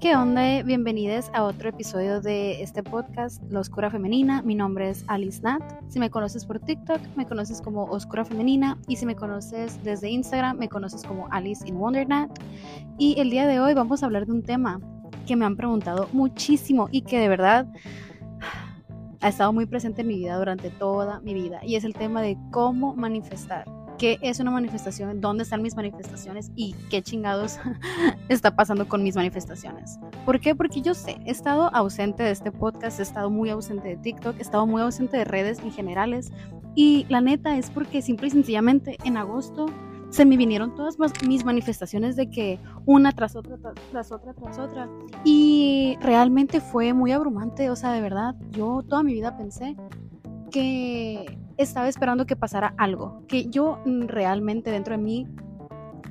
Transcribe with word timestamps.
¿Qué 0.00 0.14
onda? 0.14 0.62
Bienvenidos 0.62 1.28
a 1.34 1.42
otro 1.42 1.70
episodio 1.70 2.20
de 2.20 2.62
este 2.62 2.84
podcast, 2.84 3.42
La 3.50 3.58
Oscura 3.58 3.90
Femenina. 3.90 4.42
Mi 4.42 4.54
nombre 4.54 4.90
es 4.90 5.04
Alice 5.08 5.42
Nat. 5.42 5.60
Si 5.88 5.98
me 5.98 6.08
conoces 6.08 6.46
por 6.46 6.60
TikTok, 6.60 7.00
me 7.16 7.26
conoces 7.26 7.60
como 7.60 7.82
Oscura 7.86 8.24
Femenina. 8.24 8.78
Y 8.86 8.94
si 8.94 9.06
me 9.06 9.16
conoces 9.16 9.82
desde 9.82 10.08
Instagram, 10.08 10.56
me 10.56 10.68
conoces 10.68 11.02
como 11.02 11.26
Alice 11.32 11.66
in 11.66 11.80
Wonder 11.80 12.08
Nat. 12.08 12.30
Y 12.96 13.18
el 13.18 13.30
día 13.30 13.48
de 13.48 13.58
hoy 13.58 13.74
vamos 13.74 14.04
a 14.04 14.06
hablar 14.06 14.26
de 14.26 14.30
un 14.30 14.44
tema 14.44 14.80
que 15.26 15.34
me 15.34 15.44
han 15.44 15.56
preguntado 15.56 16.08
muchísimo 16.12 16.88
y 16.92 17.02
que 17.02 17.18
de 17.18 17.28
verdad 17.28 17.66
ha 19.20 19.28
estado 19.28 19.52
muy 19.52 19.66
presente 19.66 20.02
en 20.02 20.06
mi 20.06 20.14
vida 20.14 20.38
durante 20.38 20.70
toda 20.70 21.18
mi 21.22 21.34
vida. 21.34 21.58
Y 21.64 21.74
es 21.74 21.82
el 21.82 21.94
tema 21.94 22.22
de 22.22 22.38
cómo 22.52 22.94
manifestar 22.94 23.66
qué 23.98 24.18
es 24.22 24.40
una 24.40 24.50
manifestación, 24.50 25.20
dónde 25.20 25.42
están 25.42 25.62
mis 25.62 25.76
manifestaciones 25.76 26.50
y 26.56 26.74
qué 26.90 27.02
chingados 27.02 27.58
está 28.28 28.54
pasando 28.54 28.88
con 28.88 29.02
mis 29.02 29.16
manifestaciones. 29.16 29.98
¿Por 30.24 30.40
qué? 30.40 30.54
Porque 30.54 30.80
yo 30.80 30.94
sé, 30.94 31.18
he 31.26 31.30
estado 31.30 31.74
ausente 31.74 32.22
de 32.22 32.30
este 32.30 32.52
podcast, 32.52 33.00
he 33.00 33.02
estado 33.02 33.30
muy 33.30 33.50
ausente 33.50 33.88
de 33.88 33.96
TikTok, 33.96 34.38
he 34.38 34.42
estado 34.42 34.66
muy 34.66 34.80
ausente 34.80 35.16
de 35.16 35.24
redes 35.24 35.58
en 35.58 35.72
generales 35.72 36.32
y 36.74 37.06
la 37.08 37.20
neta 37.20 37.56
es 37.58 37.70
porque 37.70 38.00
simple 38.02 38.28
y 38.28 38.30
sencillamente 38.30 38.96
en 39.04 39.16
agosto 39.16 39.66
se 40.10 40.24
me 40.24 40.36
vinieron 40.36 40.74
todas 40.74 40.96
mis 41.26 41.44
manifestaciones 41.44 42.16
de 42.16 42.30
que 42.30 42.58
una 42.86 43.12
tras 43.12 43.36
otra, 43.36 43.58
tras 43.90 44.10
otra, 44.10 44.32
tras 44.32 44.58
otra. 44.58 44.88
Y 45.24 45.98
realmente 46.00 46.60
fue 46.60 46.94
muy 46.94 47.12
abrumante, 47.12 47.68
o 47.68 47.76
sea, 47.76 47.92
de 47.92 48.00
verdad, 48.00 48.34
yo 48.50 48.82
toda 48.88 49.02
mi 49.02 49.12
vida 49.12 49.36
pensé 49.36 49.76
que 50.50 51.38
estaba 51.58 51.88
esperando 51.88 52.26
que 52.26 52.36
pasara 52.36 52.74
algo, 52.78 53.22
que 53.28 53.48
yo 53.48 53.80
mm, 53.84 54.06
realmente 54.06 54.70
dentro 54.70 54.96
de 54.96 55.02
mí 55.02 55.26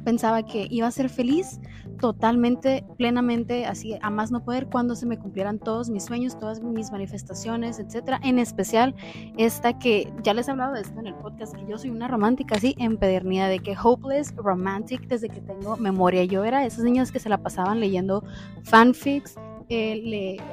pensaba 0.08 0.44
que 0.44 0.68
iba 0.70 0.88
a 0.88 0.92
ser 0.92 1.10
feliz 1.10 1.60
totalmente, 2.00 2.86
plenamente, 2.98 3.66
así 3.66 3.98
a 4.02 4.10
más 4.10 4.32
no 4.32 4.42
poder 4.42 4.68
cuando 4.68 4.96
se 4.96 5.06
me 5.06 5.18
cumplieran 5.18 5.60
todos 5.60 5.90
mis 5.90 6.06
sueños, 6.06 6.40
todas 6.40 6.62
mis 6.62 6.92
manifestaciones, 6.92 7.78
etcétera. 7.80 8.20
En 8.24 8.40
especial 8.40 8.96
esta 9.38 9.78
que 9.78 10.10
ya 10.24 10.34
les 10.34 10.48
he 10.48 10.52
hablado 10.52 10.76
de 10.76 10.82
esto 10.82 10.98
en 11.00 11.08
el 11.08 11.16
podcast, 11.16 11.54
que 11.56 11.66
yo 11.68 11.78
soy 11.78 11.90
una 11.90 12.08
romántica 12.08 12.56
así 12.56 12.74
empedernida, 12.78 13.50
de 13.50 13.60
que 13.60 13.76
hopeless 13.82 14.34
romantic 14.38 15.08
desde 15.08 15.28
que 15.28 15.42
tengo 15.42 15.76
memoria. 15.76 16.24
Yo 16.24 16.46
era 16.46 16.66
esas 16.66 16.86
niñas 16.86 17.12
que 17.12 17.20
se 17.20 17.28
la 17.28 17.40
pasaban 17.40 17.82
leyendo 17.82 18.24
fanfics 18.64 19.36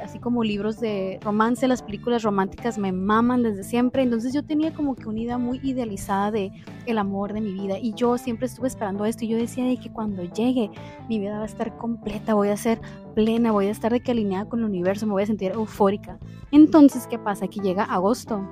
así 0.02 0.18
como 0.18 0.42
libros 0.42 0.80
de 0.80 1.20
romance, 1.22 1.68
las 1.68 1.82
películas 1.82 2.22
románticas 2.22 2.78
me 2.78 2.90
maman 2.90 3.44
desde 3.44 3.62
siempre, 3.62 4.02
entonces 4.02 4.32
yo 4.32 4.44
tenía 4.44 4.74
como 4.74 4.96
que 4.96 5.08
una 5.08 5.20
idea 5.20 5.38
muy 5.38 5.60
idealizada 5.62 6.32
de 6.32 6.50
el 6.86 6.98
amor 6.98 7.32
de 7.32 7.40
mi 7.40 7.52
vida 7.52 7.78
y 7.78 7.94
yo 7.94 8.18
siempre 8.18 8.46
estuve 8.46 8.66
esperando 8.66 9.04
esto 9.04 9.24
y 9.24 9.28
yo 9.28 9.36
decía 9.36 9.64
de 9.64 9.76
que 9.76 9.92
cuando 9.92 10.24
llegue 10.24 10.70
mi 11.08 11.20
vida 11.20 11.38
va 11.38 11.44
a 11.44 11.46
estar 11.46 11.76
completa, 11.76 12.34
voy 12.34 12.48
a 12.48 12.56
ser 12.56 12.80
plena, 13.14 13.52
voy 13.52 13.66
a 13.66 13.70
estar 13.70 13.92
de 13.92 14.00
que 14.00 14.10
alineada 14.10 14.48
con 14.48 14.58
el 14.60 14.64
universo, 14.64 15.06
me 15.06 15.12
voy 15.12 15.22
a 15.22 15.26
sentir 15.26 15.52
eufórica. 15.52 16.18
Entonces, 16.50 17.06
¿qué 17.06 17.18
pasa? 17.18 17.46
Que 17.46 17.60
llega 17.60 17.84
agosto 17.84 18.44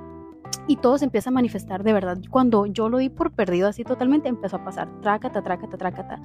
y 0.67 0.77
todo 0.77 0.97
se 0.97 1.05
empieza 1.05 1.29
a 1.29 1.33
manifestar 1.33 1.83
de 1.83 1.93
verdad. 1.93 2.17
Cuando 2.29 2.65
yo 2.65 2.89
lo 2.89 2.97
di 2.97 3.09
por 3.09 3.31
perdido 3.31 3.67
así 3.67 3.83
totalmente, 3.83 4.29
empezó 4.29 4.57
a 4.57 4.63
pasar 4.63 4.89
trácata, 5.01 5.41
trácata, 5.41 5.77
trácata. 5.77 6.21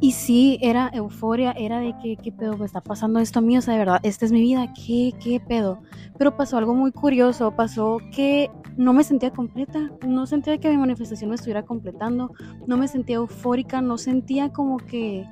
Y 0.00 0.12
sí, 0.12 0.58
era 0.62 0.90
euforia, 0.92 1.52
era 1.52 1.80
de 1.80 1.94
que, 2.02 2.16
¿qué 2.16 2.32
pedo 2.32 2.56
me 2.56 2.66
está 2.66 2.80
pasando 2.80 3.20
esto 3.20 3.40
a 3.40 3.42
mí? 3.42 3.56
O 3.56 3.62
sea, 3.62 3.74
de 3.74 3.78
verdad, 3.78 4.00
esta 4.02 4.24
es 4.24 4.32
mi 4.32 4.40
vida, 4.40 4.72
¿qué, 4.74 5.12
qué 5.22 5.40
pedo? 5.40 5.80
Pero 6.18 6.36
pasó 6.36 6.56
algo 6.56 6.74
muy 6.74 6.92
curioso, 6.92 7.54
pasó 7.54 7.98
que 8.14 8.50
no 8.76 8.92
me 8.92 9.04
sentía 9.04 9.30
completa, 9.30 9.90
no 10.06 10.26
sentía 10.26 10.58
que 10.58 10.70
mi 10.70 10.76
manifestación 10.76 11.30
me 11.30 11.36
estuviera 11.36 11.64
completando, 11.64 12.32
no 12.66 12.76
me 12.76 12.88
sentía 12.88 13.16
eufórica, 13.16 13.80
no 13.80 13.98
sentía 13.98 14.52
como 14.52 14.78
que, 14.78 15.26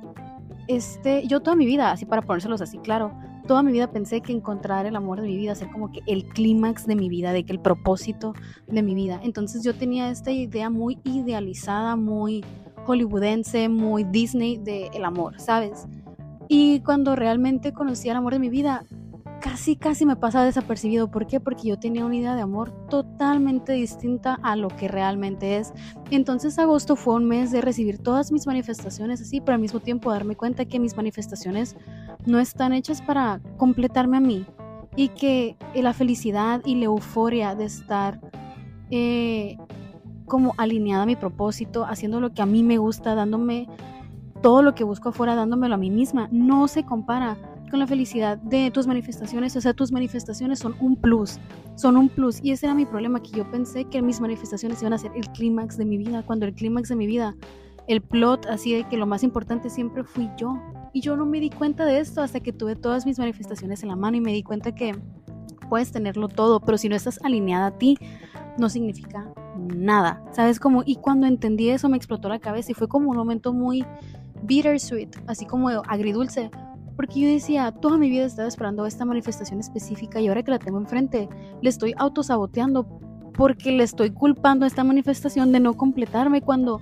este, 0.67 1.27
yo 1.27 1.41
toda 1.41 1.55
mi 1.55 1.65
vida, 1.65 1.91
así 1.91 2.05
para 2.05 2.21
ponérselos 2.21 2.61
así 2.61 2.77
claro, 2.77 3.11
toda 3.47 3.63
mi 3.63 3.71
vida 3.71 3.91
pensé 3.91 4.21
que 4.21 4.31
encontrar 4.31 4.85
el 4.85 4.95
amor 4.95 5.21
de 5.21 5.27
mi 5.27 5.37
vida 5.37 5.55
ser 5.55 5.69
como 5.71 5.91
que 5.91 6.01
el 6.07 6.25
clímax 6.25 6.85
de 6.87 6.95
mi 6.95 7.09
vida, 7.09 7.33
de 7.33 7.43
que 7.43 7.53
el 7.53 7.59
propósito 7.59 8.33
de 8.67 8.81
mi 8.81 8.95
vida. 8.95 9.19
Entonces 9.23 9.63
yo 9.63 9.75
tenía 9.75 10.09
esta 10.09 10.31
idea 10.31 10.69
muy 10.69 10.99
idealizada, 11.03 11.95
muy 11.95 12.43
hollywoodense, 12.85 13.69
muy 13.69 14.03
Disney 14.03 14.57
de 14.57 14.87
el 14.93 15.05
amor, 15.05 15.39
¿sabes? 15.39 15.87
Y 16.47 16.81
cuando 16.81 17.15
realmente 17.15 17.73
conocí 17.73 18.09
el 18.09 18.17
amor 18.17 18.33
de 18.33 18.39
mi 18.39 18.49
vida, 18.49 18.85
casi, 19.43 19.75
casi 19.75 20.05
me 20.05 20.15
pasa 20.15 20.45
desapercibido. 20.45 21.11
¿Por 21.11 21.27
qué? 21.27 21.41
Porque 21.41 21.67
yo 21.67 21.77
tenía 21.77 22.05
una 22.05 22.15
idea 22.15 22.33
de 22.33 22.41
amor 22.41 22.71
totalmente 22.87 23.73
distinta 23.73 24.39
a 24.41 24.55
lo 24.55 24.69
que 24.69 24.87
realmente 24.87 25.57
es. 25.57 25.73
Entonces 26.11 26.57
agosto 26.57 26.95
fue 26.95 27.15
un 27.15 27.25
mes 27.25 27.51
de 27.51 27.59
recibir 27.59 27.97
todas 27.97 28.31
mis 28.31 28.47
manifestaciones 28.47 29.19
así, 29.19 29.41
pero 29.41 29.55
al 29.55 29.61
mismo 29.61 29.81
tiempo 29.81 30.13
darme 30.13 30.37
cuenta 30.37 30.63
que 30.63 30.79
mis 30.79 30.95
manifestaciones 30.95 31.75
no 32.25 32.39
están 32.39 32.71
hechas 32.71 33.01
para 33.01 33.41
completarme 33.57 34.15
a 34.15 34.21
mí. 34.21 34.45
Y 34.95 35.09
que 35.09 35.57
la 35.75 35.91
felicidad 35.91 36.61
y 36.63 36.75
la 36.75 36.85
euforia 36.85 37.53
de 37.53 37.65
estar 37.65 38.21
eh, 38.91 39.57
como 40.25 40.53
alineada 40.57 41.03
a 41.03 41.07
mi 41.07 41.17
propósito, 41.17 41.83
haciendo 41.83 42.21
lo 42.21 42.33
que 42.33 42.41
a 42.41 42.45
mí 42.45 42.63
me 42.63 42.77
gusta, 42.77 43.13
dándome 43.13 43.67
todo 44.41 44.61
lo 44.61 44.73
que 44.73 44.85
busco 44.85 45.09
afuera, 45.09 45.35
dándomelo 45.35 45.75
a 45.75 45.77
mí 45.77 45.89
misma, 45.89 46.29
no 46.31 46.69
se 46.69 46.85
compara 46.85 47.37
la 47.79 47.87
felicidad 47.87 48.37
de 48.37 48.71
tus 48.71 48.87
manifestaciones, 48.87 49.55
o 49.55 49.61
sea, 49.61 49.73
tus 49.73 49.91
manifestaciones 49.91 50.59
son 50.59 50.75
un 50.79 50.95
plus, 50.95 51.39
son 51.75 51.97
un 51.97 52.09
plus. 52.09 52.39
Y 52.43 52.51
ese 52.51 52.65
era 52.65 52.75
mi 52.75 52.85
problema, 52.85 53.21
que 53.21 53.31
yo 53.31 53.49
pensé 53.49 53.85
que 53.85 54.01
mis 54.01 54.21
manifestaciones 54.21 54.81
iban 54.81 54.93
a 54.93 54.97
ser 54.97 55.11
el 55.15 55.27
clímax 55.29 55.77
de 55.77 55.85
mi 55.85 55.97
vida, 55.97 56.23
cuando 56.23 56.45
el 56.45 56.53
clímax 56.53 56.89
de 56.89 56.95
mi 56.95 57.07
vida, 57.07 57.35
el 57.87 58.01
plot 58.01 58.45
así 58.47 58.73
de 58.73 58.83
que 58.85 58.97
lo 58.97 59.05
más 59.05 59.23
importante 59.23 59.69
siempre 59.69 60.03
fui 60.03 60.29
yo. 60.37 60.57
Y 60.93 61.01
yo 61.01 61.17
no 61.17 61.25
me 61.25 61.39
di 61.39 61.49
cuenta 61.49 61.85
de 61.85 61.99
esto 61.99 62.21
hasta 62.21 62.39
que 62.39 62.53
tuve 62.53 62.75
todas 62.75 63.05
mis 63.05 63.17
manifestaciones 63.17 63.81
en 63.83 63.89
la 63.89 63.95
mano 63.95 64.17
y 64.17 64.21
me 64.21 64.31
di 64.31 64.43
cuenta 64.43 64.75
que 64.75 64.95
puedes 65.69 65.91
tenerlo 65.91 66.27
todo, 66.27 66.59
pero 66.59 66.77
si 66.77 66.87
no 66.87 66.95
estás 66.95 67.19
alineada 67.23 67.67
a 67.67 67.77
ti, 67.77 67.97
no 68.57 68.69
significa 68.69 69.33
nada. 69.57 70.23
¿Sabes 70.31 70.59
cómo? 70.59 70.83
Y 70.85 70.97
cuando 70.97 71.25
entendí 71.25 71.69
eso 71.69 71.89
me 71.89 71.97
explotó 71.97 72.29
la 72.29 72.39
cabeza 72.39 72.71
y 72.71 72.75
fue 72.75 72.87
como 72.87 73.09
un 73.09 73.17
momento 73.17 73.53
muy 73.53 73.85
bittersweet, 74.43 75.09
así 75.27 75.45
como 75.45 75.69
agridulce, 75.69 76.51
porque 76.95 77.19
yo 77.19 77.27
decía, 77.27 77.71
toda 77.71 77.97
mi 77.97 78.09
vida 78.09 78.25
estaba 78.25 78.47
esperando 78.47 78.85
esta 78.85 79.05
manifestación 79.05 79.59
específica 79.59 80.21
y 80.21 80.27
ahora 80.27 80.43
que 80.43 80.51
la 80.51 80.59
tengo 80.59 80.79
enfrente, 80.79 81.29
le 81.61 81.69
estoy 81.69 81.93
autosaboteando 81.97 82.87
porque 83.33 83.71
le 83.71 83.83
estoy 83.83 84.11
culpando 84.11 84.65
a 84.65 84.67
esta 84.67 84.83
manifestación 84.83 85.51
de 85.51 85.59
no 85.59 85.75
completarme 85.75 86.41
cuando 86.41 86.81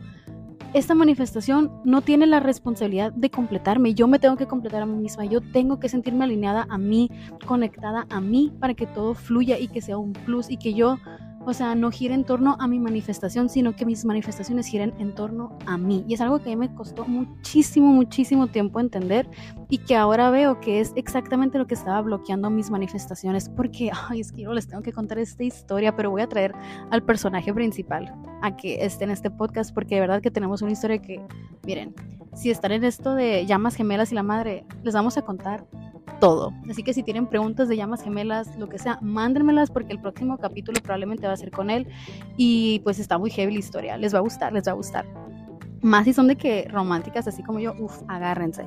esta 0.74 0.96
manifestación 0.96 1.72
no 1.84 2.02
tiene 2.02 2.26
la 2.28 2.40
responsabilidad 2.40 3.12
de 3.12 3.30
completarme. 3.30 3.94
Yo 3.94 4.08
me 4.08 4.20
tengo 4.20 4.38
que 4.38 4.48
completar 4.48 4.82
a 4.82 4.86
mí 4.86 4.98
misma. 4.98 5.26
Yo 5.26 5.42
tengo 5.42 5.80
que 5.80 5.90
sentirme 5.90 6.24
alineada 6.24 6.66
a 6.70 6.78
mí, 6.78 7.10
conectada 7.46 8.06
a 8.10 8.22
mí 8.22 8.54
para 8.60 8.74
que 8.74 8.88
todo 8.88 9.14
fluya 9.14 9.60
y 9.60 9.68
que 9.68 9.82
sea 9.82 9.98
un 9.98 10.14
plus 10.14 10.50
y 10.50 10.58
que 10.58 10.74
yo 10.74 10.98
o 11.46 11.53
sea, 11.53 11.75
no 11.75 11.91
gira 11.91 12.13
en 12.13 12.24
torno 12.24 12.56
a 12.59 12.68
mi 12.68 12.79
manifestación, 12.79 13.50
sino 13.50 13.75
que 13.75 13.85
mis 13.85 14.06
manifestaciones 14.06 14.68
giren 14.68 14.94
en 15.00 15.16
torno 15.16 15.57
a 15.66 15.78
mí. 15.78 16.03
Y 16.07 16.13
es 16.13 16.22
algo 16.22 16.40
que 16.40 16.52
a 16.52 16.56
mí 16.56 16.56
me 16.56 16.74
costó 16.74 17.06
muchísimo, 17.06 17.88
muchísimo 17.88 18.47
tiempo 18.47 18.79
entender 18.79 19.29
y 19.69 19.79
que 19.79 19.96
ahora 19.96 20.29
veo 20.29 20.59
que 20.59 20.79
es 20.79 20.94
exactamente 20.96 21.57
lo 21.57 21.68
que 21.68 21.74
estaba 21.74 22.02
bloqueando 22.02 22.50
mis 22.50 22.69
manifestaciones. 22.69 23.50
Porque, 23.50 23.91
ay, 24.09 24.22
es 24.22 24.31
que 24.31 24.44
yo 24.44 24.53
les 24.53 24.68
tengo 24.68 24.84
que 24.84 24.94
contar 24.94 25.19
esta 25.19 25.44
historia, 25.44 25.96
pero 25.96 26.12
voy 26.12 26.22
a 26.22 26.28
traer 26.28 26.53
al 26.90 27.03
personaje 27.03 27.53
principal 27.53 28.13
a 28.41 28.56
que 28.56 28.84
esté 28.85 29.03
en 29.03 29.12
este 29.12 29.29
podcast 29.29 29.73
porque 29.73 29.96
de 29.96 30.02
verdad 30.02 30.22
que 30.22 30.31
tenemos 30.31 30.62
una 30.62 30.72
historia 30.72 31.00
que, 31.00 31.22
miren, 31.63 31.94
si 32.34 32.50
están 32.50 32.72
en 32.72 32.84
esto 32.84 33.13
de 33.13 33.46
llamas 33.46 33.75
gemelas 33.75 34.12
y 34.12 34.16
la 34.16 34.23
madre, 34.23 34.66
les 34.84 34.94
vamos 34.94 35.18
a 35.18 35.22
contar 35.22 35.66
todo. 36.19 36.53
Así 36.69 36.84
que 36.84 36.94
si 36.94 37.03
tienen 37.03 37.28
preguntas 37.28 37.68
de 37.68 37.75
llamas 37.75 38.03
gemelas, 38.03 38.56
lo 38.58 38.69
que 38.69 38.78
sea, 38.78 39.00
mándenmelas 39.02 39.72
porque 39.72 39.91
el 39.91 40.00
próximo 40.00 40.38
capítulo 40.38 40.79
probablemente 40.81 41.28
va 41.28 41.31
a 41.34 41.38
ser 41.38 41.52
con 41.52 41.69
él 41.69 41.88
y 42.38 42.80
pues 42.84 43.00
está 43.00 43.18
muy 43.18 43.30
heavy 43.30 43.53
la 43.53 43.59
historia. 43.59 43.97
Les 43.97 44.14
va 44.14 44.19
a 44.19 44.22
gustar, 44.22 44.53
les 44.53 44.68
va 44.68 44.72
a 44.72 44.75
gustar. 44.75 45.06
Más 45.81 46.06
si 46.06 46.14
son 46.14 46.28
de 46.28 46.36
que 46.36 46.68
románticas, 46.69 47.28
así 47.28 47.41
como 47.41 47.59
yo, 47.59 47.73
uff, 47.79 48.03
agárrense. 48.08 48.66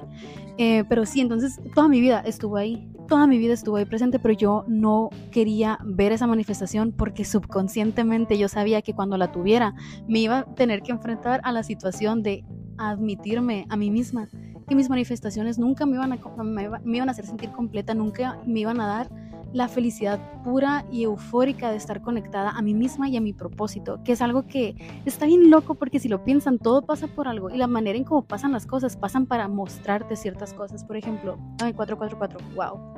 Eh, 0.59 0.85
pero 0.89 1.07
sí, 1.07 1.21
entonces 1.21 1.61
toda 1.75 1.89
mi 1.89 2.01
vida 2.01 2.21
estuvo 2.27 2.57
ahí, 2.57 2.89
toda 3.07 3.29
mi 3.29 3.39
vida 3.39 3.55
estuvo 3.55 3.77
ahí 3.77 3.85
presente, 3.85 4.19
pero 4.19 4.35
yo 4.35 4.65
no 4.67 5.11
quería 5.31 5.79
ver 5.85 6.11
esa 6.11 6.27
manifestación 6.27 6.91
porque 6.91 7.25
subconscientemente 7.25 8.37
yo 8.37 8.49
sabía 8.49 8.83
que 8.83 8.95
cuando 8.95 9.17
la 9.17 9.31
tuviera 9.31 9.75
me 10.09 10.19
iba 10.19 10.39
a 10.39 10.45
tener 10.55 10.83
que 10.83 10.91
enfrentar 10.91 11.41
a 11.45 11.53
la 11.53 11.63
situación 11.63 12.25
de 12.25 12.45
admitirme 12.79 13.67
a 13.69 13.77
mí 13.77 13.91
misma 13.93 14.29
que 14.69 14.75
mis 14.75 14.89
manifestaciones 14.89 15.59
nunca 15.59 15.87
me 15.87 15.97
iban, 15.97 16.13
a, 16.13 16.43
me, 16.43 16.97
iban 16.97 17.09
a 17.09 17.13
hacer 17.13 17.27
sentir 17.27 17.51
completa, 17.53 17.95
nunca 17.95 18.39
me 18.47 18.61
iban 18.61 18.81
a 18.81 18.87
dar 18.87 19.11
la 19.55 19.69
felicidad 19.69 20.21
pura 20.43 20.85
y 20.91 21.05
eufórica 21.05 21.71
de 21.71 21.77
estar 21.77 22.03
conectada 22.03 22.51
a 22.51 22.61
mí 22.61 22.75
misma 22.75 23.09
y 23.09 23.17
a 23.17 23.21
mi 23.21 23.33
propósito, 23.33 24.01
que 24.05 24.13
es 24.13 24.21
algo 24.21 24.43
que 24.43 24.75
está 25.07 25.27
bien 25.27 25.49
loco 25.49 25.77
porque 25.77 26.01
si 26.01 26.09
lo 26.09 26.25
piensan, 26.25 26.59
todo 26.59 26.83
pasa 26.83 27.07
por 27.07 27.29
algo 27.29 27.51
y 27.51 27.57
la 27.57 27.69
manera 27.69 27.97
en 27.97 28.03
cómo 28.05 28.23
pasan 28.23 28.51
las 28.51 28.67
cosas 28.67 28.97
pasan 28.97 29.27
para 29.27 29.47
mostrarte 29.47 30.17
ciertas 30.17 30.53
cosas. 30.53 30.85
Por 30.85 30.97
ejemplo, 30.97 31.39
444, 31.59 32.41
wow, 32.57 32.95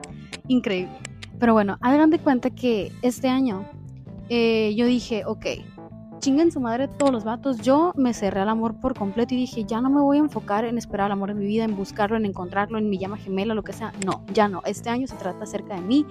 increíble. 0.49 0.97
Pero 1.39 1.53
bueno, 1.53 1.77
hagan 1.83 2.09
de 2.09 2.19
cuenta 2.19 2.49
que 2.49 2.91
este 3.03 3.29
año 3.29 3.67
eh, 4.31 4.75
yo 4.77 4.87
dije, 4.87 5.25
ok, 5.27 5.47
chinguen 6.19 6.51
su 6.51 6.61
madre 6.61 6.89
todos 6.89 7.13
los 7.13 7.25
vatos. 7.25 7.59
Yo 7.59 7.93
me 7.97 8.15
cerré 8.15 8.41
al 8.41 8.49
amor 8.49 8.75
por 8.81 8.95
completo 8.95 9.35
y 9.35 9.39
dije, 9.39 9.65
ya 9.65 9.81
no 9.81 9.91
me 9.91 10.01
voy 10.01 10.19
a 10.19 10.21
enfocar 10.21 10.65
en 10.65 10.79
esperar 10.79 11.07
el 11.07 11.13
amor 11.13 11.31
en 11.31 11.39
mi 11.39 11.47
vida, 11.47 11.65
en 11.65 11.77
buscarlo, 11.77 12.17
en 12.17 12.27
encontrarlo, 12.27 12.79
en 12.79 12.89
mi 12.89 12.99
llama 12.99 13.17
gemela, 13.17 13.55
lo 13.55 13.63
que 13.63 13.73
sea. 13.73 13.93
No, 14.05 14.23
ya 14.33 14.49
no. 14.49 14.63
Este 14.65 14.91
año 14.91 15.07
se 15.07 15.17
trata 15.17 15.45
acerca 15.45 15.75
de 15.75 15.81
mí 15.81 16.07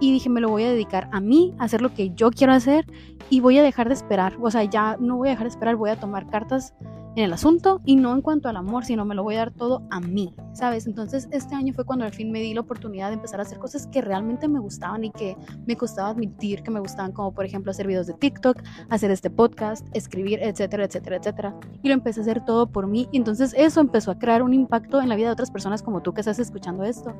y 0.00 0.12
dije, 0.12 0.28
me 0.28 0.40
lo 0.40 0.48
voy 0.48 0.64
a 0.64 0.70
dedicar 0.70 1.08
a 1.12 1.20
mí, 1.20 1.54
a 1.58 1.64
hacer 1.64 1.82
lo 1.82 1.94
que 1.94 2.10
yo 2.10 2.30
quiero 2.30 2.52
hacer 2.52 2.86
y 3.28 3.40
voy 3.40 3.58
a 3.58 3.62
dejar 3.62 3.88
de 3.88 3.94
esperar. 3.94 4.34
O 4.40 4.50
sea, 4.50 4.64
ya 4.64 4.96
no 5.00 5.16
voy 5.16 5.28
a 5.28 5.30
dejar 5.32 5.46
de 5.46 5.50
esperar, 5.50 5.76
voy 5.76 5.90
a 5.90 5.96
tomar 5.96 6.26
cartas 6.26 6.74
en 7.16 7.24
el 7.24 7.32
asunto 7.32 7.80
y 7.84 7.96
no 7.96 8.14
en 8.14 8.22
cuanto 8.22 8.48
al 8.48 8.56
amor, 8.56 8.84
sino 8.84 9.04
me 9.04 9.14
lo 9.14 9.22
voy 9.22 9.34
a 9.36 9.38
dar 9.38 9.50
todo 9.50 9.82
a 9.90 10.00
mí, 10.00 10.34
¿sabes? 10.52 10.86
Entonces 10.86 11.28
este 11.30 11.54
año 11.54 11.74
fue 11.74 11.84
cuando 11.84 12.04
al 12.04 12.12
fin 12.12 12.30
me 12.30 12.40
di 12.40 12.54
la 12.54 12.60
oportunidad 12.60 13.08
de 13.08 13.14
empezar 13.14 13.40
a 13.40 13.42
hacer 13.42 13.58
cosas 13.58 13.86
que 13.86 14.00
realmente 14.00 14.48
me 14.48 14.60
gustaban 14.60 15.04
y 15.04 15.10
que 15.10 15.36
me 15.66 15.76
costaba 15.76 16.10
admitir 16.10 16.62
que 16.62 16.70
me 16.70 16.80
gustaban, 16.80 17.12
como 17.12 17.32
por 17.32 17.44
ejemplo 17.44 17.70
hacer 17.70 17.86
videos 17.86 18.06
de 18.06 18.14
TikTok, 18.14 18.62
hacer 18.88 19.10
este 19.10 19.30
podcast, 19.30 19.86
escribir, 19.92 20.40
etcétera, 20.42 20.84
etcétera, 20.84 21.16
etcétera. 21.16 21.54
Y 21.82 21.88
lo 21.88 21.94
empecé 21.94 22.20
a 22.20 22.22
hacer 22.22 22.44
todo 22.44 22.66
por 22.66 22.86
mí 22.86 23.08
y 23.12 23.16
entonces 23.16 23.54
eso 23.56 23.80
empezó 23.80 24.10
a 24.10 24.18
crear 24.18 24.42
un 24.42 24.54
impacto 24.54 25.00
en 25.00 25.08
la 25.08 25.16
vida 25.16 25.26
de 25.26 25.32
otras 25.32 25.50
personas 25.50 25.82
como 25.82 26.02
tú 26.02 26.14
que 26.14 26.20
estás 26.20 26.38
escuchando 26.38 26.84
esto 26.84 27.14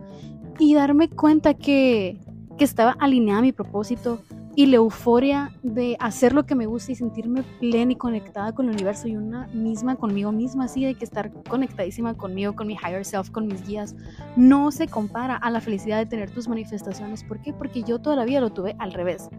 y 0.59 0.75
darme 0.75 1.09
cuenta 1.09 1.55
que, 1.55 2.21
que 2.57 2.65
estaba 2.65 2.93
alineada 3.01 3.41
a 3.41 3.43
mi 3.43 3.53
propósito, 3.53 4.21
y 4.61 4.67
la 4.67 4.77
euforia 4.77 5.55
de 5.63 5.97
hacer 6.01 6.35
lo 6.35 6.45
que 6.45 6.55
me 6.55 6.67
gusta 6.67 6.93
y 6.93 6.95
sentirme 6.95 7.45
plena 7.61 7.93
y 7.93 7.97
conectada 7.97 8.53
con 8.53 8.67
el 8.67 8.75
universo 8.75 9.09
y 9.09 9.17
una 9.17 9.47
misma 9.55 9.97
conmigo 9.97 10.33
misma, 10.33 10.65
así 10.65 10.85
de 10.85 10.95
que 10.97 11.07
estar 11.07 11.33
conectadísima 11.45 12.13
conmigo, 12.13 12.55
con 12.55 12.67
mi 12.67 12.75
higher 12.75 13.03
self, 13.03 13.31
con 13.31 13.47
mis 13.47 13.67
guías, 13.67 13.97
no 14.37 14.71
se 14.71 14.87
compara 14.87 15.37
a 15.37 15.51
la 15.51 15.63
felicidad 15.63 15.97
de 15.97 16.05
tener 16.05 16.31
tus 16.31 16.47
manifestaciones. 16.47 17.25
¿Por 17.25 17.41
qué? 17.41 17.55
Porque 17.55 17.85
yo 17.85 18.01
todavía 18.01 18.39
lo 18.43 18.51
tuve 18.51 18.77
al 18.79 18.93
revés. 18.93 19.31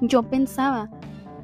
Yo 0.00 0.22
pensaba 0.22 0.88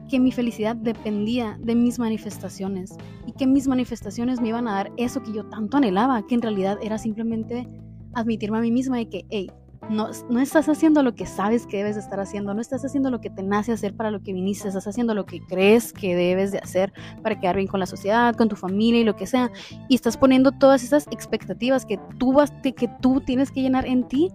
que 0.09 0.21
mi 0.21 0.31
felicidad 0.31 0.77
dependía 0.77 1.59
de 1.61 1.75
mis 1.75 1.99
manifestaciones 1.99 2.95
y 3.27 3.33
que 3.33 3.49
mis 3.49 3.67
manifestaciones 3.67 4.41
me 4.41 4.51
iban 4.51 4.69
a 4.69 4.75
dar 4.75 4.93
eso 4.97 5.25
que 5.25 5.33
yo 5.33 5.45
tanto 5.47 5.77
anhelaba, 5.77 6.25
que 6.25 6.37
en 6.37 6.43
realidad 6.43 6.79
era 6.83 6.99
simplemente 6.99 7.67
admitirme 8.15 8.59
a 8.59 8.61
mí 8.61 8.71
misma 8.71 8.99
de 8.99 9.09
que, 9.09 9.27
hey, 9.29 9.51
no, 9.89 10.11
no, 10.29 10.41
estás 10.41 10.69
haciendo 10.69 11.03
lo 11.03 11.15
que 11.15 11.27
sabes 11.27 11.67
que 11.67 11.79
debes 11.79 11.97
estar 11.97 12.21
haciendo, 12.21 12.55
no 12.55 12.61
estás 12.61 12.85
haciendo 12.85 13.11
lo 13.11 13.21
que 13.21 13.31
te 13.31 13.43
nace 13.43 13.73
hacer 13.73 13.95
para 13.95 14.11
lo 14.11 14.23
que 14.23 14.33
viniste, 14.33 14.69
estás 14.69 14.87
haciendo 14.87 15.15
lo 15.15 15.27
que 15.27 15.41
crees 15.41 15.93
que 15.93 16.15
debes 16.15 16.53
de 16.53 16.59
hacer 16.59 16.93
para 17.23 17.39
quedar 17.39 17.57
bien 17.57 17.69
con 17.69 17.81
la 17.81 17.87
sociedad, 17.87 18.35
con 18.35 18.49
tu 18.49 18.57
familia 18.57 19.01
y 19.01 19.05
lo 19.05 19.17
que 19.17 19.27
sea, 19.27 19.51
y 19.89 19.95
estás 19.95 20.17
poniendo 20.17 20.53
todas 20.53 20.83
esas 20.83 21.07
expectativas 21.11 21.87
que 21.87 21.99
tú, 22.19 22.33
vas, 22.33 22.53
que 22.63 22.91
tú 23.01 23.21
tienes 23.21 23.51
que 23.51 23.63
llenar 23.63 23.87
en 23.87 24.07
ti 24.07 24.33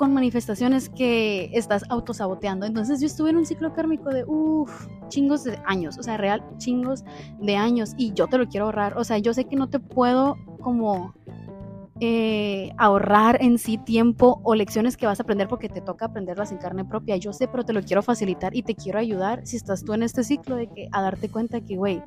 con 0.00 0.14
manifestaciones 0.14 0.88
que 0.88 1.50
estás 1.52 1.84
autosaboteando. 1.90 2.64
Entonces 2.64 3.00
yo 3.00 3.06
estuve 3.06 3.28
en 3.28 3.36
un 3.36 3.44
ciclo 3.44 3.74
kármico 3.74 4.08
de, 4.08 4.24
uff, 4.24 4.86
chingos 5.08 5.44
de 5.44 5.58
años, 5.66 5.98
o 5.98 6.02
sea, 6.02 6.16
real, 6.16 6.42
chingos 6.56 7.04
de 7.38 7.56
años, 7.56 7.92
y 7.98 8.14
yo 8.14 8.26
te 8.26 8.38
lo 8.38 8.48
quiero 8.48 8.64
ahorrar, 8.64 8.96
o 8.96 9.04
sea, 9.04 9.18
yo 9.18 9.34
sé 9.34 9.44
que 9.44 9.56
no 9.56 9.68
te 9.68 9.78
puedo 9.78 10.38
como 10.62 11.14
eh, 12.00 12.72
ahorrar 12.78 13.38
en 13.42 13.58
sí 13.58 13.78
tiempo 13.78 14.40
o 14.42 14.54
lecciones 14.54 14.96
que 14.96 15.06
vas 15.06 15.20
a 15.20 15.22
aprender 15.22 15.48
porque 15.48 15.68
te 15.68 15.80
toca 15.80 16.06
aprenderlas 16.06 16.52
en 16.52 16.58
carne 16.58 16.84
propia. 16.84 17.16
Yo 17.16 17.32
sé, 17.32 17.48
pero 17.48 17.64
te 17.64 17.72
lo 17.72 17.82
quiero 17.82 18.02
facilitar 18.02 18.56
y 18.56 18.62
te 18.62 18.74
quiero 18.74 18.98
ayudar 18.98 19.46
si 19.46 19.56
estás 19.56 19.84
tú 19.84 19.92
en 19.94 20.02
este 20.02 20.24
ciclo 20.24 20.56
de 20.56 20.68
que 20.68 20.88
a 20.92 21.02
darte 21.02 21.28
cuenta 21.28 21.60
que, 21.60 21.76
güey, 21.76 22.02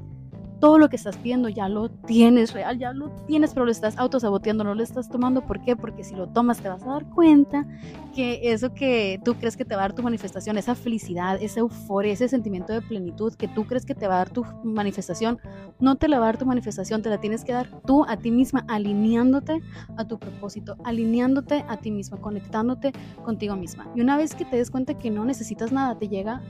todo 0.63 0.79
lo 0.79 0.87
que 0.87 0.95
estás 0.95 1.17
pidiendo 1.17 1.49
ya 1.49 1.67
lo 1.67 1.89
tienes 1.89 2.53
real, 2.53 2.79
ya 2.79 2.93
lo 2.93 3.09
tienes, 3.27 3.53
pero 3.53 3.65
lo 3.65 3.71
estás 3.73 3.97
autosaboteando, 3.97 4.63
no 4.63 4.73
lo 4.73 4.81
estás 4.81 5.09
tomando. 5.09 5.45
¿Por 5.45 5.61
qué? 5.61 5.75
Porque 5.75 6.05
si 6.05 6.15
lo 6.15 6.29
tomas 6.29 6.61
te 6.61 6.69
vas 6.69 6.81
a 6.83 6.85
dar 6.85 7.05
cuenta 7.09 7.67
que 8.15 8.39
eso 8.43 8.73
que 8.73 9.19
tú 9.25 9.33
crees 9.33 9.57
que 9.57 9.65
te 9.65 9.75
va 9.75 9.81
a 9.81 9.87
dar 9.89 9.93
tu 9.93 10.03
manifestación, 10.03 10.57
esa 10.57 10.73
felicidad, 10.73 11.37
esa 11.41 11.59
euforia, 11.59 12.13
ese 12.13 12.29
sentimiento 12.29 12.71
de 12.71 12.81
plenitud 12.81 13.33
que 13.33 13.49
tú 13.49 13.65
crees 13.65 13.85
que 13.85 13.93
te 13.93 14.07
va 14.07 14.13
a 14.13 14.17
dar 14.19 14.29
tu 14.29 14.45
manifestación, 14.63 15.37
no 15.81 15.97
te 15.97 16.07
la 16.07 16.19
va 16.19 16.27
a 16.27 16.27
dar 16.27 16.37
tu 16.37 16.45
manifestación, 16.45 17.01
te 17.01 17.09
la 17.09 17.19
tienes 17.19 17.43
que 17.43 17.51
dar 17.51 17.67
tú 17.85 18.05
a 18.07 18.15
ti 18.15 18.31
misma, 18.31 18.63
alineándote 18.69 19.61
a 19.97 20.07
tu 20.07 20.17
propósito, 20.17 20.77
alineándote 20.85 21.65
a 21.67 21.75
ti 21.75 21.91
misma, 21.91 22.21
conectándote 22.21 22.93
contigo 23.25 23.57
misma. 23.57 23.91
Y 23.95 23.99
una 23.99 24.15
vez 24.15 24.33
que 24.33 24.45
te 24.45 24.55
des 24.55 24.71
cuenta 24.71 24.97
que 24.97 25.11
no 25.11 25.25
necesitas 25.25 25.73
nada, 25.73 25.99
te 25.99 26.07
llega 26.07 26.41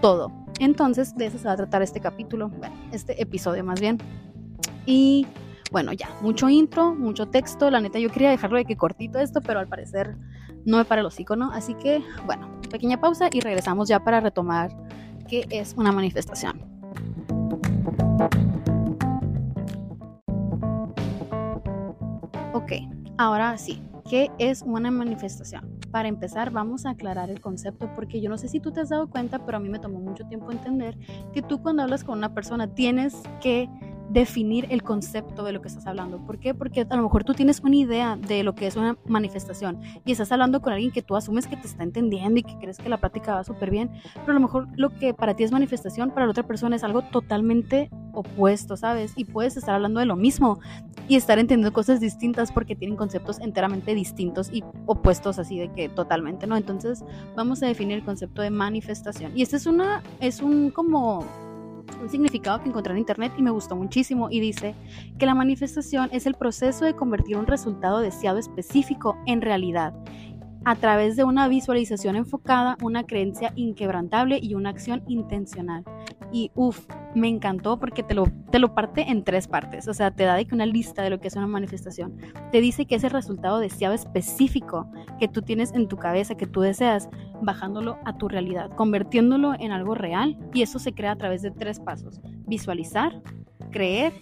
todo. 0.00 0.32
Entonces, 0.58 1.14
de 1.16 1.26
eso 1.26 1.38
se 1.38 1.44
va 1.44 1.52
a 1.52 1.56
tratar 1.56 1.82
este 1.82 2.00
capítulo, 2.00 2.48
bueno, 2.48 2.74
este 2.92 3.20
episodio 3.20 3.64
más 3.64 3.80
bien. 3.80 3.98
Y 4.86 5.26
bueno, 5.70 5.92
ya, 5.92 6.08
mucho 6.20 6.48
intro, 6.48 6.94
mucho 6.94 7.28
texto. 7.28 7.70
La 7.70 7.80
neta, 7.80 7.98
yo 7.98 8.10
quería 8.10 8.30
dejarlo 8.30 8.58
de 8.58 8.64
que 8.64 8.76
cortito 8.76 9.18
esto, 9.18 9.40
pero 9.40 9.60
al 9.60 9.68
parecer 9.68 10.16
no 10.64 10.76
me 10.76 10.84
para 10.84 11.00
el 11.00 11.06
hocico, 11.06 11.36
¿no? 11.36 11.52
Así 11.52 11.74
que, 11.74 12.02
bueno, 12.26 12.48
pequeña 12.70 13.00
pausa 13.00 13.28
y 13.32 13.40
regresamos 13.40 13.88
ya 13.88 14.04
para 14.04 14.20
retomar 14.20 14.70
qué 15.28 15.46
es 15.50 15.74
una 15.76 15.92
manifestación. 15.92 16.60
Ok, 22.52 22.72
ahora 23.16 23.56
sí, 23.56 23.82
¿qué 24.08 24.30
es 24.38 24.62
una 24.62 24.90
manifestación? 24.90 25.79
Para 25.90 26.08
empezar, 26.08 26.50
vamos 26.50 26.86
a 26.86 26.90
aclarar 26.90 27.30
el 27.30 27.40
concepto 27.40 27.90
porque 27.94 28.20
yo 28.20 28.30
no 28.30 28.38
sé 28.38 28.48
si 28.48 28.60
tú 28.60 28.70
te 28.70 28.80
has 28.80 28.90
dado 28.90 29.08
cuenta, 29.08 29.44
pero 29.44 29.56
a 29.56 29.60
mí 29.60 29.68
me 29.68 29.80
tomó 29.80 29.98
mucho 29.98 30.24
tiempo 30.24 30.52
entender 30.52 30.96
que 31.32 31.42
tú 31.42 31.60
cuando 31.60 31.82
hablas 31.82 32.04
con 32.04 32.18
una 32.18 32.32
persona 32.32 32.68
tienes 32.68 33.16
que 33.40 33.68
definir 34.10 34.66
el 34.70 34.82
concepto 34.82 35.44
de 35.44 35.52
lo 35.52 35.62
que 35.62 35.68
estás 35.68 35.86
hablando. 35.86 36.18
¿Por 36.18 36.38
qué? 36.38 36.52
Porque 36.52 36.86
a 36.88 36.96
lo 36.96 37.02
mejor 37.02 37.24
tú 37.24 37.32
tienes 37.32 37.60
una 37.60 37.76
idea 37.76 38.16
de 38.16 38.42
lo 38.42 38.54
que 38.54 38.66
es 38.66 38.76
una 38.76 38.98
manifestación 39.06 39.80
y 40.04 40.12
estás 40.12 40.32
hablando 40.32 40.60
con 40.60 40.72
alguien 40.72 40.90
que 40.90 41.02
tú 41.02 41.16
asumes 41.16 41.46
que 41.46 41.56
te 41.56 41.68
está 41.68 41.84
entendiendo 41.84 42.40
y 42.40 42.42
que 42.42 42.56
crees 42.58 42.78
que 42.78 42.88
la 42.88 42.98
práctica 42.98 43.34
va 43.34 43.44
súper 43.44 43.70
bien, 43.70 43.90
pero 44.14 44.32
a 44.32 44.34
lo 44.34 44.40
mejor 44.40 44.68
lo 44.76 44.90
que 44.90 45.14
para 45.14 45.34
ti 45.34 45.44
es 45.44 45.52
manifestación, 45.52 46.10
para 46.10 46.26
la 46.26 46.32
otra 46.32 46.42
persona 46.42 46.74
es 46.76 46.82
algo 46.82 47.02
totalmente 47.02 47.88
opuesto, 48.12 48.76
¿sabes? 48.76 49.12
Y 49.14 49.24
puedes 49.24 49.56
estar 49.56 49.76
hablando 49.76 50.00
de 50.00 50.06
lo 50.06 50.16
mismo 50.16 50.58
y 51.06 51.14
estar 51.14 51.38
entendiendo 51.38 51.72
cosas 51.72 52.00
distintas 52.00 52.50
porque 52.50 52.74
tienen 52.74 52.96
conceptos 52.96 53.38
enteramente 53.38 53.94
distintos 53.94 54.50
y 54.52 54.64
opuestos 54.86 55.38
así 55.38 55.58
de 55.58 55.72
que 55.72 55.88
totalmente, 55.88 56.48
¿no? 56.48 56.56
Entonces 56.56 57.04
vamos 57.36 57.62
a 57.62 57.66
definir 57.66 57.98
el 57.98 58.04
concepto 58.04 58.42
de 58.42 58.50
manifestación. 58.50 59.36
Y 59.36 59.42
este 59.42 59.56
es 59.56 59.66
una, 59.66 60.02
es 60.20 60.40
un 60.40 60.70
como 60.70 61.24
un 62.00 62.08
significado 62.08 62.62
que 62.62 62.68
encontré 62.68 62.92
en 62.92 62.98
internet 62.98 63.32
y 63.36 63.42
me 63.42 63.50
gustó 63.50 63.76
muchísimo 63.76 64.28
y 64.30 64.40
dice 64.40 64.74
que 65.18 65.26
la 65.26 65.34
manifestación 65.34 66.08
es 66.12 66.26
el 66.26 66.34
proceso 66.34 66.84
de 66.84 66.94
convertir 66.94 67.36
un 67.36 67.46
resultado 67.46 68.00
deseado 68.00 68.38
específico 68.38 69.16
en 69.26 69.40
realidad 69.40 69.94
a 70.64 70.76
través 70.76 71.16
de 71.16 71.24
una 71.24 71.48
visualización 71.48 72.16
enfocada, 72.16 72.76
una 72.82 73.04
creencia 73.04 73.52
inquebrantable 73.56 74.38
y 74.42 74.54
una 74.54 74.70
acción 74.70 75.02
intencional. 75.08 75.84
Y 76.32 76.50
uff, 76.54 76.86
me 77.14 77.28
encantó 77.28 77.78
porque 77.78 78.02
te 78.02 78.14
lo, 78.14 78.26
te 78.50 78.58
lo 78.58 78.74
parte 78.74 79.10
en 79.10 79.24
tres 79.24 79.48
partes, 79.48 79.88
o 79.88 79.94
sea, 79.94 80.10
te 80.10 80.24
da 80.24 80.34
de 80.34 80.44
que 80.44 80.54
una 80.54 80.66
lista 80.66 81.02
de 81.02 81.10
lo 81.10 81.20
que 81.20 81.28
es 81.28 81.36
una 81.36 81.46
manifestación. 81.46 82.16
Te 82.52 82.60
dice 82.60 82.86
que 82.86 82.94
es 82.94 83.04
el 83.04 83.10
resultado 83.10 83.58
deseado 83.58 83.94
específico 83.94 84.90
que 85.18 85.28
tú 85.28 85.42
tienes 85.42 85.72
en 85.72 85.88
tu 85.88 85.96
cabeza, 85.96 86.36
que 86.36 86.46
tú 86.46 86.60
deseas, 86.60 87.08
bajándolo 87.42 87.98
a 88.04 88.16
tu 88.16 88.28
realidad, 88.28 88.70
convirtiéndolo 88.76 89.54
en 89.58 89.72
algo 89.72 89.94
real. 89.94 90.38
Y 90.52 90.62
eso 90.62 90.78
se 90.78 90.92
crea 90.92 91.12
a 91.12 91.16
través 91.16 91.42
de 91.42 91.50
tres 91.50 91.80
pasos, 91.80 92.20
visualizar, 92.46 93.20
creer 93.70 94.12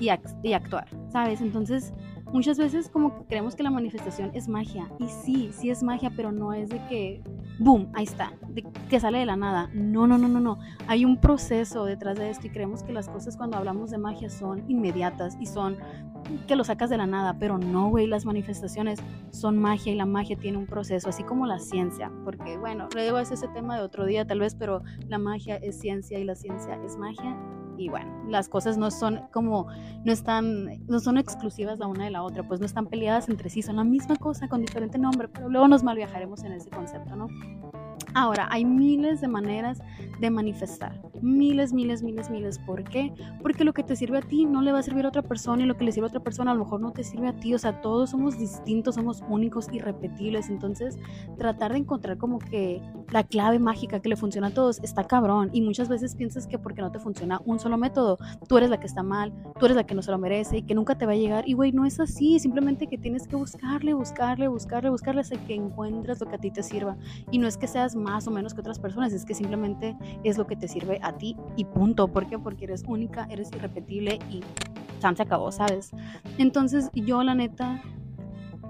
y, 0.00 0.10
y 0.42 0.52
actuar, 0.52 0.86
¿sabes? 1.10 1.40
Entonces 1.40 1.92
muchas 2.32 2.58
veces 2.58 2.88
como 2.88 3.16
que 3.16 3.24
creemos 3.26 3.56
que 3.56 3.62
la 3.62 3.70
manifestación 3.70 4.30
es 4.34 4.48
magia. 4.48 4.88
Y 4.98 5.08
sí, 5.08 5.50
sí 5.52 5.70
es 5.70 5.82
magia, 5.82 6.10
pero 6.14 6.32
no 6.32 6.52
es 6.52 6.68
de 6.68 6.78
que, 6.86 7.22
boom, 7.58 7.90
ahí 7.94 8.04
está, 8.04 8.32
de 8.48 8.64
que 8.88 9.00
sale 9.00 9.18
de 9.18 9.26
la 9.26 9.36
nada. 9.36 9.70
No, 9.72 10.06
no, 10.06 10.18
no, 10.18 10.28
no, 10.28 10.40
no. 10.40 10.58
Hay 10.86 11.04
un 11.04 11.20
proceso 11.20 11.84
detrás 11.84 12.18
de 12.18 12.30
esto 12.30 12.46
y 12.46 12.50
creemos 12.50 12.82
que 12.82 12.92
las 12.92 13.08
cosas 13.08 13.36
cuando 13.36 13.56
hablamos 13.56 13.90
de 13.90 13.98
magia 13.98 14.30
son 14.30 14.64
inmediatas 14.68 15.36
y 15.40 15.46
son 15.46 15.76
que 16.46 16.56
lo 16.56 16.64
sacas 16.64 16.90
de 16.90 16.98
la 16.98 17.06
nada, 17.06 17.36
pero 17.38 17.58
no, 17.58 17.88
güey, 17.88 18.06
las 18.06 18.26
manifestaciones 18.26 18.98
son 19.30 19.56
magia 19.56 19.92
y 19.92 19.96
la 19.96 20.04
magia 20.04 20.36
tiene 20.36 20.58
un 20.58 20.66
proceso, 20.66 21.08
así 21.08 21.22
como 21.22 21.46
la 21.46 21.58
ciencia, 21.58 22.12
porque 22.24 22.58
bueno, 22.58 22.88
luego 22.92 23.18
es 23.18 23.30
ese 23.30 23.48
tema 23.48 23.76
de 23.76 23.82
otro 23.82 24.04
día 24.04 24.26
tal 24.26 24.40
vez, 24.40 24.54
pero 24.54 24.82
la 25.06 25.18
magia 25.18 25.56
es 25.56 25.78
ciencia 25.78 26.18
y 26.18 26.24
la 26.24 26.34
ciencia 26.34 26.74
es 26.84 26.96
magia 26.98 27.36
y 27.78 27.88
bueno, 27.88 28.24
las 28.28 28.48
cosas 28.48 28.76
no 28.76 28.90
son 28.90 29.22
como, 29.32 29.68
no 30.04 30.12
están, 30.12 30.84
no 30.86 31.00
son 31.00 31.16
exclusivas 31.16 31.78
la 31.78 31.86
una 31.86 32.04
de 32.04 32.10
la 32.10 32.22
otra, 32.22 32.46
pues 32.46 32.60
no 32.60 32.66
están 32.66 32.86
peleadas 32.86 33.28
entre 33.28 33.48
sí, 33.48 33.62
son 33.62 33.76
la 33.76 33.84
misma 33.84 34.16
cosa 34.16 34.48
con 34.48 34.60
diferente 34.60 34.98
nombre, 34.98 35.28
pero 35.28 35.48
luego 35.48 35.68
nos 35.68 35.82
malviajaremos 35.82 36.42
en 36.44 36.52
ese 36.52 36.70
concepto, 36.70 37.14
¿no? 37.16 37.28
Ahora, 38.14 38.48
hay 38.50 38.64
miles 38.64 39.20
de 39.20 39.28
maneras 39.28 39.80
de 40.20 40.30
manifestar. 40.30 41.00
Miles, 41.20 41.72
miles, 41.72 42.02
miles, 42.02 42.30
miles. 42.30 42.58
¿Por 42.58 42.84
qué? 42.84 43.12
Porque 43.42 43.64
lo 43.64 43.72
que 43.72 43.82
te 43.82 43.96
sirve 43.96 44.18
a 44.18 44.22
ti 44.22 44.44
no 44.44 44.62
le 44.62 44.72
va 44.72 44.78
a 44.78 44.82
servir 44.82 45.04
a 45.04 45.08
otra 45.08 45.22
persona 45.22 45.62
y 45.62 45.66
lo 45.66 45.76
que 45.76 45.84
le 45.84 45.92
sirve 45.92 46.06
a 46.06 46.08
otra 46.08 46.20
persona 46.20 46.52
a 46.52 46.54
lo 46.54 46.64
mejor 46.64 46.80
no 46.80 46.92
te 46.92 47.04
sirve 47.04 47.28
a 47.28 47.32
ti. 47.32 47.54
O 47.54 47.58
sea, 47.58 47.80
todos 47.80 48.10
somos 48.10 48.38
distintos, 48.38 48.94
somos 48.94 49.22
únicos, 49.28 49.68
irrepetibles. 49.72 50.48
Entonces, 50.48 50.96
tratar 51.38 51.72
de 51.72 51.78
encontrar 51.78 52.18
como 52.18 52.38
que 52.38 52.80
la 53.10 53.24
clave 53.24 53.58
mágica 53.58 54.00
que 54.00 54.08
le 54.08 54.16
funciona 54.16 54.48
a 54.48 54.54
todos 54.54 54.80
está 54.82 55.04
cabrón. 55.04 55.50
Y 55.52 55.60
muchas 55.60 55.88
veces 55.88 56.14
piensas 56.14 56.46
que 56.46 56.58
porque 56.58 56.82
no 56.82 56.90
te 56.90 56.98
funciona 56.98 57.40
un 57.44 57.58
solo 57.58 57.76
método, 57.76 58.18
tú 58.48 58.58
eres 58.58 58.70
la 58.70 58.80
que 58.80 58.86
está 58.86 59.02
mal, 59.02 59.32
tú 59.58 59.66
eres 59.66 59.76
la 59.76 59.84
que 59.84 59.94
no 59.94 60.02
se 60.02 60.10
lo 60.10 60.18
merece 60.18 60.58
y 60.58 60.62
que 60.62 60.74
nunca 60.74 60.96
te 60.96 61.06
va 61.06 61.12
a 61.12 61.16
llegar. 61.16 61.48
Y 61.48 61.54
güey, 61.54 61.72
no 61.72 61.84
es 61.84 62.00
así. 62.00 62.38
Simplemente 62.38 62.86
que 62.86 62.98
tienes 62.98 63.26
que 63.26 63.36
buscarle, 63.36 63.94
buscarle, 63.94 64.48
buscarle, 64.48 64.90
buscarle 64.90 65.20
hasta 65.20 65.36
que 65.46 65.54
encuentres 65.54 66.20
lo 66.20 66.26
que 66.26 66.36
a 66.36 66.38
ti 66.38 66.50
te 66.50 66.62
sirva. 66.62 66.96
Y 67.30 67.38
no 67.38 67.46
es 67.46 67.56
que 67.56 67.66
seas 67.66 67.94
más 67.98 68.26
o 68.26 68.30
menos 68.30 68.54
que 68.54 68.60
otras 68.60 68.78
personas, 68.78 69.12
es 69.12 69.24
que 69.24 69.34
simplemente 69.34 69.96
es 70.24 70.38
lo 70.38 70.46
que 70.46 70.56
te 70.56 70.68
sirve 70.68 70.98
a 71.02 71.12
ti 71.16 71.36
y 71.56 71.64
punto. 71.64 72.08
¿Por 72.08 72.26
qué? 72.26 72.38
Porque 72.38 72.64
eres 72.64 72.84
única, 72.86 73.26
eres 73.30 73.50
irrepetible 73.52 74.18
y 74.30 74.42
se 75.00 75.22
acabó, 75.22 75.52
¿sabes? 75.52 75.90
Entonces 76.38 76.90
yo 76.94 77.22
la 77.22 77.34
neta 77.34 77.82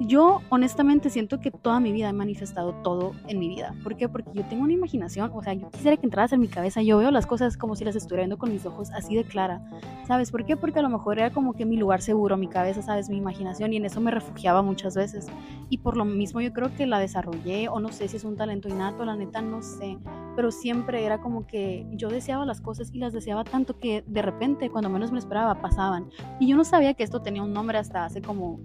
yo 0.00 0.42
honestamente 0.48 1.10
siento 1.10 1.40
que 1.40 1.50
toda 1.50 1.80
mi 1.80 1.92
vida 1.92 2.08
he 2.08 2.12
manifestado 2.12 2.72
todo 2.82 3.12
en 3.26 3.38
mi 3.38 3.48
vida. 3.48 3.74
¿Por 3.82 3.96
qué? 3.96 4.08
Porque 4.08 4.30
yo 4.34 4.44
tengo 4.44 4.64
una 4.64 4.72
imaginación, 4.72 5.30
o 5.34 5.42
sea, 5.42 5.54
yo 5.54 5.70
quisiera 5.70 5.96
que 5.96 6.06
entraras 6.06 6.32
en 6.32 6.40
mi 6.40 6.48
cabeza, 6.48 6.82
yo 6.82 6.98
veo 6.98 7.10
las 7.10 7.26
cosas 7.26 7.56
como 7.56 7.74
si 7.74 7.84
las 7.84 7.96
estuviera 7.96 8.22
viendo 8.22 8.38
con 8.38 8.52
mis 8.52 8.64
ojos 8.64 8.90
así 8.92 9.16
de 9.16 9.24
clara. 9.24 9.60
¿Sabes 10.06 10.30
por 10.30 10.44
qué? 10.44 10.56
Porque 10.56 10.78
a 10.78 10.82
lo 10.82 10.88
mejor 10.88 11.18
era 11.18 11.30
como 11.30 11.54
que 11.54 11.64
mi 11.64 11.76
lugar 11.76 12.00
seguro, 12.00 12.36
mi 12.36 12.48
cabeza, 12.48 12.82
¿sabes? 12.82 13.08
Mi 13.10 13.16
imaginación 13.16 13.72
y 13.72 13.76
en 13.76 13.86
eso 13.86 14.00
me 14.00 14.10
refugiaba 14.10 14.62
muchas 14.62 14.94
veces. 14.94 15.26
Y 15.68 15.78
por 15.78 15.96
lo 15.96 16.04
mismo 16.04 16.40
yo 16.40 16.52
creo 16.52 16.74
que 16.74 16.86
la 16.86 16.98
desarrollé 16.98 17.68
o 17.68 17.80
no 17.80 17.90
sé 17.90 18.08
si 18.08 18.16
es 18.16 18.24
un 18.24 18.36
talento 18.36 18.68
innato, 18.68 19.04
la 19.04 19.16
neta 19.16 19.42
no 19.42 19.62
sé. 19.62 19.98
Pero 20.36 20.50
siempre 20.50 21.04
era 21.04 21.20
como 21.20 21.46
que 21.46 21.86
yo 21.92 22.08
deseaba 22.08 22.46
las 22.46 22.60
cosas 22.60 22.90
y 22.92 22.98
las 22.98 23.12
deseaba 23.12 23.44
tanto 23.44 23.78
que 23.78 24.04
de 24.06 24.22
repente, 24.22 24.70
cuando 24.70 24.88
menos 24.88 25.10
me 25.10 25.18
esperaba, 25.18 25.60
pasaban. 25.60 26.10
Y 26.38 26.46
yo 26.46 26.56
no 26.56 26.64
sabía 26.64 26.94
que 26.94 27.02
esto 27.02 27.20
tenía 27.20 27.42
un 27.42 27.52
nombre 27.52 27.78
hasta 27.78 28.04
hace 28.04 28.22
como 28.22 28.60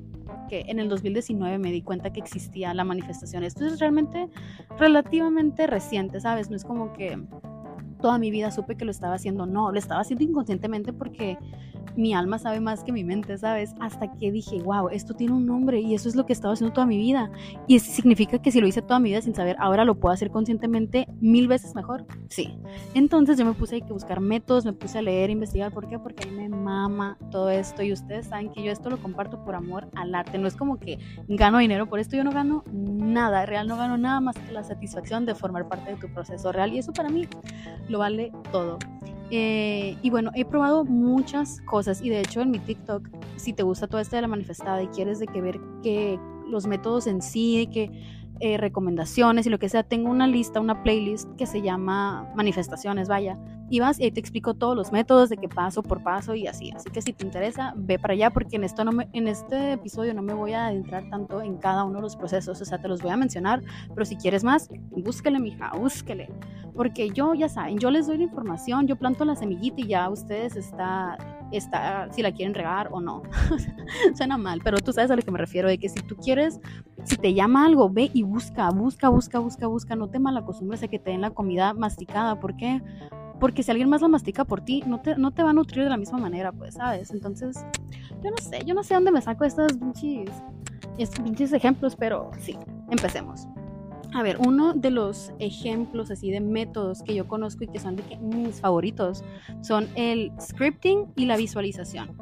que 0.54 0.66
en 0.68 0.78
el 0.78 0.88
2019 0.88 1.58
me 1.58 1.72
di 1.72 1.82
cuenta 1.82 2.14
que 2.14 2.20
existía 2.20 2.76
la 2.76 2.84
manifestación. 2.84 3.44
Esto 3.44 3.66
es 3.66 3.80
realmente 3.80 4.30
relativamente 4.78 5.66
reciente, 5.66 6.22
¿sabes? 6.22 6.52
No 6.52 6.56
es 6.56 6.64
como 6.64 6.94
que 6.94 7.18
toda 8.04 8.18
mi 8.18 8.32
vida 8.32 8.52
supe 8.52 8.76
que 8.76 8.84
lo 8.84 8.92
estaba 8.92 9.16
haciendo, 9.16 9.46
no, 9.46 9.72
lo 9.72 9.80
estaba 9.80 10.02
haciendo 10.02 10.26
inconscientemente 10.26 10.92
porque 10.92 11.38
mi 11.96 12.14
alma 12.14 12.38
sabe 12.38 12.60
más 12.60 12.84
que 12.84 12.92
mi 12.92 13.04
mente, 13.04 13.38
¿sabes? 13.38 13.76
Hasta 13.80 14.12
que 14.14 14.30
dije, 14.30 14.62
wow, 14.62 14.90
esto 14.90 15.14
tiene 15.14 15.34
un 15.34 15.46
nombre 15.46 15.80
y 15.80 15.94
eso 15.94 16.10
es 16.10 16.16
lo 16.16 16.26
que 16.26 16.34
he 16.34 16.36
estado 16.36 16.54
haciendo 16.54 16.74
toda 16.74 16.86
mi 16.86 16.98
vida. 16.98 17.32
Y 17.68 17.76
eso 17.76 17.92
significa 17.92 18.40
que 18.40 18.52
si 18.52 18.60
lo 18.60 18.68
hice 18.68 18.82
toda 18.82 19.00
mi 19.00 19.10
vida 19.10 19.22
sin 19.22 19.36
saber, 19.36 19.56
ahora 19.60 19.86
lo 19.86 19.96
puedo 19.96 20.14
hacer 20.14 20.32
conscientemente 20.32 21.08
mil 21.22 21.48
veces 21.48 21.76
mejor. 21.76 22.06
Sí. 22.30 22.58
Entonces 22.94 23.38
yo 23.38 23.46
me 23.46 23.54
puse 23.54 23.82
a 23.82 23.94
buscar 23.94 24.20
métodos, 24.20 24.66
me 24.66 24.74
puse 24.74 24.98
a 24.98 25.02
leer, 25.02 25.30
investigar. 25.30 25.72
¿Por 25.72 25.88
qué? 25.88 26.00
Porque 26.00 26.28
a 26.28 26.32
mí 26.32 26.36
me 26.36 26.50
mama 26.50 27.18
todo 27.32 27.50
esto 27.50 27.84
y 27.84 27.94
ustedes 27.94 28.28
saben 28.28 28.52
que 28.52 28.64
yo 28.64 28.72
esto 28.72 28.90
lo 28.90 28.98
comparto 29.02 29.44
por 29.44 29.56
amor 29.56 29.88
al 29.96 30.14
arte. 30.14 30.38
No 30.38 30.48
es 30.48 30.56
como 30.56 30.80
que 30.80 31.00
gano 31.28 31.60
dinero 31.60 31.88
por 31.88 32.00
esto, 32.00 32.18
yo 32.18 32.24
no 32.24 32.32
gano 32.32 32.64
nada, 32.72 33.46
real 33.46 33.68
no 33.68 33.78
gano 33.78 33.98
nada 33.98 34.20
más 34.20 34.36
que 34.38 34.52
la 34.52 34.64
satisfacción 34.64 35.26
de 35.26 35.36
formar 35.36 35.68
parte 35.68 35.92
de 35.92 35.98
tu 35.98 36.12
proceso 36.12 36.52
real 36.52 36.74
y 36.74 36.80
eso 36.80 36.92
para 36.92 37.10
mí 37.10 37.28
lo 37.94 38.00
vale 38.00 38.32
todo. 38.52 38.80
Eh, 39.30 39.96
y 40.02 40.10
bueno, 40.10 40.32
he 40.36 40.46
probado 40.46 40.84
muchas 40.84 41.62
cosas 41.62 42.02
y 42.02 42.10
de 42.10 42.20
hecho 42.20 42.42
en 42.42 42.52
mi 42.52 42.60
TikTok, 42.60 43.08
si 43.38 43.54
te 43.54 43.64
gusta 43.64 43.88
todo 43.88 44.02
esto 44.02 44.16
de 44.16 44.24
la 44.24 44.28
manifestada 44.28 44.84
y 44.84 44.88
quieres 44.88 45.20
de 45.20 45.28
que 45.28 45.42
ver 45.42 45.60
que 45.82 46.20
los 46.50 46.68
métodos 46.68 47.08
en 47.08 47.22
sí, 47.22 47.70
que 47.72 47.90
eh, 48.40 48.58
recomendaciones 48.58 49.46
y 49.46 49.50
lo 49.50 49.60
que 49.60 49.70
sea, 49.70 49.84
tengo 49.84 50.10
una 50.10 50.28
lista, 50.28 50.60
una 50.60 50.84
playlist 50.84 51.30
que 51.38 51.46
se 51.46 51.62
llama 51.62 52.28
manifestaciones, 52.36 53.08
vaya. 53.08 53.38
Y 53.70 53.80
vas 53.80 54.00
y 54.00 54.04
ahí 54.04 54.12
te 54.12 54.20
explico 54.20 54.54
todos 54.54 54.76
los 54.76 54.92
métodos 54.92 55.30
de 55.30 55.38
que 55.38 55.50
paso 55.50 55.82
por 55.82 56.04
paso 56.04 56.36
y 56.36 56.48
así. 56.48 56.72
Así 56.76 56.90
que 56.90 57.02
si 57.02 57.14
te 57.14 57.26
interesa, 57.26 57.74
ve 57.76 57.98
para 57.98 58.14
allá 58.14 58.30
porque 58.30 58.58
en, 58.58 58.64
esto 58.64 58.84
no 58.84 58.92
en 59.14 59.28
este 59.28 59.74
episodio 59.74 60.14
no 60.14 60.22
me 60.22 60.34
voy 60.34 60.54
a 60.54 60.68
adentrar 60.68 61.10
tanto 61.10 61.42
en 61.42 61.58
cada 61.58 61.84
uno 61.84 61.96
de 61.96 62.02
los 62.02 62.16
procesos. 62.16 62.62
O 62.62 62.66
sea, 62.66 62.78
te 62.78 62.88
los 62.88 63.02
voy 63.02 63.12
a 63.12 63.18
mencionar, 63.18 63.62
pero 63.94 64.06
si 64.06 64.16
quieres 64.16 64.44
más, 64.44 64.70
búsquele, 64.92 65.40
mija, 65.40 65.72
búsquele. 65.76 66.30
Porque 66.76 67.10
yo, 67.10 67.34
ya 67.36 67.50
saben, 67.50 67.78
yo 67.78 67.92
les 67.92 68.08
doy 68.08 68.18
la 68.18 68.24
información, 68.24 68.88
yo 68.88 68.96
planto 68.96 69.26
la 69.26 69.36
semillita 69.36 69.82
y 69.82 69.88
ya 69.88 70.10
ustedes 70.10 70.56
está, 70.56 71.18
está 71.52 72.12
si 72.12 72.22
la 72.24 72.32
quieren 72.32 72.54
regar 72.54 72.90
o 72.92 73.00
no. 73.00 73.22
Suena 74.16 74.38
mal, 74.38 74.62
pero 74.64 74.78
tú 74.80 74.92
sabes 74.92 75.12
a 75.12 75.16
lo 75.16 75.22
que 75.22 75.32
me 75.32 75.38
refiero, 75.38 75.68
de 75.68 75.78
que 75.78 75.90
si 75.90 76.02
tú 76.02 76.16
quieres, 76.16 76.60
si 77.04 77.18
te 77.18 77.34
llama 77.34 77.66
algo, 77.66 77.90
ve 77.90 78.10
y 78.14 78.24
busca, 78.24 78.70
busca, 78.72 79.10
busca, 79.10 79.40
busca, 79.40 79.68
busca. 79.68 79.96
No 79.96 80.10
te 80.10 80.20
malacostumbres 80.20 80.82
a 80.84 80.88
que 80.88 81.00
te 81.00 81.12
den 81.12 81.22
la 81.22 81.32
comida 81.32 81.74
masticada. 81.74 82.40
¿Por 82.40 82.56
qué? 82.56 82.82
Porque 83.40 83.64
si 83.64 83.72
alguien 83.72 83.90
más 83.90 84.02
la 84.02 84.08
mastica 84.08 84.46
por 84.46 84.62
ti, 84.62 84.84
no 84.86 85.02
te, 85.02 85.16
no 85.18 85.32
te 85.32 85.44
va 85.44 85.50
a 85.50 85.54
nutrir 85.54 85.84
de 85.84 85.90
la 85.90 85.98
misma 85.98 86.18
manera, 86.18 86.52
pues, 86.52 86.76
¿sabes? 86.76 87.12
Entonces, 87.12 87.66
yo 88.24 88.32
no 88.32 88.38
sé, 88.38 88.64
yo 88.66 88.74
no 88.74 88.84
sé 88.84 88.94
dónde 88.94 89.12
me 89.12 89.22
saco 89.22 89.44
estos 89.44 89.74
pinches, 89.74 90.30
estos 90.98 91.20
pinches 91.20 91.54
ejemplos, 91.54 91.96
pero 91.96 92.32
sí, 92.40 92.58
empecemos. 92.90 93.48
A 94.14 94.22
ver, 94.22 94.38
uno 94.40 94.74
de 94.74 94.92
los 94.92 95.34
ejemplos 95.40 96.12
así 96.12 96.30
de 96.30 96.40
métodos 96.40 97.02
que 97.02 97.16
yo 97.16 97.28
conozco 97.28 97.64
y 97.64 97.68
que 97.68 97.80
son 97.80 97.96
de 97.96 98.04
mis 98.22 98.62
favoritos 98.62 99.24
son 99.62 99.88
el 99.96 100.32
scripting 100.40 101.12
y 101.16 101.26
la 101.26 101.36
visualización. 101.36 102.16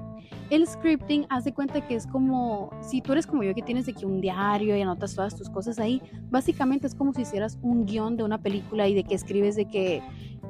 El 0.49 0.67
scripting, 0.67 1.25
haz 1.29 1.43
de 1.45 1.53
cuenta 1.53 1.85
que 1.85 1.95
es 1.95 2.07
como, 2.07 2.69
si 2.81 3.01
tú 3.01 3.11
eres 3.13 3.27
como 3.27 3.43
yo 3.43 3.53
que 3.53 3.61
tienes 3.61 3.85
de 3.85 3.93
que 3.93 4.05
un 4.05 4.19
diario 4.19 4.75
y 4.75 4.81
anotas 4.81 5.15
todas 5.15 5.35
tus 5.35 5.49
cosas 5.49 5.79
ahí, 5.79 6.01
básicamente 6.29 6.87
es 6.87 6.95
como 6.95 7.13
si 7.13 7.21
hicieras 7.21 7.57
un 7.61 7.85
guion 7.85 8.17
de 8.17 8.23
una 8.23 8.37
película 8.37 8.87
y 8.87 8.93
de 8.93 9.03
que 9.03 9.15
escribes 9.15 9.55
de 9.55 9.65
que 9.65 10.01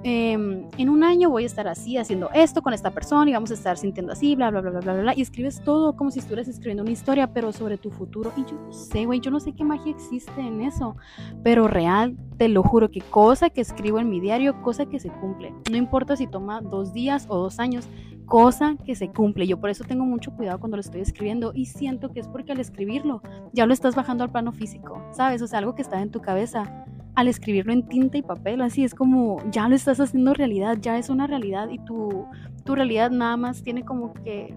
Em, 0.04 0.68
en 0.80 0.90
un 0.90 1.04
año 1.04 1.30
voy 1.30 1.44
a 1.44 1.46
estar 1.46 1.68
así 1.68 1.98
haciendo 1.98 2.32
esto 2.34 2.64
con 2.64 2.74
esta 2.74 2.90
persona 2.90 3.30
y 3.30 3.34
vamos 3.34 3.52
a 3.52 3.54
estar 3.54 3.78
sintiendo 3.78 4.12
así, 4.14 4.36
bla, 4.36 4.50
bla, 4.50 4.62
bla, 4.62 4.72
bla, 4.72 4.80
bla, 4.80 4.94
bla, 5.02 5.14
y 5.16 5.22
escribes 5.22 5.62
todo 5.64 5.96
como 5.96 6.10
si 6.10 6.20
estuvieras 6.20 6.48
escribiendo 6.48 6.82
una 6.82 6.92
historia, 6.92 7.28
pero 7.28 7.52
sobre 7.52 7.78
tu 7.78 7.92
futuro. 7.92 8.34
Y 8.36 8.46
yo 8.46 8.58
no 8.60 8.74
sé, 8.74 9.06
güey, 9.06 9.20
yo 9.20 9.30
no 9.30 9.40
sé 9.40 9.54
qué 9.54 9.64
magia 9.64 9.92
existe 9.92 10.42
en 10.42 10.62
eso, 10.62 10.96
pero 11.44 11.68
real, 11.68 12.18
te 12.38 12.50
lo 12.50 12.64
juro 12.64 12.90
que 12.90 13.02
cosa 13.02 13.52
que 13.52 13.62
escribo 13.62 14.00
en 14.00 14.10
mi 14.10 14.20
diario, 14.20 14.62
cosa 14.64 14.88
que 14.88 15.00
se 15.00 15.10
cumple. 15.10 15.54
No 15.70 15.78
importa 15.78 16.16
si 16.16 16.26
toma 16.26 16.62
dos 16.62 16.94
días 16.94 17.28
o 17.30 17.38
dos 17.38 17.60
años, 17.60 17.88
cosa 18.26 18.78
que 18.86 18.96
se 18.96 19.10
cumple. 19.10 19.46
Yo 19.46 19.60
por 19.60 19.70
eso 19.70 19.84
tengo 19.84 20.06
mucho 20.06 20.32
cuidado 20.32 20.60
cuando 20.60 20.78
lo 20.78 20.82
estoy 20.82 21.02
escribiendo 21.02 21.52
y 21.54 21.66
siento 21.66 22.12
que 22.12 22.22
es 22.22 22.28
porque 22.28 22.54
al 22.54 22.60
escribirlo 22.60 23.22
ya 23.54 23.66
lo 23.66 23.74
estás 23.74 23.94
bajando 23.94 24.24
al 24.24 24.32
plano 24.32 24.52
físico, 24.52 25.02
¿sabes? 25.12 25.42
O 25.42 25.48
sea, 25.48 25.60
algo 25.60 25.76
que 25.76 25.82
está 25.82 26.02
en 26.02 26.12
tu 26.12 26.22
cabeza 26.22 26.86
al 27.16 27.28
escribirlo 27.28 27.74
en 27.74 27.88
tinta 27.88 28.18
y 28.18 28.22
papel, 28.22 28.62
así 28.62 28.84
es 28.84 28.96
como 28.96 29.38
ya 29.52 29.68
lo 29.68 29.76
estás 29.76 30.00
haciendo 30.00 30.34
realidad, 30.34 30.78
ya 30.80 30.98
es 30.98 31.10
una 31.10 31.28
realidad 31.28 31.70
y 31.70 31.80
tu, 31.80 32.26
tu 32.64 32.76
realidad 32.76 33.12
nada 33.12 33.38
más 33.38 33.64
tiene 33.64 33.84
como 33.84 34.14
que, 34.14 34.56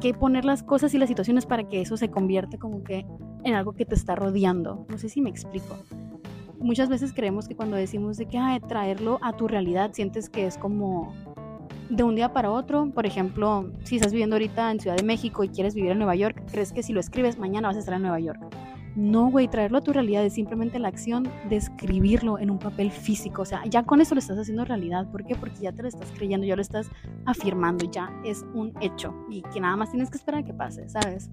que 0.00 0.14
poner 0.14 0.44
las 0.44 0.62
cosas 0.62 0.92
y 0.94 0.98
las 0.98 1.08
situaciones 1.08 1.46
para 1.46 1.68
que 1.68 1.80
eso 1.80 1.96
se 1.96 2.10
convierta 2.10 2.58
como 2.58 2.82
que 2.84 3.06
en 3.44 3.54
algo 3.54 3.72
que 3.72 3.84
te 3.84 3.94
está 3.94 4.14
rodeando. 4.14 4.86
No 4.88 4.98
sé 4.98 5.08
si 5.08 5.20
me 5.20 5.30
explico. 5.30 5.76
Muchas 6.58 6.88
veces 6.88 7.12
creemos 7.12 7.48
que 7.48 7.56
cuando 7.56 7.76
decimos 7.76 8.16
de 8.18 8.26
que 8.26 8.38
traerlo 8.68 9.18
a 9.22 9.32
tu 9.32 9.48
realidad, 9.48 9.90
sientes 9.94 10.28
que 10.28 10.46
es 10.46 10.58
como 10.58 11.12
de 11.90 12.04
un 12.04 12.14
día 12.14 12.32
para 12.32 12.50
otro. 12.50 12.90
Por 12.90 13.06
ejemplo, 13.06 13.70
si 13.84 13.96
estás 13.96 14.12
viviendo 14.12 14.36
ahorita 14.36 14.70
en 14.70 14.80
Ciudad 14.80 14.96
de 14.96 15.02
México 15.02 15.42
y 15.44 15.48
quieres 15.48 15.74
vivir 15.74 15.90
en 15.90 15.98
Nueva 15.98 16.14
York, 16.14 16.42
crees 16.50 16.72
que 16.72 16.82
si 16.82 16.92
lo 16.92 17.00
escribes 17.00 17.38
mañana 17.38 17.68
vas 17.68 17.76
a 17.76 17.80
estar 17.80 17.94
en 17.94 18.02
Nueva 18.02 18.20
York. 18.20 18.40
No, 18.94 19.30
güey, 19.30 19.48
traerlo 19.48 19.78
a 19.78 19.80
tu 19.80 19.92
realidad 19.92 20.24
es 20.24 20.34
simplemente 20.34 20.78
la 20.78 20.88
acción 20.88 21.26
de 21.48 21.56
escribirlo 21.56 22.38
en 22.38 22.50
un 22.50 22.58
papel 22.58 22.90
físico. 22.90 23.42
O 23.42 23.44
sea, 23.46 23.64
ya 23.64 23.84
con 23.84 24.00
eso 24.00 24.14
lo 24.14 24.18
estás 24.18 24.38
haciendo 24.38 24.64
realidad. 24.64 25.10
¿Por 25.10 25.24
qué? 25.24 25.34
Porque 25.34 25.60
ya 25.60 25.72
te 25.72 25.82
lo 25.82 25.88
estás 25.88 26.10
creyendo, 26.12 26.46
ya 26.46 26.56
lo 26.56 26.62
estás 26.62 26.90
afirmando, 27.24 27.90
ya 27.90 28.12
es 28.24 28.44
un 28.54 28.72
hecho 28.80 29.14
y 29.30 29.42
que 29.42 29.60
nada 29.60 29.76
más 29.76 29.90
tienes 29.90 30.10
que 30.10 30.18
esperar 30.18 30.42
a 30.42 30.44
que 30.44 30.52
pase, 30.52 30.88
¿sabes? 30.90 31.30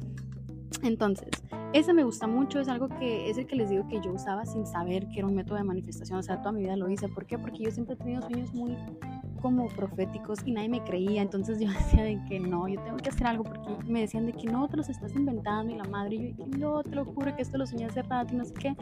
Entonces, 0.83 1.29
ese 1.73 1.93
me 1.93 2.03
gusta 2.03 2.27
mucho, 2.27 2.59
es 2.59 2.69
algo 2.69 2.87
que 2.87 3.29
es 3.29 3.37
el 3.37 3.45
que 3.45 3.55
les 3.55 3.69
digo 3.69 3.87
que 3.89 3.99
yo 4.01 4.13
usaba 4.13 4.45
sin 4.45 4.65
saber 4.65 5.07
que 5.09 5.19
era 5.19 5.27
un 5.27 5.35
método 5.35 5.57
de 5.57 5.63
manifestación, 5.63 6.19
o 6.19 6.23
sea, 6.23 6.37
toda 6.41 6.53
mi 6.53 6.61
vida 6.61 6.77
lo 6.77 6.89
hice. 6.89 7.09
¿Por 7.09 7.25
qué? 7.25 7.37
Porque 7.37 7.63
yo 7.63 7.71
siempre 7.71 7.95
he 7.95 7.97
tenido 7.97 8.21
sueños 8.21 8.53
muy 8.53 8.77
como 9.41 9.67
proféticos 9.67 10.39
y 10.45 10.51
nadie 10.51 10.69
me 10.69 10.83
creía, 10.83 11.21
entonces 11.21 11.59
yo 11.59 11.67
decía 11.71 12.03
de 12.03 12.19
que 12.27 12.39
no, 12.39 12.67
yo 12.67 12.81
tengo 12.81 12.97
que 12.97 13.09
hacer 13.09 13.27
algo 13.27 13.43
porque 13.43 13.69
me 13.85 14.01
decían 14.01 14.25
de 14.25 14.33
que 14.33 14.47
no, 14.47 14.67
te 14.67 14.77
los 14.77 14.89
estás 14.89 15.15
inventando 15.15 15.73
y 15.73 15.77
la 15.77 15.85
madre, 15.85 16.15
y 16.15 16.35
yo 16.37 16.45
no, 16.57 16.83
te 16.83 16.91
lo 16.91 17.05
juro 17.05 17.35
que 17.35 17.41
esto 17.41 17.57
lo 17.57 17.65
soñé 17.65 17.85
hace 17.85 18.01
rato 18.03 18.33
y 18.33 18.37
no 18.37 18.45
sé 18.45 18.53
qué. 18.53 18.75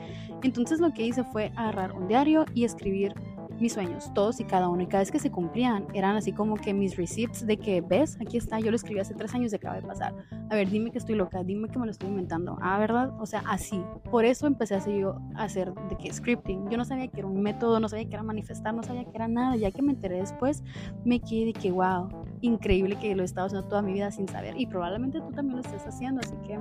Entonces 0.43 0.79
lo 0.79 0.91
que 0.93 1.05
hice 1.05 1.23
fue 1.23 1.51
agarrar 1.55 1.93
un 1.93 2.07
diario 2.07 2.45
y 2.53 2.63
escribir 2.63 3.13
mis 3.59 3.73
sueños, 3.73 4.11
todos 4.13 4.39
y 4.39 4.43
cada 4.43 4.69
uno. 4.69 4.83
Y 4.83 4.87
cada 4.87 4.99
vez 4.99 5.11
que 5.11 5.19
se 5.19 5.31
cumplían, 5.31 5.85
eran 5.93 6.15
así 6.15 6.31
como 6.31 6.55
que 6.55 6.73
mis 6.73 6.95
receipts 6.95 7.45
de 7.45 7.57
que, 7.57 7.81
ves, 7.81 8.17
aquí 8.21 8.37
está, 8.37 8.59
yo 8.59 8.71
lo 8.71 8.75
escribí 8.75 8.99
hace 8.99 9.13
tres 9.13 9.33
años 9.33 9.53
y 9.53 9.55
acaba 9.55 9.75
de 9.75 9.81
pasar. 9.81 10.13
A 10.49 10.55
ver, 10.55 10.69
dime 10.69 10.91
que 10.91 10.97
estoy 10.97 11.15
loca, 11.15 11.43
dime 11.43 11.69
que 11.69 11.79
me 11.79 11.85
lo 11.85 11.91
estoy 11.91 12.09
inventando. 12.09 12.57
Ah, 12.61 12.79
¿verdad? 12.79 13.11
O 13.19 13.25
sea, 13.25 13.43
así. 13.47 13.81
Por 14.09 14.25
eso 14.25 14.47
empecé 14.47 14.75
a 14.75 14.77
hacer 14.77 15.05
hacer 15.35 15.73
de 15.89 15.97
que 15.97 16.11
scripting. 16.13 16.69
Yo 16.69 16.77
no 16.77 16.85
sabía 16.85 17.07
que 17.07 17.19
era 17.19 17.27
un 17.27 17.41
método, 17.41 17.79
no 17.79 17.89
sabía 17.89 18.05
que 18.05 18.13
era 18.13 18.23
manifestar, 18.23 18.73
no 18.73 18.83
sabía 18.83 19.05
que 19.05 19.15
era 19.15 19.27
nada. 19.27 19.55
Ya 19.55 19.71
que 19.71 19.81
me 19.81 19.91
enteré 19.91 20.17
después, 20.17 20.63
me 21.03 21.19
quedé 21.19 21.47
de 21.47 21.53
que, 21.53 21.71
wow, 21.71 22.09
increíble 22.41 22.97
que 22.97 23.15
lo 23.15 23.23
he 23.23 23.25
estado 23.25 23.47
haciendo 23.47 23.67
toda 23.67 23.81
mi 23.81 23.93
vida 23.93 24.11
sin 24.11 24.27
saber. 24.27 24.59
Y 24.59 24.67
probablemente 24.67 25.19
tú 25.19 25.31
también 25.31 25.57
lo 25.57 25.61
estés 25.61 25.85
haciendo, 25.85 26.21
así 26.21 26.35
que 26.45 26.59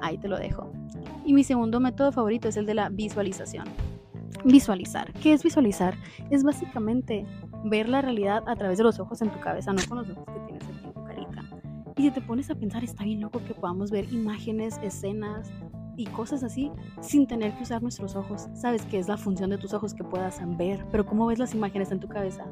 ahí 0.00 0.18
te 0.18 0.28
lo 0.28 0.38
dejo. 0.38 0.70
Y 1.24 1.32
mi 1.32 1.44
segundo 1.44 1.80
método 1.80 2.12
favorito 2.12 2.48
es 2.48 2.56
el 2.56 2.66
de 2.66 2.74
la 2.74 2.88
visualización. 2.88 3.64
Visualizar. 4.46 5.12
¿Qué 5.14 5.32
es 5.32 5.42
visualizar? 5.42 5.98
Es 6.30 6.44
básicamente 6.44 7.26
ver 7.64 7.88
la 7.88 8.00
realidad 8.00 8.44
a 8.46 8.54
través 8.54 8.78
de 8.78 8.84
los 8.84 9.00
ojos 9.00 9.20
en 9.20 9.30
tu 9.30 9.40
cabeza, 9.40 9.72
no 9.72 9.82
con 9.88 9.98
los 9.98 10.08
ojos 10.10 10.24
que 10.24 10.40
tienes 10.46 10.62
en 10.68 10.92
tu 10.92 11.04
carita. 11.04 11.42
Y 11.96 12.02
si 12.02 12.10
te 12.12 12.20
pones 12.20 12.48
a 12.48 12.54
pensar, 12.54 12.84
está 12.84 13.02
bien 13.02 13.22
loco 13.22 13.42
que 13.44 13.54
podamos 13.54 13.90
ver 13.90 14.04
imágenes, 14.12 14.78
escenas 14.84 15.50
y 15.96 16.06
cosas 16.06 16.44
así 16.44 16.70
sin 17.00 17.26
tener 17.26 17.56
que 17.56 17.64
usar 17.64 17.82
nuestros 17.82 18.14
ojos. 18.14 18.46
Sabes 18.54 18.82
que 18.82 19.00
es 19.00 19.08
la 19.08 19.16
función 19.16 19.50
de 19.50 19.58
tus 19.58 19.74
ojos 19.74 19.94
que 19.94 20.04
puedas 20.04 20.38
ver, 20.56 20.86
pero 20.92 21.04
¿cómo 21.04 21.26
ves 21.26 21.40
las 21.40 21.52
imágenes 21.52 21.90
en 21.90 21.98
tu 21.98 22.06
cabeza? 22.06 22.44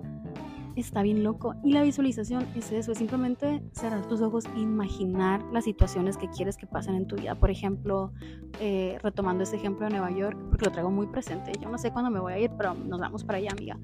Está 0.76 1.02
bien 1.02 1.22
loco. 1.22 1.54
Y 1.62 1.72
la 1.72 1.82
visualización 1.82 2.46
es 2.54 2.72
eso, 2.72 2.92
es 2.92 2.98
simplemente 2.98 3.62
cerrar 3.72 4.06
tus 4.06 4.20
ojos 4.20 4.44
e 4.56 4.60
imaginar 4.60 5.42
las 5.52 5.64
situaciones 5.64 6.16
que 6.16 6.28
quieres 6.28 6.56
que 6.56 6.66
pasen 6.66 6.94
en 6.94 7.06
tu 7.06 7.16
vida. 7.16 7.34
Por 7.34 7.50
ejemplo, 7.50 8.12
eh, 8.60 8.98
retomando 9.02 9.44
ese 9.44 9.56
ejemplo 9.56 9.86
de 9.86 9.92
Nueva 9.92 10.10
York, 10.10 10.38
porque 10.50 10.66
lo 10.66 10.72
traigo 10.72 10.90
muy 10.90 11.06
presente. 11.06 11.52
Yo 11.60 11.68
no 11.68 11.78
sé 11.78 11.90
cuándo 11.90 12.10
me 12.10 12.20
voy 12.20 12.32
a 12.32 12.38
ir, 12.38 12.50
pero 12.56 12.74
nos 12.74 13.00
vamos 13.00 13.24
para 13.24 13.38
allá, 13.38 13.50
amiga. 13.52 13.78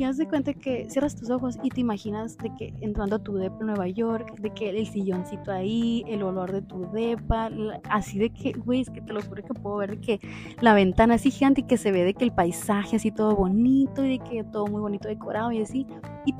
Y 0.00 0.04
haz 0.04 0.16
de 0.16 0.26
cuenta 0.26 0.54
que 0.54 0.88
cierras 0.88 1.14
tus 1.14 1.28
ojos 1.28 1.58
y 1.62 1.68
te 1.68 1.82
imaginas 1.82 2.38
de 2.38 2.50
que 2.54 2.72
entrando 2.80 3.16
a 3.16 3.18
tu 3.18 3.34
depa 3.34 3.58
en 3.60 3.66
Nueva 3.66 3.86
York, 3.86 4.34
de 4.40 4.48
que 4.48 4.70
el 4.70 4.86
silloncito 4.86 5.52
ahí, 5.52 6.04
el 6.08 6.22
olor 6.22 6.52
de 6.52 6.62
tu 6.62 6.90
depa, 6.90 7.50
así 7.90 8.18
de 8.18 8.30
que, 8.30 8.52
güey, 8.52 8.80
es 8.80 8.88
que 8.88 9.02
te 9.02 9.12
lo 9.12 9.20
juro 9.20 9.42
que 9.44 9.52
puedo 9.52 9.76
ver 9.76 9.90
de 9.90 10.00
que 10.00 10.20
la 10.62 10.72
ventana 10.72 11.16
así 11.16 11.30
gigante 11.30 11.60
y 11.60 11.64
que 11.64 11.76
se 11.76 11.92
ve 11.92 12.02
de 12.02 12.14
que 12.14 12.24
el 12.24 12.32
paisaje 12.32 12.96
así 12.96 13.10
todo 13.10 13.36
bonito 13.36 14.02
y 14.02 14.16
de 14.16 14.24
que 14.24 14.42
todo 14.42 14.68
muy 14.68 14.80
bonito 14.80 15.06
decorado 15.06 15.52
y 15.52 15.60
así. 15.60 15.86
Y 16.24 16.34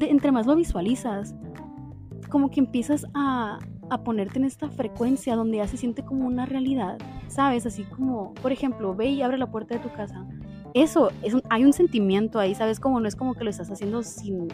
entre 0.00 0.32
más 0.32 0.46
lo 0.46 0.56
visualizas, 0.56 1.34
como 2.30 2.50
que 2.50 2.60
empiezas 2.60 3.04
a, 3.12 3.58
a 3.90 4.02
ponerte 4.02 4.38
en 4.38 4.46
esta 4.46 4.70
frecuencia 4.70 5.36
donde 5.36 5.58
ya 5.58 5.66
se 5.66 5.76
siente 5.76 6.02
como 6.02 6.26
una 6.26 6.46
realidad, 6.46 6.96
¿sabes? 7.28 7.66
Así 7.66 7.84
como, 7.84 8.32
por 8.40 8.52
ejemplo, 8.52 8.94
ve 8.94 9.10
y 9.10 9.20
abre 9.20 9.36
la 9.36 9.50
puerta 9.50 9.74
de 9.74 9.80
tu 9.80 9.92
casa. 9.92 10.26
Eso, 10.74 11.10
es 11.22 11.34
hay 11.48 11.64
un 11.64 11.72
sentimiento 11.72 12.38
ahí, 12.38 12.54
¿sabes? 12.54 12.80
Como 12.80 13.00
no 13.00 13.08
es 13.08 13.16
como 13.16 13.34
que 13.34 13.44
lo 13.44 13.50
estás 13.50 13.70
haciendo 13.70 14.02
sin, 14.02 14.48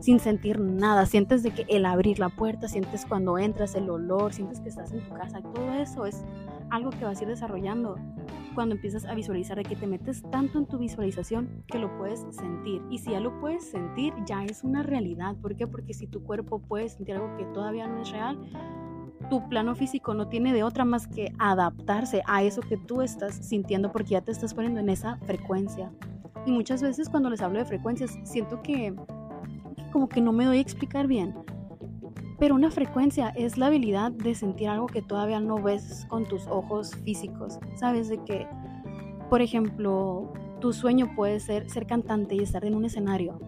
sin 0.00 0.18
sentir 0.18 0.58
nada. 0.60 1.06
Sientes 1.06 1.42
de 1.42 1.52
que 1.52 1.64
el 1.68 1.86
abrir 1.86 2.18
la 2.18 2.28
puerta, 2.28 2.68
sientes 2.68 3.06
cuando 3.06 3.38
entras 3.38 3.74
el 3.74 3.88
olor, 3.88 4.32
sientes 4.32 4.60
que 4.60 4.68
estás 4.68 4.92
en 4.92 5.00
tu 5.06 5.14
casa. 5.14 5.40
Todo 5.40 5.72
eso 5.74 6.06
es 6.06 6.24
algo 6.70 6.90
que 6.90 7.04
vas 7.04 7.20
a 7.20 7.22
ir 7.22 7.28
desarrollando 7.28 7.96
cuando 8.54 8.74
empiezas 8.74 9.04
a 9.04 9.14
visualizar, 9.14 9.56
de 9.56 9.64
que 9.64 9.76
te 9.76 9.86
metes 9.86 10.22
tanto 10.30 10.58
en 10.58 10.66
tu 10.66 10.78
visualización 10.78 11.64
que 11.66 11.78
lo 11.78 11.96
puedes 11.96 12.26
sentir. 12.30 12.82
Y 12.90 12.98
si 12.98 13.12
ya 13.12 13.20
lo 13.20 13.38
puedes 13.40 13.64
sentir, 13.64 14.12
ya 14.26 14.44
es 14.44 14.62
una 14.64 14.82
realidad. 14.82 15.36
¿Por 15.40 15.56
qué? 15.56 15.66
Porque 15.66 15.94
si 15.94 16.06
tu 16.06 16.22
cuerpo 16.22 16.58
puede 16.58 16.88
sentir 16.88 17.14
algo 17.16 17.36
que 17.36 17.44
todavía 17.46 17.86
no 17.86 18.02
es 18.02 18.10
real, 18.10 18.38
tu 19.28 19.48
plano 19.48 19.74
físico 19.74 20.14
no 20.14 20.28
tiene 20.28 20.52
de 20.52 20.62
otra 20.62 20.84
más 20.84 21.06
que 21.06 21.32
adaptarse 21.38 22.22
a 22.26 22.42
eso 22.42 22.60
que 22.60 22.76
tú 22.76 23.02
estás 23.02 23.34
sintiendo 23.34 23.92
porque 23.92 24.10
ya 24.10 24.20
te 24.20 24.32
estás 24.32 24.54
poniendo 24.54 24.80
en 24.80 24.88
esa 24.88 25.18
frecuencia. 25.26 25.92
Y 26.46 26.52
muchas 26.52 26.82
veces 26.82 27.08
cuando 27.08 27.30
les 27.30 27.40
hablo 27.40 27.58
de 27.58 27.64
frecuencias, 27.64 28.18
siento 28.24 28.62
que 28.62 28.94
como 29.92 30.08
que 30.08 30.20
no 30.20 30.32
me 30.32 30.44
doy 30.44 30.58
a 30.58 30.60
explicar 30.60 31.06
bien. 31.06 31.34
Pero 32.38 32.56
una 32.56 32.70
frecuencia 32.70 33.28
es 33.36 33.56
la 33.56 33.66
habilidad 33.66 34.10
de 34.10 34.34
sentir 34.34 34.68
algo 34.68 34.86
que 34.86 35.02
todavía 35.02 35.38
no 35.38 35.62
ves 35.62 36.06
con 36.08 36.24
tus 36.26 36.46
ojos 36.48 36.96
físicos. 37.04 37.58
Sabes 37.76 38.08
de 38.08 38.18
que, 38.24 38.48
por 39.30 39.42
ejemplo, 39.42 40.32
tu 40.60 40.72
sueño 40.72 41.14
puede 41.14 41.38
ser 41.38 41.70
ser 41.70 41.86
cantante 41.86 42.34
y 42.34 42.40
estar 42.40 42.64
en 42.64 42.74
un 42.74 42.84
escenario. 42.84 43.38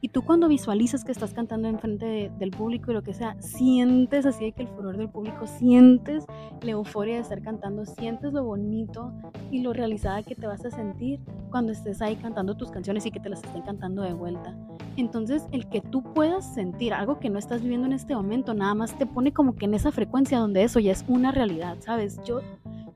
Y 0.00 0.08
tú 0.08 0.22
cuando 0.22 0.48
visualizas 0.48 1.04
que 1.04 1.12
estás 1.12 1.34
cantando 1.34 1.68
en 1.68 1.78
frente 1.78 2.30
del 2.38 2.50
público 2.50 2.90
y 2.90 2.94
lo 2.94 3.02
que 3.02 3.14
sea, 3.14 3.40
sientes 3.40 4.26
así 4.26 4.44
de 4.44 4.52
que 4.52 4.62
el 4.62 4.68
furor 4.68 4.96
del 4.96 5.08
público, 5.08 5.46
sientes 5.46 6.24
la 6.62 6.70
euforia 6.70 7.16
de 7.16 7.22
estar 7.22 7.42
cantando, 7.42 7.84
sientes 7.84 8.32
lo 8.32 8.44
bonito 8.44 9.12
y 9.50 9.62
lo 9.62 9.72
realizada 9.72 10.22
que 10.22 10.34
te 10.34 10.46
vas 10.46 10.64
a 10.64 10.70
sentir 10.70 11.20
cuando 11.50 11.72
estés 11.72 12.00
ahí 12.02 12.16
cantando 12.16 12.56
tus 12.56 12.70
canciones 12.70 13.06
y 13.06 13.10
que 13.10 13.20
te 13.20 13.28
las 13.28 13.42
estén 13.42 13.62
cantando 13.62 14.02
de 14.02 14.12
vuelta. 14.12 14.56
Entonces, 14.96 15.46
el 15.52 15.68
que 15.68 15.80
tú 15.80 16.02
puedas 16.02 16.54
sentir 16.54 16.92
algo 16.92 17.18
que 17.18 17.30
no 17.30 17.38
estás 17.38 17.62
viviendo 17.62 17.86
en 17.86 17.92
este 17.92 18.14
momento, 18.14 18.54
nada 18.54 18.74
más 18.74 18.96
te 18.98 19.06
pone 19.06 19.32
como 19.32 19.54
que 19.54 19.66
en 19.66 19.74
esa 19.74 19.92
frecuencia 19.92 20.38
donde 20.38 20.64
eso 20.64 20.80
ya 20.80 20.92
es 20.92 21.04
una 21.08 21.30
realidad, 21.30 21.76
¿sabes? 21.80 22.20
Yo 22.24 22.40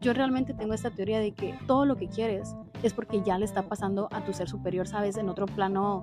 yo 0.03 0.13
realmente 0.13 0.53
tengo 0.53 0.75
esta 0.75 0.91
teoría 0.91 1.21
de 1.21 1.33
que 1.33 1.57
todo 1.69 1.87
lo 1.87 1.97
que 1.97 2.09
quieres 2.09 2.57
es 2.83 2.93
porque 2.93 3.23
ya 3.23 3.39
le 3.39 3.45
está 3.45 3.63
pasando 3.63 4.09
a 4.11 4.25
tu 4.25 4.33
ser 4.33 4.49
superior, 4.49 4.89
¿sabes? 4.89 5.17
En 5.17 5.29
otro 5.29 5.47
plano, 5.47 6.03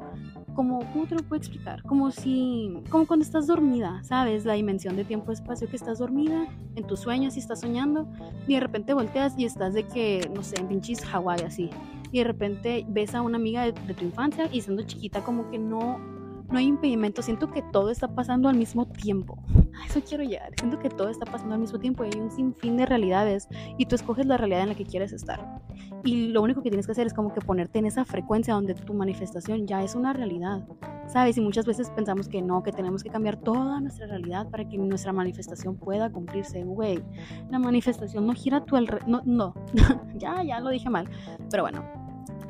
como, 0.53 0.79
¿cómo 0.91 1.05
te 1.07 1.15
lo 1.15 1.23
puedo 1.23 1.39
explicar? 1.39 1.83
Como 1.83 2.11
si, 2.11 2.73
como 2.89 3.07
cuando 3.07 3.23
estás 3.23 3.47
dormida, 3.47 4.01
¿sabes? 4.03 4.45
La 4.45 4.53
dimensión 4.53 4.95
de 4.95 5.05
tiempo-espacio 5.05 5.69
que 5.69 5.75
estás 5.75 5.99
dormida, 5.99 6.47
en 6.75 6.85
tus 6.85 6.99
sueños 6.99 7.35
y 7.35 7.39
estás 7.39 7.61
soñando, 7.61 8.07
y 8.47 8.55
de 8.55 8.59
repente 8.59 8.93
volteas 8.93 9.33
y 9.37 9.45
estás 9.45 9.73
de 9.73 9.87
que, 9.87 10.29
no 10.33 10.43
sé, 10.43 10.59
en 10.59 10.67
pinches 10.67 11.05
Hawái 11.05 11.41
así, 11.41 11.69
y 12.11 12.19
de 12.19 12.23
repente 12.23 12.85
ves 12.87 13.15
a 13.15 13.21
una 13.21 13.37
amiga 13.37 13.63
de, 13.63 13.71
de 13.71 13.93
tu 13.93 14.05
infancia 14.05 14.49
y 14.51 14.61
siendo 14.61 14.83
chiquita 14.83 15.23
como 15.23 15.49
que 15.49 15.59
no 15.59 16.18
no 16.51 16.57
hay 16.57 16.65
impedimento, 16.65 17.21
siento 17.21 17.51
que 17.51 17.61
todo 17.61 17.89
está 17.89 18.07
pasando 18.15 18.49
al 18.49 18.57
mismo 18.57 18.87
tiempo. 18.87 19.43
A 19.79 19.85
eso 19.87 20.01
quiero 20.07 20.23
llegar, 20.23 20.51
siento 20.57 20.79
que 20.79 20.89
todo 20.89 21.09
está 21.09 21.25
pasando 21.25 21.55
al 21.55 21.61
mismo 21.61 21.79
tiempo 21.79 22.03
hay 22.03 22.19
un 22.19 22.31
sinfín 22.31 22.77
de 22.77 22.85
realidades 22.85 23.47
y 23.77 23.85
tú 23.85 23.95
escoges 23.95 24.25
la 24.25 24.37
realidad 24.37 24.63
en 24.63 24.69
la 24.69 24.75
que 24.75 24.85
quieres 24.85 25.13
estar. 25.13 25.61
Y 26.03 26.27
lo 26.29 26.41
único 26.41 26.61
que 26.63 26.69
tienes 26.69 26.85
que 26.85 26.93
hacer 26.93 27.07
es 27.07 27.13
como 27.13 27.33
que 27.33 27.41
ponerte 27.41 27.79
en 27.79 27.85
esa 27.85 28.05
frecuencia 28.05 28.53
donde 28.53 28.73
tu 28.73 28.93
manifestación 28.93 29.67
ya 29.67 29.83
es 29.83 29.95
una 29.95 30.13
realidad. 30.13 30.67
¿Sabes? 31.07 31.37
Y 31.37 31.41
muchas 31.41 31.65
veces 31.65 31.89
pensamos 31.89 32.27
que 32.27 32.39
no, 32.39 32.61
que 32.61 32.71
tenemos 32.71 33.03
que 33.03 33.09
cambiar 33.09 33.37
toda 33.37 33.81
nuestra 33.81 34.05
realidad 34.05 34.47
para 34.49 34.69
que 34.69 34.77
nuestra 34.77 35.11
manifestación 35.11 35.75
pueda 35.75 36.11
cumplirse. 36.11 36.63
Güey, 36.63 37.03
la 37.49 37.57
manifestación 37.57 38.27
no 38.27 38.33
gira 38.33 38.57
a 38.57 38.65
tu 38.65 38.75
alrededor. 38.75 39.07
No, 39.07 39.21
no. 39.25 39.55
ya, 40.17 40.43
ya 40.43 40.59
lo 40.59 40.69
dije 40.69 40.87
mal. 40.91 41.09
Pero 41.49 41.63
bueno, 41.63 41.83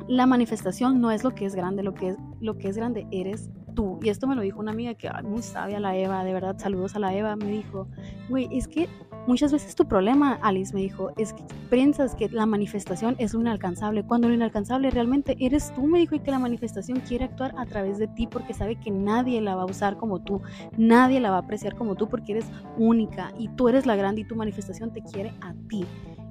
la 0.08 0.26
manifestación 0.26 1.00
no 1.00 1.10
es 1.10 1.24
lo 1.24 1.34
que 1.34 1.46
es 1.46 1.54
grande, 1.54 1.82
lo 1.82 1.94
que 1.94 2.08
es, 2.08 2.16
lo 2.40 2.58
que 2.58 2.68
es 2.68 2.76
grande 2.76 3.06
eres 3.10 3.48
tú. 3.72 3.98
Y 4.02 4.08
esto 4.08 4.26
me 4.26 4.34
lo 4.34 4.42
dijo 4.42 4.60
una 4.60 4.72
amiga 4.72 4.94
que 4.94 5.10
muy 5.22 5.42
sabia, 5.42 5.80
la 5.80 5.96
Eva, 5.96 6.24
de 6.24 6.32
verdad, 6.32 6.56
saludos 6.58 6.96
a 6.96 6.98
la 6.98 7.14
Eva, 7.14 7.36
me 7.36 7.46
dijo, 7.46 7.88
güey, 8.28 8.48
es 8.52 8.68
que 8.68 8.88
muchas 9.26 9.52
veces 9.52 9.74
tu 9.74 9.86
problema, 9.86 10.38
Alice 10.42 10.74
me 10.74 10.80
dijo, 10.80 11.12
es 11.16 11.32
que 11.32 11.44
piensas 11.70 12.14
que 12.14 12.28
la 12.28 12.46
manifestación 12.46 13.16
es 13.18 13.34
lo 13.34 13.40
inalcanzable, 13.40 14.04
cuando 14.04 14.28
lo 14.28 14.34
inalcanzable 14.34 14.90
realmente 14.90 15.36
eres 15.38 15.72
tú, 15.74 15.86
me 15.86 15.98
dijo, 15.98 16.14
y 16.14 16.20
que 16.20 16.30
la 16.30 16.38
manifestación 16.38 17.00
quiere 17.00 17.24
actuar 17.24 17.54
a 17.56 17.66
través 17.66 17.98
de 17.98 18.08
ti 18.08 18.26
porque 18.26 18.54
sabe 18.54 18.76
que 18.76 18.90
nadie 18.90 19.40
la 19.40 19.54
va 19.54 19.62
a 19.62 19.66
usar 19.66 19.96
como 19.96 20.20
tú, 20.20 20.40
nadie 20.76 21.20
la 21.20 21.30
va 21.30 21.36
a 21.36 21.40
apreciar 21.40 21.76
como 21.76 21.94
tú 21.94 22.08
porque 22.08 22.32
eres 22.32 22.46
única 22.76 23.32
y 23.38 23.48
tú 23.48 23.68
eres 23.68 23.86
la 23.86 23.96
grande 23.96 24.22
y 24.22 24.24
tu 24.24 24.36
manifestación 24.36 24.92
te 24.92 25.02
quiere 25.02 25.32
a 25.40 25.54
ti. 25.68 25.86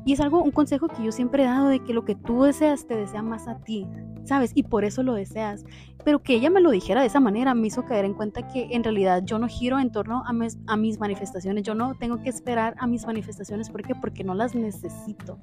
Y 0.10 0.14
es 0.14 0.22
algo, 0.22 0.42
un 0.42 0.50
consejo 0.50 0.88
que 0.88 1.04
yo 1.04 1.12
siempre 1.12 1.44
he 1.44 1.46
dado 1.46 1.68
de 1.68 1.82
que 1.82 1.94
lo 1.94 2.04
que 2.04 2.16
tú 2.16 2.42
deseas 2.42 2.88
te 2.88 2.96
desea 2.96 3.22
más 3.22 3.48
a 3.48 3.60
ti, 3.60 3.86
¿sabes? 4.24 4.54
Y 4.56 4.64
por 4.64 4.84
eso 4.84 5.04
lo 5.04 5.14
deseas. 5.14 5.66
Pero 6.04 6.24
que 6.24 6.34
ella 6.34 6.50
me 6.50 6.62
lo 6.62 6.72
dijera 6.72 7.02
de 7.02 7.06
esa 7.06 7.20
manera 7.20 7.54
me 7.54 7.68
hizo 7.68 7.86
caer 7.86 8.06
en 8.06 8.16
cuenta 8.16 8.48
que 8.48 8.70
en 8.72 8.84
realidad 8.84 9.22
yo 9.24 9.38
no 9.38 9.48
giro 9.48 9.78
en 9.78 9.92
torno 9.92 10.24
a 10.26 10.34
mis, 10.34 11.00
manifestaciones. 11.00 11.62
Yo 11.62 11.76
no 11.76 11.94
tengo 11.94 12.24
que 12.24 12.30
esperar 12.30 12.74
a 12.80 12.88
mis 12.88 13.06
manifestaciones. 13.06 13.70
¿Por 13.70 13.84
qué? 13.84 13.94
Porque 13.94 14.24
no 14.24 14.34
las 14.34 14.56
necesito. 14.56 15.38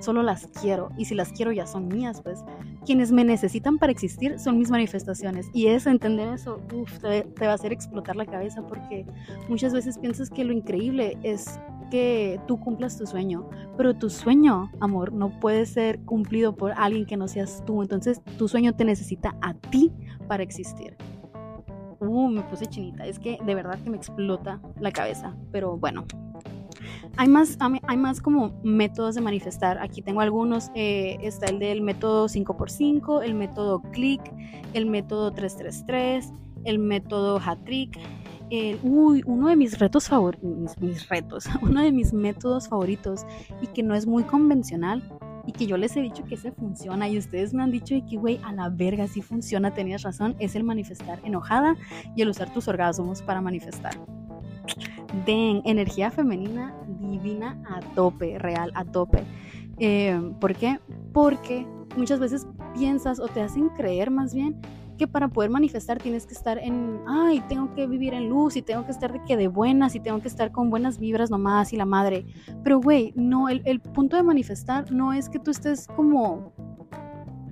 Solo 0.00 0.22
las 0.22 0.46
quiero. 0.58 0.88
Y 0.96 1.04
si 1.04 1.14
las 1.14 1.30
quiero 1.30 1.52
ya 1.52 1.66
son 1.66 1.88
mías, 1.88 2.22
pues. 2.22 2.42
Quienes 2.86 3.12
me 3.12 3.24
necesitan 3.24 3.76
para 3.76 3.92
existir 3.92 4.38
son 4.38 4.56
mis 4.56 4.70
manifestaciones. 4.70 5.50
Y 5.52 5.66
es 5.66 5.86
entender 5.86 6.32
eso, 6.32 6.62
uf, 6.72 6.98
te, 7.00 7.24
te 7.24 7.44
va 7.44 7.52
a 7.52 7.56
hacer 7.56 7.74
explotar 7.74 8.16
la 8.16 8.24
cabeza 8.24 8.66
porque 8.66 9.04
muchas 9.50 9.74
veces 9.74 9.98
piensas 9.98 10.30
que 10.30 10.44
lo 10.44 10.54
increíble 10.54 11.18
es 11.22 11.60
que 11.90 12.40
tú 12.46 12.58
cumplas 12.60 12.96
tu 12.96 13.06
sueño, 13.06 13.48
pero 13.76 13.94
tu 13.94 14.10
sueño, 14.10 14.70
amor, 14.80 15.12
no 15.12 15.30
puede 15.40 15.66
ser 15.66 16.00
cumplido 16.00 16.54
por 16.54 16.72
alguien 16.76 17.06
que 17.06 17.16
no 17.16 17.28
seas 17.28 17.62
tú. 17.66 17.82
Entonces, 17.82 18.22
tu 18.36 18.48
sueño 18.48 18.74
te 18.74 18.84
necesita 18.84 19.36
a 19.40 19.54
ti 19.54 19.92
para 20.26 20.42
existir. 20.42 20.96
Uh, 22.00 22.28
me 22.28 22.42
puse 22.42 22.66
chinita. 22.66 23.06
Es 23.06 23.18
que 23.18 23.38
de 23.44 23.54
verdad 23.54 23.78
que 23.82 23.90
me 23.90 23.96
explota 23.96 24.60
la 24.80 24.92
cabeza. 24.92 25.34
Pero 25.50 25.76
bueno, 25.76 26.04
hay 27.16 27.28
más, 27.28 27.58
hay 27.60 27.96
más 27.96 28.20
como 28.20 28.60
métodos 28.62 29.14
de 29.14 29.20
manifestar. 29.20 29.78
Aquí 29.78 30.02
tengo 30.02 30.20
algunos. 30.20 30.70
Eh, 30.74 31.18
está 31.22 31.46
el 31.46 31.58
del 31.58 31.80
método 31.80 32.26
5x5, 32.26 33.22
el 33.24 33.34
método 33.34 33.82
click, 33.90 34.22
el 34.74 34.86
método 34.86 35.32
333, 35.32 36.32
el 36.64 36.78
método 36.78 37.40
hat-trick, 38.48 38.80
uy, 38.82 39.22
uno 39.26 39.48
de 39.48 39.56
mis 39.56 39.78
retos 39.78 40.08
favoritos, 40.08 40.78
mis, 40.80 41.08
retos, 41.08 41.46
uno 41.62 41.82
de 41.82 41.92
mis 41.92 42.12
métodos 42.12 42.68
favoritos 42.68 43.26
y 43.60 43.66
que 43.68 43.82
no 43.82 43.94
es 43.94 44.06
muy 44.06 44.24
convencional 44.24 45.02
y 45.46 45.52
que 45.52 45.66
yo 45.66 45.78
les 45.78 45.96
he 45.96 46.00
dicho 46.00 46.24
que 46.24 46.36
se 46.36 46.52
funciona 46.52 47.08
y 47.08 47.16
ustedes 47.16 47.54
me 47.54 47.62
han 47.62 47.70
dicho 47.70 47.94
que, 48.08 48.16
güey, 48.16 48.38
a 48.44 48.52
la 48.52 48.68
verga, 48.68 49.06
sí 49.06 49.22
funciona, 49.22 49.72
tenías 49.72 50.02
razón, 50.02 50.36
es 50.38 50.54
el 50.54 50.64
manifestar 50.64 51.20
enojada 51.24 51.74
y 52.14 52.22
el 52.22 52.28
usar 52.28 52.52
tus 52.52 52.68
orgasmos 52.68 53.22
para 53.22 53.40
manifestar. 53.40 53.94
Den 55.24 55.62
energía 55.64 56.10
femenina 56.10 56.74
divina 57.00 57.58
a 57.66 57.80
tope, 57.94 58.38
real, 58.38 58.72
a 58.74 58.84
tope. 58.84 59.24
Eh, 59.78 60.20
¿Por 60.38 60.54
qué? 60.54 60.80
Porque 61.14 61.66
muchas 61.96 62.20
veces 62.20 62.46
piensas 62.74 63.18
o 63.18 63.26
te 63.28 63.40
hacen 63.40 63.70
creer 63.70 64.10
más 64.10 64.34
bien 64.34 64.60
que 64.98 65.06
para 65.06 65.28
poder 65.28 65.48
manifestar 65.48 65.98
tienes 65.98 66.26
que 66.26 66.34
estar 66.34 66.58
en, 66.58 67.00
ay, 67.06 67.42
tengo 67.48 67.72
que 67.74 67.86
vivir 67.86 68.12
en 68.12 68.28
luz 68.28 68.56
y 68.56 68.62
tengo 68.62 68.84
que 68.84 68.90
estar 68.90 69.12
de 69.12 69.22
que 69.24 69.36
de 69.36 69.48
buenas 69.48 69.94
y 69.94 70.00
tengo 70.00 70.20
que 70.20 70.28
estar 70.28 70.52
con 70.52 70.68
buenas 70.68 70.98
vibras 70.98 71.30
nomás 71.30 71.72
y 71.72 71.76
la 71.76 71.86
madre. 71.86 72.26
Pero, 72.62 72.80
güey, 72.80 73.12
no, 73.16 73.48
el, 73.48 73.62
el 73.64 73.80
punto 73.80 74.16
de 74.16 74.22
manifestar 74.22 74.92
no 74.92 75.14
es 75.14 75.30
que 75.30 75.38
tú 75.38 75.50
estés 75.50 75.86
como 75.86 76.52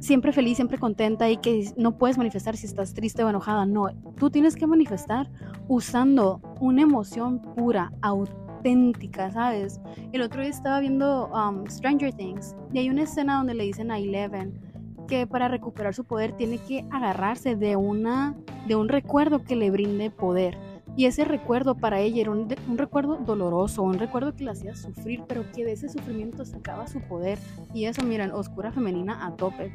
siempre 0.01 0.33
feliz, 0.33 0.57
siempre 0.57 0.79
contenta 0.79 1.29
y 1.31 1.37
que 1.39 1.73
no 1.77 1.97
puedes 1.97 2.19
manifestar 2.19 2.57
si 2.57 2.67
estás 2.67 2.95
triste 2.95 3.25
o 3.25 3.29
enojada. 3.29 3.67
No, 3.67 3.89
tú 4.17 4.31
tienes 4.31 4.57
que 4.57 4.67
manifestar 4.67 5.31
usando 5.69 6.41
una 6.61 6.83
emoción 6.83 7.41
pura, 7.41 7.93
auténtica, 8.03 9.31
¿sabes? 9.31 9.81
El 10.13 10.23
otro 10.23 10.41
día 10.41 10.51
estaba 10.51 10.81
viendo 10.81 11.29
um, 11.29 11.67
Stranger 11.69 12.13
Things 12.13 12.55
y 12.73 12.79
hay 12.79 12.91
una 12.91 13.03
escena 13.03 13.39
donde 13.39 13.55
le 13.55 13.65
dicen 13.65 13.91
a 13.91 13.99
Eleven, 13.99 14.61
que 15.07 15.27
para 15.27 15.49
recuperar 15.49 15.95
su 15.95 16.05
poder 16.05 16.33
tiene 16.33 16.59
que 16.59 16.85
agarrarse 16.91 17.57
de 17.57 17.77
una 17.77 18.35
de 18.67 18.77
un 18.77 18.89
recuerdo 18.89 19.43
que 19.43 19.57
le 19.57 19.71
brinde 19.71 20.11
poder. 20.11 20.59
Y 20.97 21.05
ese 21.05 21.25
recuerdo 21.25 21.75
para 21.75 22.01
ella 22.01 22.23
era 22.23 22.31
un, 22.31 22.49
recuerdo 22.77 23.17
doloroso, 23.17 23.83
un 23.83 23.99
recuerdo 23.99 24.35
que 24.35 24.45
la 24.45 24.53
hacía 24.53 24.75
sufrir, 24.75 25.23
pero 25.29 25.45
que 25.53 25.65
de 25.65 25.73
ese 25.73 25.91
sufrimiento 25.91 26.45
sacaba 26.45 26.87
su 26.87 27.01
poder. 27.01 27.39
Y 27.75 27.85
eso, 27.85 28.03
miren, 28.03 28.33
oscura 28.33 28.73
femenina 28.73 29.27
a 29.27 29.37
tope. 29.37 29.73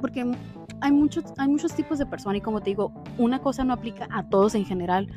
Porque 0.00 0.24
hay 0.80 0.92
muchos, 0.92 1.24
hay 1.38 1.48
muchos 1.48 1.74
tipos 1.74 1.98
de 1.98 2.06
personas 2.06 2.38
y 2.38 2.40
como 2.40 2.60
te 2.60 2.70
digo, 2.70 2.92
una 3.18 3.40
cosa 3.40 3.64
no 3.64 3.72
aplica 3.72 4.06
a 4.12 4.28
todos 4.28 4.54
en 4.54 4.64
general, 4.64 5.08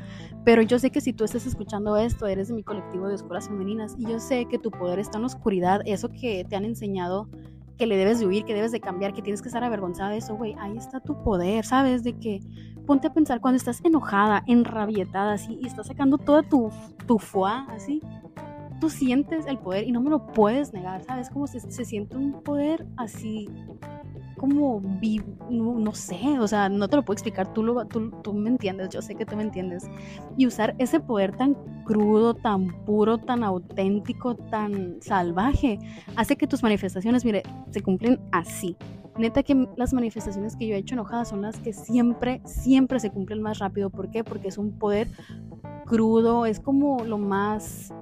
pero 0.44 0.62
yo 0.62 0.78
sé 0.78 0.90
que 0.90 1.00
si 1.00 1.12
tú 1.12 1.24
estás 1.24 1.46
escuchando 1.46 1.96
esto, 1.96 2.26
eres 2.26 2.48
de 2.48 2.54
mi 2.54 2.62
colectivo 2.64 3.06
de 3.06 3.14
oscuras 3.14 3.48
femeninas 3.48 3.94
y 3.98 4.06
yo 4.06 4.18
sé 4.18 4.46
que 4.46 4.58
tu 4.58 4.70
poder 4.70 4.98
está 4.98 5.18
en 5.18 5.22
la 5.22 5.26
oscuridad, 5.26 5.82
eso 5.84 6.08
que 6.08 6.44
te 6.48 6.56
han 6.56 6.64
enseñado 6.64 7.28
que 7.78 7.86
le 7.86 7.96
debes 7.96 8.18
de 8.18 8.26
huir, 8.26 8.44
que 8.44 8.54
debes 8.54 8.72
de 8.72 8.80
cambiar, 8.80 9.14
que 9.14 9.22
tienes 9.22 9.40
que 9.40 9.48
estar 9.48 9.62
avergonzada 9.64 10.10
de 10.10 10.18
eso, 10.18 10.34
güey, 10.36 10.54
ahí 10.58 10.76
está 10.76 11.00
tu 11.00 11.22
poder, 11.22 11.64
¿sabes? 11.64 12.02
De 12.02 12.18
que 12.18 12.40
ponte 12.86 13.06
a 13.06 13.12
pensar 13.12 13.40
cuando 13.40 13.56
estás 13.56 13.80
enojada, 13.84 14.42
enrabietada, 14.46 15.34
así, 15.34 15.58
y 15.62 15.66
estás 15.66 15.86
sacando 15.86 16.18
toda 16.18 16.42
tu, 16.42 16.70
tu 17.06 17.18
foie, 17.18 17.52
así, 17.68 18.02
tú 18.80 18.90
sientes 18.90 19.46
el 19.46 19.58
poder 19.58 19.86
y 19.86 19.92
no 19.92 20.00
me 20.00 20.10
lo 20.10 20.26
puedes 20.26 20.72
negar, 20.72 21.02
¿sabes? 21.04 21.30
Como 21.30 21.46
se, 21.46 21.60
se 21.60 21.84
siente 21.84 22.16
un 22.16 22.42
poder 22.42 22.86
así 22.96 23.48
como 24.38 24.80
no, 25.50 25.74
no, 25.74 25.92
sé, 25.92 26.38
o 26.38 26.48
sea, 26.48 26.68
no 26.70 26.88
te 26.88 26.96
lo 26.96 27.04
puedo 27.04 27.14
explicar, 27.14 27.52
tú, 27.52 27.62
lo, 27.62 27.84
tú, 27.86 28.10
tú, 28.22 28.32
me 28.32 28.48
entiendes, 28.48 28.88
yo 28.90 29.02
sé 29.02 29.14
que 29.14 29.26
tú 29.26 29.36
me 29.36 29.42
entiendes. 29.42 29.90
Y 30.36 30.46
usar 30.46 30.74
ese 30.78 31.00
poder 31.00 31.36
tan 31.36 31.54
crudo, 31.84 32.34
tan 32.34 32.68
puro, 32.84 33.18
tan 33.18 33.42
auténtico, 33.42 34.36
tan 34.36 34.98
salvaje, 35.02 35.78
hace 36.16 36.36
que 36.36 36.46
tus 36.46 36.62
manifestaciones, 36.62 37.24
mire, 37.24 37.42
se 37.70 37.82
cumplen 37.82 38.20
así. 38.32 38.76
Neta 39.18 39.42
que 39.42 39.68
las 39.76 39.92
manifestaciones 39.92 40.56
que 40.56 40.68
yo 40.68 40.76
he 40.76 40.78
hecho 40.78 40.94
enojadas 40.94 41.28
son 41.28 41.42
las 41.42 41.58
que 41.58 41.72
siempre, 41.72 42.40
siempre 42.44 43.00
se 43.00 43.10
cumplen 43.10 43.42
más 43.42 43.58
rápido. 43.58 43.90
¿Por 43.90 44.10
qué? 44.10 44.22
Porque 44.22 44.46
es 44.46 44.58
un 44.58 44.78
poder 44.78 45.08
crudo, 45.86 46.46
es 46.46 46.60
como 46.60 47.04
lo 47.04 47.18
más 47.18 47.92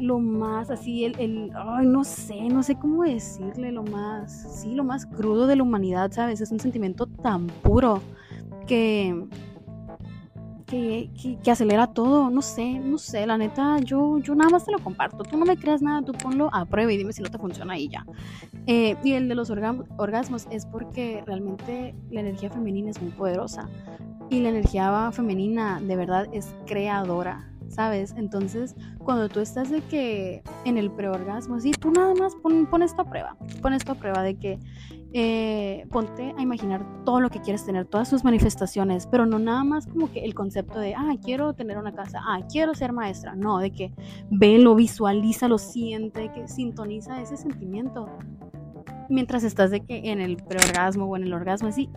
lo 0.00 0.18
más 0.18 0.70
así, 0.70 1.04
el, 1.04 1.18
el, 1.18 1.50
ay, 1.54 1.86
no 1.86 2.04
sé, 2.04 2.48
no 2.48 2.62
sé 2.62 2.76
cómo 2.76 3.04
decirle, 3.04 3.72
lo 3.72 3.82
más, 3.82 4.60
sí, 4.60 4.74
lo 4.74 4.84
más 4.84 5.06
crudo 5.06 5.46
de 5.46 5.56
la 5.56 5.62
humanidad, 5.62 6.10
¿sabes? 6.12 6.40
Es 6.40 6.50
un 6.50 6.60
sentimiento 6.60 7.06
tan 7.06 7.46
puro 7.46 8.00
que, 8.66 9.26
que, 10.66 11.10
que, 11.42 11.50
acelera 11.50 11.88
todo, 11.88 12.30
no 12.30 12.42
sé, 12.42 12.78
no 12.78 12.98
sé, 12.98 13.26
la 13.26 13.36
neta, 13.36 13.78
yo, 13.80 14.18
yo 14.18 14.34
nada 14.34 14.50
más 14.50 14.64
te 14.64 14.72
lo 14.72 14.78
comparto, 14.78 15.24
tú 15.24 15.36
no 15.36 15.44
me 15.44 15.56
creas 15.56 15.82
nada, 15.82 16.02
tú 16.02 16.12
ponlo 16.12 16.48
a 16.52 16.64
prueba 16.64 16.92
y 16.92 16.96
dime 16.96 17.12
si 17.12 17.22
no 17.22 17.28
te 17.28 17.38
funciona 17.38 17.76
y 17.76 17.88
ya. 17.88 18.06
Eh, 18.66 18.96
y 19.02 19.12
el 19.12 19.28
de 19.28 19.34
los 19.34 19.50
orgasmos 19.50 20.46
es 20.50 20.66
porque 20.66 21.22
realmente 21.26 21.94
la 22.10 22.20
energía 22.20 22.50
femenina 22.50 22.90
es 22.90 23.02
muy 23.02 23.10
poderosa 23.10 23.68
y 24.30 24.40
la 24.40 24.50
energía 24.50 25.10
femenina 25.12 25.80
de 25.80 25.96
verdad 25.96 26.28
es 26.32 26.54
creadora 26.66 27.49
¿sabes? 27.70 28.14
Entonces, 28.16 28.74
cuando 28.98 29.28
tú 29.28 29.40
estás 29.40 29.70
de 29.70 29.80
que 29.82 30.42
en 30.64 30.76
el 30.76 30.90
preorgasmo, 30.90 31.54
así, 31.54 31.70
tú 31.70 31.90
nada 31.90 32.14
más 32.14 32.34
pon, 32.36 32.66
pon 32.66 32.82
esta 32.82 33.04
prueba, 33.04 33.36
pon 33.62 33.72
esta 33.72 33.94
prueba 33.94 34.22
de 34.22 34.36
que 34.36 34.58
eh, 35.12 35.86
ponte 35.90 36.34
a 36.36 36.42
imaginar 36.42 36.84
todo 37.04 37.20
lo 37.20 37.30
que 37.30 37.40
quieres 37.40 37.64
tener, 37.64 37.86
todas 37.86 38.08
sus 38.08 38.24
manifestaciones, 38.24 39.06
pero 39.06 39.24
no 39.24 39.38
nada 39.38 39.64
más 39.64 39.86
como 39.86 40.10
que 40.12 40.24
el 40.24 40.34
concepto 40.34 40.78
de, 40.78 40.94
ah, 40.94 41.14
quiero 41.24 41.54
tener 41.54 41.78
una 41.78 41.92
casa, 41.92 42.20
ah, 42.22 42.40
quiero 42.50 42.74
ser 42.74 42.92
maestra, 42.92 43.34
no, 43.34 43.58
de 43.58 43.72
que 43.72 43.92
velo, 44.30 44.74
visualiza, 44.74 45.48
lo 45.48 45.58
siente, 45.58 46.30
que 46.32 46.48
sintoniza 46.48 47.20
ese 47.20 47.36
sentimiento 47.36 48.08
mientras 49.08 49.42
estás 49.42 49.70
de 49.70 49.80
que 49.80 50.10
en 50.10 50.20
el 50.20 50.36
preorgasmo 50.36 51.06
o 51.06 51.16
en 51.16 51.24
el 51.24 51.32
orgasmo 51.32 51.68
así 51.68 51.90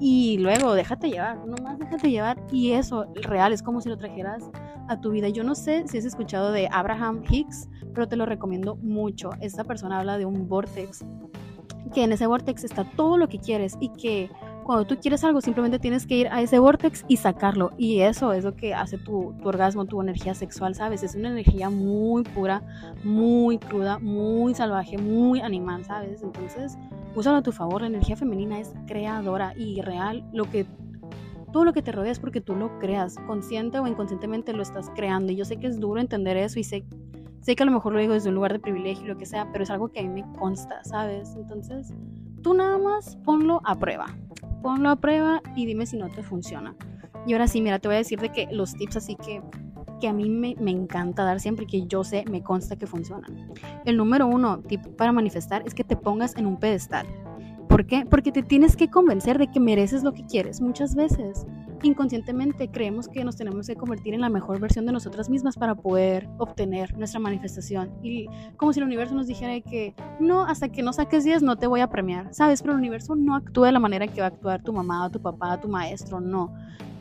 y 0.00 0.38
luego 0.38 0.74
déjate 0.74 1.10
llevar, 1.10 1.38
nomás 1.46 1.78
déjate 1.78 2.10
llevar 2.10 2.40
y 2.52 2.72
eso 2.72 3.06
real 3.14 3.52
es 3.52 3.62
como 3.62 3.80
si 3.80 3.88
lo 3.88 3.96
trajeras 3.96 4.44
a 4.88 5.00
tu 5.00 5.10
vida. 5.10 5.28
Yo 5.28 5.44
no 5.44 5.54
sé 5.54 5.86
si 5.86 5.98
has 5.98 6.04
escuchado 6.04 6.52
de 6.52 6.68
Abraham 6.70 7.22
Hicks, 7.28 7.68
pero 7.94 8.08
te 8.08 8.16
lo 8.16 8.26
recomiendo 8.26 8.76
mucho. 8.76 9.30
Esta 9.40 9.64
persona 9.64 9.98
habla 9.98 10.18
de 10.18 10.26
un 10.26 10.48
vortex, 10.48 11.04
que 11.94 12.04
en 12.04 12.12
ese 12.12 12.26
vortex 12.26 12.64
está 12.64 12.84
todo 12.84 13.16
lo 13.16 13.28
que 13.28 13.38
quieres 13.38 13.76
y 13.80 13.90
que 13.90 14.30
cuando 14.68 14.86
tú 14.86 14.96
quieres 15.00 15.24
algo 15.24 15.40
simplemente 15.40 15.78
tienes 15.78 16.06
que 16.06 16.16
ir 16.16 16.28
a 16.28 16.42
ese 16.42 16.58
vortex 16.58 17.02
y 17.08 17.16
sacarlo. 17.16 17.72
Y 17.78 18.00
eso 18.00 18.34
es 18.34 18.44
lo 18.44 18.54
que 18.54 18.74
hace 18.74 18.98
tu, 18.98 19.34
tu 19.40 19.48
orgasmo, 19.48 19.86
tu 19.86 19.98
energía 20.02 20.34
sexual, 20.34 20.74
¿sabes? 20.74 21.02
Es 21.02 21.14
una 21.14 21.30
energía 21.30 21.70
muy 21.70 22.22
pura, 22.22 22.62
muy 23.02 23.56
cruda, 23.56 23.98
muy 23.98 24.54
salvaje, 24.54 24.98
muy 24.98 25.40
animal, 25.40 25.86
¿sabes? 25.86 26.22
Entonces, 26.22 26.76
úsalo 27.14 27.38
a 27.38 27.42
tu 27.42 27.50
favor. 27.50 27.80
La 27.80 27.86
energía 27.86 28.16
femenina 28.16 28.60
es 28.60 28.74
creadora 28.86 29.54
y 29.56 29.80
real. 29.80 30.28
Lo 30.34 30.44
que 30.44 30.66
todo 31.52 31.64
lo 31.64 31.72
que 31.72 31.82
te 31.82 31.92
rodea 31.92 32.12
es 32.12 32.18
porque 32.18 32.40
tú 32.40 32.54
lo 32.54 32.78
creas, 32.78 33.16
consciente 33.26 33.78
o 33.78 33.86
inconscientemente 33.86 34.52
lo 34.52 34.62
estás 34.62 34.90
creando. 34.94 35.32
Y 35.32 35.36
yo 35.36 35.44
sé 35.44 35.56
que 35.56 35.66
es 35.66 35.80
duro 35.80 36.00
entender 36.00 36.36
eso 36.36 36.58
y 36.58 36.64
sé, 36.64 36.84
sé 37.40 37.56
que 37.56 37.62
a 37.62 37.66
lo 37.66 37.72
mejor 37.72 37.92
lo 37.92 38.00
digo 38.00 38.14
desde 38.14 38.28
un 38.28 38.34
lugar 38.34 38.52
de 38.52 38.58
privilegio 38.58 39.04
y 39.04 39.08
lo 39.08 39.16
que 39.16 39.26
sea, 39.26 39.50
pero 39.52 39.64
es 39.64 39.70
algo 39.70 39.88
que 39.88 40.00
a 40.00 40.02
mí 40.02 40.08
me 40.22 40.38
consta, 40.38 40.82
¿sabes? 40.84 41.34
Entonces, 41.36 41.92
tú 42.42 42.54
nada 42.54 42.78
más 42.78 43.16
ponlo 43.24 43.60
a 43.64 43.74
prueba. 43.74 44.06
Ponlo 44.62 44.90
a 44.90 44.96
prueba 44.96 45.40
y 45.56 45.66
dime 45.66 45.86
si 45.86 45.96
no 45.96 46.08
te 46.08 46.22
funciona. 46.22 46.74
Y 47.26 47.32
ahora 47.32 47.46
sí, 47.46 47.60
mira, 47.60 47.78
te 47.78 47.88
voy 47.88 47.96
a 47.96 47.98
decir 47.98 48.20
de 48.20 48.30
que 48.30 48.48
los 48.50 48.74
tips 48.74 48.96
así 48.96 49.16
que, 49.16 49.42
que 50.00 50.08
a 50.08 50.12
mí 50.12 50.28
me, 50.28 50.54
me 50.60 50.70
encanta 50.70 51.24
dar 51.24 51.40
siempre 51.40 51.66
que 51.66 51.86
yo 51.86 52.04
sé, 52.04 52.24
me 52.30 52.42
consta 52.42 52.76
que 52.76 52.86
funcionan. 52.86 53.52
El 53.84 53.96
número 53.96 54.26
uno, 54.26 54.60
tip 54.60 54.86
para 54.96 55.12
manifestar, 55.12 55.62
es 55.66 55.74
que 55.74 55.84
te 55.84 55.96
pongas 55.96 56.36
en 56.36 56.46
un 56.46 56.58
pedestal. 56.58 57.06
¿Por 57.68 57.86
qué? 57.86 58.06
Porque 58.08 58.32
te 58.32 58.42
tienes 58.42 58.76
que 58.76 58.88
convencer 58.88 59.38
de 59.38 59.50
que 59.50 59.60
mereces 59.60 60.02
lo 60.02 60.14
que 60.14 60.24
quieres 60.24 60.60
muchas 60.60 60.94
veces. 60.94 61.46
Inconscientemente 61.82 62.70
creemos 62.70 63.08
que 63.08 63.22
nos 63.24 63.36
tenemos 63.36 63.66
que 63.66 63.76
convertir 63.76 64.14
en 64.14 64.22
la 64.22 64.30
mejor 64.30 64.58
versión 64.58 64.86
de 64.86 64.92
nosotras 64.92 65.28
mismas 65.28 65.56
para 65.56 65.74
poder 65.74 66.28
obtener 66.38 66.96
nuestra 66.96 67.20
manifestación. 67.20 67.92
Y 68.02 68.26
como 68.56 68.72
si 68.72 68.80
el 68.80 68.86
universo 68.86 69.14
nos 69.14 69.26
dijera 69.26 69.60
que 69.60 69.94
no, 70.18 70.44
hasta 70.44 70.70
que 70.70 70.82
no 70.82 70.92
saques 70.94 71.24
10 71.24 71.42
no 71.42 71.56
te 71.56 71.66
voy 71.66 71.80
a 71.80 71.90
premiar, 71.90 72.32
¿sabes? 72.32 72.62
Pero 72.62 72.72
el 72.72 72.78
universo 72.78 73.14
no 73.14 73.36
actúa 73.36 73.66
de 73.66 73.72
la 73.72 73.80
manera 73.80 74.08
que 74.08 74.20
va 74.20 74.28
a 74.28 74.30
actuar 74.30 74.62
tu 74.62 74.72
mamá, 74.72 75.10
tu 75.10 75.20
papá, 75.20 75.60
tu 75.60 75.68
maestro, 75.68 76.20
no. 76.20 76.54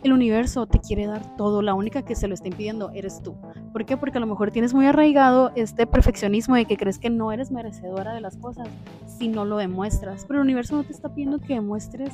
El 0.03 0.13
universo 0.13 0.67
te 0.67 0.79
quiere 0.79 1.07
dar 1.07 1.36
todo, 1.38 1.62
la 1.62 1.73
única 1.73 2.03
que 2.03 2.15
se 2.15 2.27
lo 2.27 2.33
está 2.33 2.47
impidiendo 2.47 2.91
eres 2.91 3.21
tú. 3.23 3.36
¿Por 3.73 3.86
qué? 3.86 3.97
Porque 3.97 4.17
a 4.17 4.21
lo 4.21 4.27
mejor 4.27 4.51
tienes 4.51 4.73
muy 4.73 4.86
arraigado 4.86 5.51
este 5.55 5.88
perfeccionismo 5.88 6.55
de 6.55 6.65
que 6.65 6.77
crees 6.77 6.99
que 6.99 7.10
no 7.10 7.31
eres 7.31 7.51
merecedora 7.51 8.13
de 8.13 8.21
las 8.21 8.38
cosas 8.38 8.67
si 9.05 9.27
no 9.27 9.43
lo 9.43 9.57
demuestras. 9.57 10.25
Pero 10.25 10.39
el 10.39 10.45
universo 10.45 10.75
no 10.75 10.83
te 10.83 10.93
está 10.93 11.10
pidiendo 11.10 11.39
que 11.39 11.55
demuestres 11.55 12.12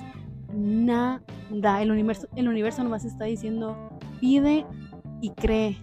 nada. 0.54 1.22
El 1.82 1.92
universo, 1.92 2.28
el 2.36 2.48
universo 2.48 2.84
nomás 2.84 3.06
está 3.06 3.26
diciendo, 3.26 3.76
pide 4.20 4.66
y 5.22 5.32
cree 5.32 5.78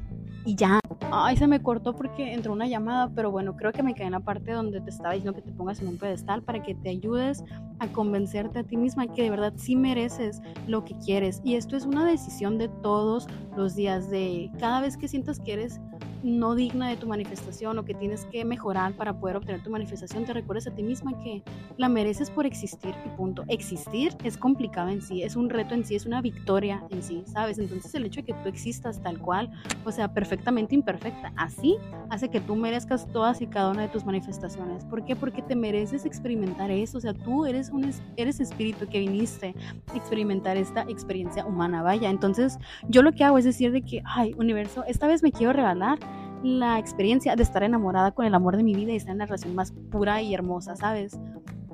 y 0.44 0.54
ya. 0.54 0.80
Ay, 1.12 1.36
se 1.36 1.46
me 1.46 1.60
cortó 1.60 1.94
porque 1.94 2.32
entró 2.32 2.52
una 2.52 2.66
llamada, 2.66 3.10
pero 3.14 3.30
bueno, 3.30 3.56
creo 3.56 3.72
que 3.72 3.82
me 3.82 3.94
quedé 3.94 4.06
en 4.06 4.12
la 4.12 4.20
parte 4.20 4.52
donde 4.52 4.80
te 4.80 4.90
estaba 4.90 5.14
diciendo 5.14 5.34
que 5.34 5.42
te 5.42 5.52
pongas 5.52 5.80
en 5.80 5.88
un 5.88 5.98
pedestal 5.98 6.42
para 6.42 6.62
que 6.62 6.74
te 6.74 6.90
ayudes 6.90 7.44
a 7.80 7.88
convencerte 7.88 8.60
a 8.60 8.62
ti 8.62 8.76
misma 8.76 9.06
que 9.08 9.22
de 9.22 9.30
verdad 9.30 9.52
sí 9.56 9.74
mereces 9.74 10.40
lo 10.66 10.84
que 10.84 10.96
quieres. 10.98 11.40
Y 11.44 11.54
esto 11.54 11.76
es 11.76 11.84
una 11.84 12.04
decisión 12.04 12.58
de 12.58 12.68
todos 12.68 13.26
los 13.56 13.74
días, 13.74 14.10
de 14.10 14.50
cada 14.58 14.80
vez 14.80 14.96
que 14.96 15.08
sientas 15.08 15.40
que 15.40 15.54
eres 15.54 15.80
no 16.22 16.54
digna 16.54 16.88
de 16.88 16.96
tu 16.96 17.06
manifestación 17.06 17.78
o 17.78 17.84
que 17.84 17.94
tienes 17.94 18.24
que 18.26 18.44
mejorar 18.44 18.92
para 18.94 19.18
poder 19.18 19.36
obtener 19.36 19.62
tu 19.62 19.70
manifestación, 19.70 20.24
te 20.24 20.32
recuerdes 20.32 20.66
a 20.66 20.70
ti 20.70 20.82
misma 20.82 21.18
que 21.20 21.42
la 21.76 21.88
mereces 21.88 22.30
por 22.30 22.46
existir 22.46 22.94
y 23.06 23.08
punto. 23.16 23.44
Existir 23.48 24.16
es 24.24 24.36
complicado 24.36 24.88
en 24.88 25.02
sí, 25.02 25.22
es 25.22 25.36
un 25.36 25.50
reto 25.50 25.74
en 25.74 25.84
sí, 25.84 25.94
es 25.94 26.06
una 26.06 26.20
victoria 26.20 26.82
en 26.90 27.02
sí, 27.02 27.22
¿sabes? 27.26 27.58
Entonces 27.58 27.94
el 27.94 28.04
hecho 28.06 28.20
de 28.20 28.26
que 28.26 28.34
tú 28.34 28.48
existas 28.48 29.02
tal 29.02 29.18
cual, 29.18 29.50
o 29.84 29.92
sea, 29.92 30.12
perfectamente 30.12 30.74
imperfecta, 30.74 31.32
así 31.36 31.76
hace 32.10 32.28
que 32.28 32.40
tú 32.40 32.56
merezcas 32.56 33.06
todas 33.12 33.40
y 33.40 33.46
cada 33.46 33.70
una 33.70 33.82
de 33.82 33.88
tus 33.88 34.04
manifestaciones. 34.04 34.84
¿Por 34.84 35.04
qué? 35.04 35.16
Porque 35.16 35.42
te 35.42 35.56
mereces 35.56 36.04
experimentar 36.04 36.70
eso, 36.70 36.98
o 36.98 37.00
sea, 37.00 37.14
tú 37.14 37.46
eres 37.46 37.70
un 37.70 37.90
eres 38.16 38.40
espíritu 38.40 38.86
que 38.88 38.98
viniste 39.00 39.54
a 39.92 39.96
experimentar 39.96 40.56
esta 40.56 40.82
experiencia 40.82 41.46
humana, 41.46 41.82
vaya. 41.82 42.10
Entonces, 42.10 42.58
yo 42.88 43.02
lo 43.02 43.12
que 43.12 43.24
hago 43.24 43.38
es 43.38 43.44
decir 43.44 43.72
de 43.72 43.82
que, 43.82 44.02
ay, 44.04 44.34
universo, 44.38 44.84
esta 44.86 45.06
vez 45.06 45.22
me 45.22 45.32
quiero 45.32 45.52
regalar 45.52 45.98
la 46.42 46.78
experiencia 46.78 47.36
de 47.36 47.42
estar 47.42 47.62
enamorada 47.62 48.12
con 48.12 48.26
el 48.26 48.34
amor 48.34 48.56
de 48.56 48.62
mi 48.62 48.74
vida 48.74 48.92
y 48.92 48.96
estar 48.96 49.12
en 49.12 49.18
la 49.18 49.26
relación 49.26 49.54
más 49.54 49.72
pura 49.90 50.22
y 50.22 50.34
hermosa, 50.34 50.76
¿sabes? 50.76 51.18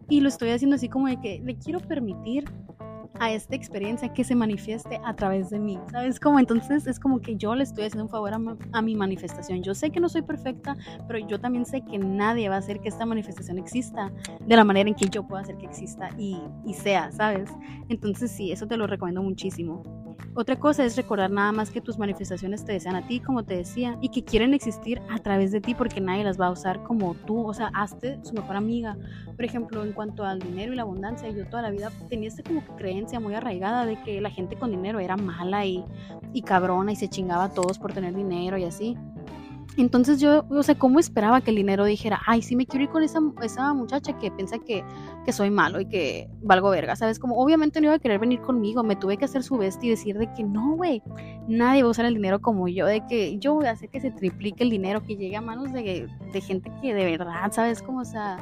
Y 0.08 0.20
lo 0.20 0.28
estoy 0.28 0.50
haciendo 0.50 0.76
así 0.76 0.88
como 0.88 1.08
de 1.08 1.20
que 1.20 1.40
le 1.44 1.56
quiero 1.56 1.80
permitir 1.80 2.44
a 3.18 3.32
esta 3.32 3.56
experiencia 3.56 4.12
que 4.12 4.24
se 4.24 4.34
manifieste 4.34 5.00
a 5.04 5.14
través 5.14 5.50
de 5.50 5.58
mí, 5.58 5.78
¿sabes? 5.90 6.20
Como 6.20 6.38
entonces 6.38 6.86
es 6.86 7.00
como 7.00 7.20
que 7.20 7.36
yo 7.36 7.54
le 7.54 7.62
estoy 7.62 7.84
haciendo 7.84 8.04
un 8.04 8.10
favor 8.10 8.32
a, 8.34 8.82
mi 8.82 8.94
manifestación. 8.94 9.62
Yo 9.62 9.74
sé 9.74 9.90
que 9.90 10.00
no 10.00 10.08
soy 10.08 10.22
perfecta, 10.22 10.76
pero 11.06 11.26
yo 11.26 11.40
también 11.40 11.64
sé 11.64 11.82
que 11.82 11.98
nadie 11.98 12.48
va 12.48 12.56
a 12.56 12.58
hacer 12.58 12.80
que 12.80 12.88
esta 12.88 13.06
manifestación 13.06 13.58
exista 13.58 14.12
de 14.40 14.56
la 14.56 14.64
manera 14.64 14.88
en 14.88 14.94
que 14.94 15.08
yo 15.08 15.26
pueda 15.26 15.42
hacer 15.42 15.56
que 15.56 15.66
exista 15.66 16.10
y, 16.18 16.38
y 16.64 16.74
sea, 16.74 17.10
¿sabes? 17.12 17.50
Entonces 17.88 18.30
sí, 18.30 18.52
eso 18.52 18.66
te 18.66 18.76
lo 18.76 18.86
recomiendo 18.86 19.22
muchísimo. 19.22 20.05
Otra 20.38 20.56
cosa 20.56 20.84
es 20.84 20.96
recordar 20.96 21.30
nada 21.30 21.50
más 21.50 21.70
que 21.70 21.80
tus 21.80 21.96
manifestaciones 21.96 22.62
te 22.62 22.72
desean 22.72 22.94
a 22.94 23.06
ti, 23.06 23.20
como 23.20 23.44
te 23.44 23.56
decía, 23.56 23.96
y 24.02 24.10
que 24.10 24.22
quieren 24.22 24.52
existir 24.52 25.00
a 25.08 25.18
través 25.18 25.50
de 25.50 25.62
ti 25.62 25.74
porque 25.74 25.98
nadie 26.02 26.24
las 26.24 26.38
va 26.38 26.48
a 26.48 26.50
usar 26.50 26.82
como 26.82 27.14
tú. 27.14 27.46
O 27.46 27.54
sea, 27.54 27.70
hazte 27.72 28.18
su 28.22 28.34
mejor 28.34 28.56
amiga. 28.56 28.98
Por 29.34 29.46
ejemplo, 29.46 29.82
en 29.82 29.94
cuanto 29.94 30.24
al 30.24 30.40
dinero 30.40 30.74
y 30.74 30.76
la 30.76 30.82
abundancia, 30.82 31.30
yo 31.30 31.46
toda 31.46 31.62
la 31.62 31.70
vida 31.70 31.90
tenía 32.10 32.28
esta 32.28 32.42
como 32.42 32.62
creencia 32.76 33.18
muy 33.18 33.32
arraigada 33.32 33.86
de 33.86 33.98
que 34.02 34.20
la 34.20 34.28
gente 34.28 34.56
con 34.56 34.70
dinero 34.70 35.00
era 35.00 35.16
mala 35.16 35.64
y, 35.64 35.82
y 36.34 36.42
cabrona 36.42 36.92
y 36.92 36.96
se 36.96 37.08
chingaba 37.08 37.44
a 37.44 37.52
todos 37.52 37.78
por 37.78 37.94
tener 37.94 38.14
dinero 38.14 38.58
y 38.58 38.64
así. 38.64 38.94
Entonces 39.76 40.20
yo, 40.20 40.44
o 40.48 40.62
sea, 40.62 40.74
¿cómo 40.74 40.98
esperaba 40.98 41.40
que 41.42 41.50
el 41.50 41.56
dinero 41.56 41.84
dijera, 41.84 42.20
ay, 42.26 42.40
sí 42.40 42.56
me 42.56 42.66
quiero 42.66 42.84
ir 42.84 42.90
con 42.90 43.02
esa, 43.02 43.20
esa 43.42 43.74
muchacha 43.74 44.18
que 44.18 44.30
piensa 44.30 44.58
que, 44.58 44.82
que 45.24 45.32
soy 45.32 45.50
malo 45.50 45.80
y 45.80 45.86
que 45.86 46.30
valgo 46.40 46.70
verga? 46.70 46.96
¿Sabes? 46.96 47.18
Como 47.18 47.36
obviamente 47.36 47.80
no 47.80 47.88
iba 47.88 47.94
a 47.94 47.98
querer 47.98 48.18
venir 48.18 48.40
conmigo, 48.40 48.82
me 48.82 48.96
tuve 48.96 49.18
que 49.18 49.26
hacer 49.26 49.42
su 49.42 49.58
bestia 49.58 49.88
y 49.88 49.90
decir 49.90 50.16
de 50.16 50.32
que 50.32 50.44
no, 50.44 50.76
güey, 50.76 51.02
nadie 51.46 51.82
va 51.82 51.88
a 51.88 51.90
usar 51.90 52.06
el 52.06 52.14
dinero 52.14 52.40
como 52.40 52.68
yo, 52.68 52.86
de 52.86 53.06
que 53.06 53.38
yo 53.38 53.54
voy 53.54 53.66
a 53.66 53.72
hacer 53.72 53.90
que 53.90 54.00
se 54.00 54.10
triplique 54.10 54.64
el 54.64 54.70
dinero, 54.70 55.02
que 55.02 55.16
llegue 55.16 55.36
a 55.36 55.42
manos 55.42 55.72
de, 55.72 56.08
de 56.32 56.40
gente 56.40 56.72
que 56.80 56.94
de 56.94 57.04
verdad, 57.04 57.52
¿sabes? 57.52 57.82
Como, 57.82 58.00
o 58.00 58.04
sea, 58.04 58.38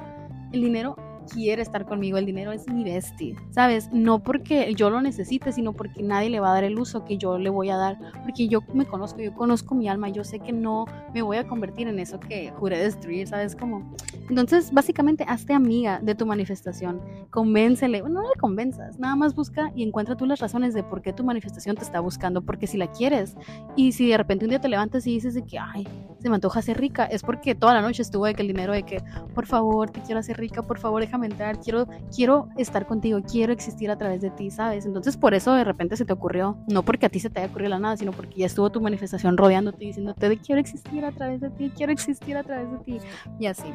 el 0.53 0.61
dinero 0.61 0.97
quiere 1.33 1.63
estar 1.63 1.87
conmigo, 1.87 2.19
el 2.19 2.27
dinero 2.27 2.53
es 2.53 2.69
mi 2.69 2.85
bestie, 2.85 3.37
¿sabes? 3.51 3.91
No 3.93 4.23
porque 4.23 4.75
yo 4.75 4.91
lo 4.91 5.01
necesite, 5.01 5.53
sino 5.53 5.73
porque 5.73 6.03
nadie 6.03 6.31
le 6.31 6.41
va 6.41 6.51
a 6.51 6.55
dar 6.55 6.65
el 6.65 6.79
uso 6.79 7.05
que 7.05 7.19
yo 7.19 7.39
le 7.39 7.51
voy 7.51 7.71
a 7.71 7.77
dar, 7.77 7.99
porque 8.23 8.49
yo 8.49 8.61
me 8.73 8.87
conozco, 8.87 9.21
yo 9.21 9.35
conozco 9.35 9.75
mi 9.75 9.89
alma, 9.89 10.09
yo 10.09 10.25
sé 10.25 10.41
que 10.41 10.53
no 10.53 10.87
me 11.13 11.23
voy 11.23 11.37
a 11.37 11.47
convertir 11.47 11.89
en 11.89 11.99
eso 11.99 12.21
que 12.21 12.51
juré 12.51 12.79
destruir, 12.79 13.29
¿sabes? 13.29 13.57
Como, 13.57 13.95
entonces, 14.29 14.73
básicamente, 14.73 15.25
hazte 15.29 15.53
amiga 15.53 16.01
de 16.01 16.15
tu 16.15 16.27
manifestación, 16.27 17.01
convéncele, 17.31 18.03
no 18.03 18.23
le 18.23 18.41
convenzas, 18.41 18.99
nada 18.99 19.17
más 19.17 19.35
busca 19.35 19.73
y 19.75 19.83
encuentra 19.83 20.17
tú 20.17 20.27
las 20.27 20.41
razones 20.41 20.75
de 20.75 20.83
por 20.83 21.03
qué 21.03 21.13
tu 21.13 21.25
manifestación 21.25 21.77
te 21.77 21.83
está 21.83 22.01
buscando, 22.01 22.43
porque 22.43 22.67
si 22.67 22.77
la 22.77 22.91
quieres, 22.91 23.37
y 23.77 23.93
si 23.93 24.09
de 24.09 24.17
repente 24.17 24.45
un 24.45 24.51
día 24.51 24.61
te 24.61 24.69
levantas 24.69 25.07
y 25.07 25.15
dices 25.15 25.35
de 25.35 25.43
que, 25.43 25.59
ay, 25.59 25.87
se 26.25 26.31
me 26.31 26.37
antoja 26.37 26.63
ser 26.63 26.81
rica, 26.81 27.05
es 27.05 27.23
porque 27.23 27.55
toda 27.55 27.75
la 27.75 27.83
noche 27.83 28.01
estuvo 28.01 28.25
de 28.25 28.33
que 28.33 28.41
el 28.41 28.49
dinero 28.49 28.73
de 28.73 28.83
que, 28.83 29.03
por 29.35 29.45
favor, 29.45 29.91
te 29.91 30.01
quiero 30.01 30.21
hacer 30.21 30.39
rica, 30.39 30.63
por 30.63 30.79
favor, 30.79 31.03
déjame 31.03 31.27
entrar, 31.27 31.61
quiero, 31.61 31.87
quiero 32.17 32.49
estar 32.57 32.87
contigo, 32.87 33.21
quiero 33.31 33.53
existir 33.53 33.91
a 33.91 33.99
través 33.99 34.23
de 34.23 34.31
ti, 34.31 34.51
¿sabes? 34.51 34.87
Entonces 34.87 35.19
por 35.19 35.35
eso 35.35 35.53
de 35.53 35.65
repente 35.65 35.99
se 35.99 36.07
te 36.07 36.15
ocurrió, 36.15 36.57
no 36.67 36.83
porque 36.83 37.05
a 37.05 37.09
ti 37.11 37.21
se 37.21 37.29
te 37.29 37.41
haya 37.41 37.51
ocurrido 37.51 37.69
la 37.69 37.79
nada, 37.79 37.99
sino 37.99 38.13
porque 38.13 38.37
ya 38.39 38.47
estuvo 38.47 38.71
tu 38.71 38.81
manifestación 38.81 39.37
rodeándote, 39.37 39.85
diciéndote 39.85 40.31
de 40.31 40.39
quiero 40.39 40.63
existir 40.63 41.05
a 41.05 41.13
través 41.13 41.43
de 41.43 41.51
ti, 41.51 41.71
quiero 41.77 41.93
existir 41.93 42.39
a 42.39 42.43
través 42.43 42.73
de 42.73 42.79
ti, 42.79 42.99
y 43.39 43.45
así. 43.45 43.69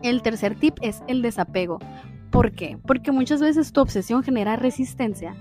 El 0.00 0.22
tercer 0.22 0.54
tip 0.54 0.76
es 0.80 1.02
el 1.08 1.22
desapego. 1.22 1.80
¿Por 2.30 2.52
qué? 2.52 2.78
Porque 2.86 3.10
muchas 3.10 3.40
veces 3.40 3.72
tu 3.72 3.80
obsesión 3.80 4.22
genera 4.22 4.54
resistencia 4.54 5.34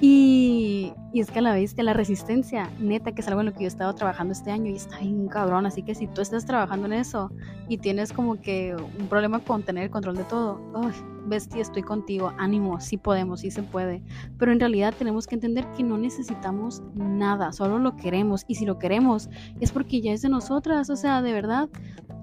y, 0.00 0.92
es 1.14 1.30
que 1.30 1.38
a 1.38 1.42
la 1.42 1.54
vez 1.54 1.74
de 1.74 1.82
la 1.82 1.94
resistencia, 1.94 2.70
neta, 2.78 3.12
que 3.12 3.22
es 3.22 3.28
algo 3.28 3.40
en 3.40 3.46
lo 3.46 3.52
que 3.52 3.60
yo 3.60 3.64
he 3.64 3.68
estado 3.68 3.94
trabajando 3.94 4.32
este 4.32 4.50
año 4.50 4.70
y 4.70 4.76
está 4.76 4.98
bien 4.98 5.28
cabrón. 5.28 5.64
Así 5.64 5.82
que 5.82 5.94
si 5.94 6.06
tú 6.06 6.20
estás 6.20 6.44
trabajando 6.44 6.86
en 6.86 6.92
eso 6.92 7.30
y 7.68 7.78
tienes 7.78 8.12
como 8.12 8.40
que 8.40 8.76
un 8.76 9.06
problema 9.08 9.38
con 9.40 9.62
tener 9.62 9.84
el 9.84 9.90
control 9.90 10.16
de 10.16 10.24
todo, 10.24 10.60
oh, 10.74 10.90
bestia, 11.26 11.62
estoy 11.62 11.82
contigo, 11.82 12.32
ánimo, 12.36 12.80
sí 12.80 12.98
podemos, 12.98 13.40
sí 13.40 13.50
se 13.50 13.62
puede. 13.62 14.02
Pero 14.38 14.52
en 14.52 14.60
realidad 14.60 14.92
tenemos 14.98 15.26
que 15.26 15.36
entender 15.36 15.66
que 15.72 15.82
no 15.82 15.96
necesitamos 15.96 16.82
nada, 16.94 17.52
solo 17.52 17.78
lo 17.78 17.96
queremos. 17.96 18.44
Y 18.46 18.56
si 18.56 18.66
lo 18.66 18.78
queremos 18.78 19.30
es 19.60 19.72
porque 19.72 20.02
ya 20.02 20.12
es 20.12 20.20
de 20.20 20.28
nosotras. 20.28 20.90
O 20.90 20.96
sea, 20.96 21.22
de 21.22 21.32
verdad, 21.32 21.70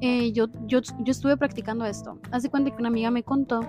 eh, 0.01 0.31
yo, 0.33 0.47
yo, 0.67 0.81
yo 0.81 1.11
estuve 1.11 1.35
practicando 1.35 1.85
esto. 1.85 2.19
Hace 2.31 2.49
cuenta 2.49 2.69
que 2.69 2.77
una 2.77 2.89
amiga 2.89 3.09
me 3.09 3.23
contó 3.23 3.61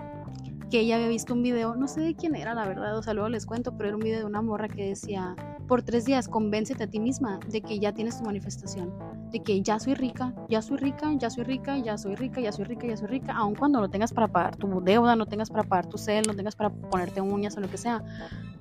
que 0.70 0.80
ella 0.80 0.96
había 0.96 1.08
visto 1.08 1.34
un 1.34 1.42
video, 1.42 1.74
no 1.76 1.88
sé 1.88 2.00
de 2.00 2.14
quién 2.14 2.34
era, 2.34 2.54
la 2.54 2.66
verdad, 2.66 2.96
o 2.96 3.02
sea, 3.02 3.14
luego 3.14 3.28
les 3.28 3.46
cuento, 3.46 3.76
pero 3.76 3.88
era 3.88 3.96
un 3.96 4.02
video 4.02 4.20
de 4.20 4.24
una 4.24 4.42
morra 4.42 4.68
que 4.68 4.88
decía, 4.88 5.36
por 5.66 5.82
tres 5.82 6.04
días, 6.04 6.28
convéncete 6.28 6.84
a 6.84 6.86
ti 6.86 7.00
misma 7.00 7.40
de 7.48 7.60
que 7.60 7.78
ya 7.78 7.92
tienes 7.92 8.18
tu 8.18 8.24
manifestación, 8.24 8.92
de 9.30 9.42
que 9.42 9.62
ya 9.62 9.78
soy 9.78 9.94
rica, 9.94 10.34
ya 10.48 10.62
soy 10.62 10.76
rica, 10.76 11.12
ya 11.14 11.30
soy 11.30 11.44
rica, 11.44 11.78
ya 11.78 11.96
soy 11.96 12.14
rica, 12.16 12.40
ya 12.40 12.52
soy 12.52 12.64
rica, 12.64 12.86
ya 12.86 12.96
soy 12.96 13.08
rica, 13.08 13.32
aun 13.34 13.54
cuando 13.54 13.80
no 13.80 13.88
tengas 13.88 14.12
para 14.12 14.28
pagar 14.28 14.56
tu 14.56 14.68
deuda, 14.82 15.16
no 15.16 15.26
tengas 15.26 15.50
para 15.50 15.64
pagar 15.64 15.86
tu 15.86 15.98
cel, 15.98 16.24
no 16.26 16.34
tengas 16.34 16.56
para 16.56 16.70
ponerte 16.70 17.20
uñas 17.20 17.56
o 17.56 17.60
lo 17.60 17.70
que 17.70 17.78
sea, 17.78 18.02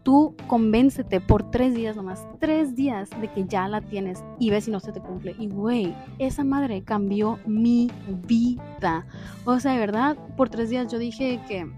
tú 0.03 0.35
convéncete 0.47 1.21
por 1.21 1.49
tres 1.49 1.73
días 1.73 1.95
nomás, 1.95 2.25
tres 2.39 2.75
días 2.75 3.09
de 3.21 3.31
que 3.31 3.45
ya 3.45 3.67
la 3.67 3.81
tienes 3.81 4.23
y 4.39 4.49
ves 4.49 4.65
si 4.65 4.71
no 4.71 4.79
se 4.79 4.91
te 4.91 4.99
cumple. 4.99 5.35
Y 5.39 5.47
güey, 5.47 5.95
esa 6.19 6.43
madre 6.43 6.83
cambió 6.83 7.39
mi 7.45 7.89
vida. 8.27 9.05
O 9.45 9.59
sea, 9.59 9.73
de 9.73 9.79
verdad, 9.79 10.17
por 10.37 10.49
tres 10.49 10.69
días 10.69 10.91
yo 10.91 10.99
dije 10.99 11.41
que 11.47 11.69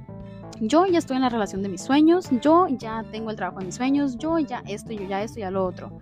yo 0.61 0.85
ya 0.85 0.99
estoy 0.99 1.17
en 1.17 1.23
la 1.23 1.29
relación 1.29 1.61
de 1.61 1.69
mis 1.69 1.81
sueños, 1.81 2.29
yo 2.41 2.67
ya 2.69 3.03
tengo 3.11 3.29
el 3.29 3.35
trabajo 3.35 3.59
de 3.59 3.65
mis 3.65 3.75
sueños, 3.75 4.17
yo 4.17 4.39
ya 4.39 4.63
esto, 4.67 4.93
yo 4.93 5.07
ya 5.07 5.23
esto, 5.23 5.39
ya 5.39 5.51
lo 5.51 5.65
otro. 5.65 5.97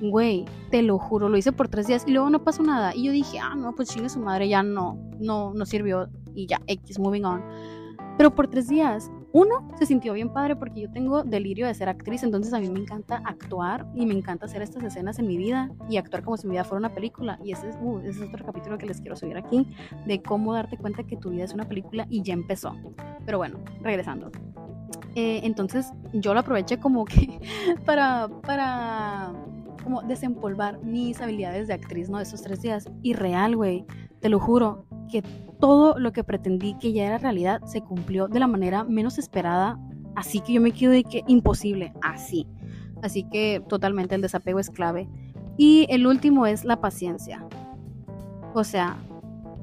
Güey, 0.00 0.46
te 0.70 0.82
lo 0.82 0.98
juro, 0.98 1.28
lo 1.28 1.36
hice 1.36 1.52
por 1.52 1.68
tres 1.68 1.86
días 1.86 2.04
y 2.06 2.12
luego 2.12 2.30
no 2.30 2.42
pasó 2.42 2.62
nada. 2.62 2.94
Y 2.94 3.04
yo 3.04 3.12
dije, 3.12 3.38
ah, 3.38 3.54
no, 3.54 3.74
pues 3.74 3.90
chingue 3.90 4.08
su 4.08 4.20
madre, 4.20 4.48
ya 4.48 4.62
no, 4.62 4.98
no, 5.18 5.52
no 5.52 5.66
sirvió 5.66 6.08
y 6.34 6.46
ya, 6.46 6.60
X, 6.66 6.98
moving 6.98 7.24
on. 7.24 7.42
Pero 8.16 8.34
por 8.34 8.48
tres 8.48 8.68
días 8.68 9.10
uno, 9.32 9.68
se 9.78 9.86
sintió 9.86 10.12
bien 10.12 10.32
padre 10.32 10.56
porque 10.56 10.80
yo 10.80 10.90
tengo 10.90 11.22
delirio 11.22 11.66
de 11.66 11.74
ser 11.74 11.88
actriz, 11.88 12.22
entonces 12.22 12.52
a 12.52 12.58
mí 12.58 12.68
me 12.68 12.80
encanta 12.80 13.22
actuar 13.24 13.86
y 13.94 14.06
me 14.06 14.14
encanta 14.14 14.46
hacer 14.46 14.60
estas 14.62 14.82
escenas 14.82 15.18
en 15.18 15.28
mi 15.28 15.36
vida 15.36 15.70
y 15.88 15.98
actuar 15.98 16.24
como 16.24 16.36
si 16.36 16.46
mi 16.46 16.52
vida 16.52 16.64
fuera 16.64 16.78
una 16.78 16.94
película. 16.94 17.38
Y 17.44 17.52
ese 17.52 17.68
es, 17.68 17.76
uh, 17.80 18.00
otro 18.28 18.44
capítulo 18.44 18.76
que 18.76 18.86
les 18.86 19.00
quiero 19.00 19.16
subir 19.16 19.36
aquí, 19.36 19.66
de 20.06 20.20
cómo 20.20 20.54
darte 20.54 20.76
cuenta 20.76 21.04
que 21.04 21.16
tu 21.16 21.30
vida 21.30 21.44
es 21.44 21.54
una 21.54 21.68
película 21.68 22.06
y 22.10 22.22
ya 22.22 22.34
empezó. 22.34 22.74
Pero 23.24 23.38
bueno, 23.38 23.58
regresando. 23.82 24.30
Eh, 25.14 25.40
entonces 25.44 25.92
yo 26.12 26.34
lo 26.34 26.40
aproveché 26.40 26.78
como 26.78 27.04
que 27.04 27.40
para, 27.86 28.28
desempolvar 30.06 30.82
mis 30.84 31.20
habilidades 31.20 31.68
de 31.68 31.74
actriz, 31.74 32.08
¿no? 32.10 32.20
Esos 32.20 32.42
tres 32.42 32.62
días. 32.62 32.88
Y 33.02 33.14
real, 33.14 33.56
güey, 33.56 33.84
te 34.20 34.28
lo 34.28 34.38
juro, 34.38 34.86
que 35.10 35.22
todo 35.60 35.98
lo 35.98 36.12
que 36.12 36.24
pretendí 36.24 36.74
que 36.78 36.92
ya 36.92 37.06
era 37.06 37.18
realidad 37.18 37.62
se 37.64 37.82
cumplió 37.82 38.28
de 38.28 38.40
la 38.40 38.46
manera 38.46 38.84
menos 38.84 39.18
esperada. 39.18 39.78
Así 40.16 40.40
que 40.40 40.54
yo 40.54 40.60
me 40.60 40.72
quedo 40.72 40.92
de 40.92 41.04
que 41.04 41.22
imposible, 41.28 41.92
así. 42.02 42.48
Así 43.02 43.24
que 43.30 43.62
totalmente 43.68 44.14
el 44.14 44.22
desapego 44.22 44.58
es 44.58 44.70
clave. 44.70 45.08
Y 45.56 45.86
el 45.90 46.06
último 46.06 46.46
es 46.46 46.64
la 46.64 46.80
paciencia. 46.80 47.46
O 48.54 48.64
sea, 48.64 48.96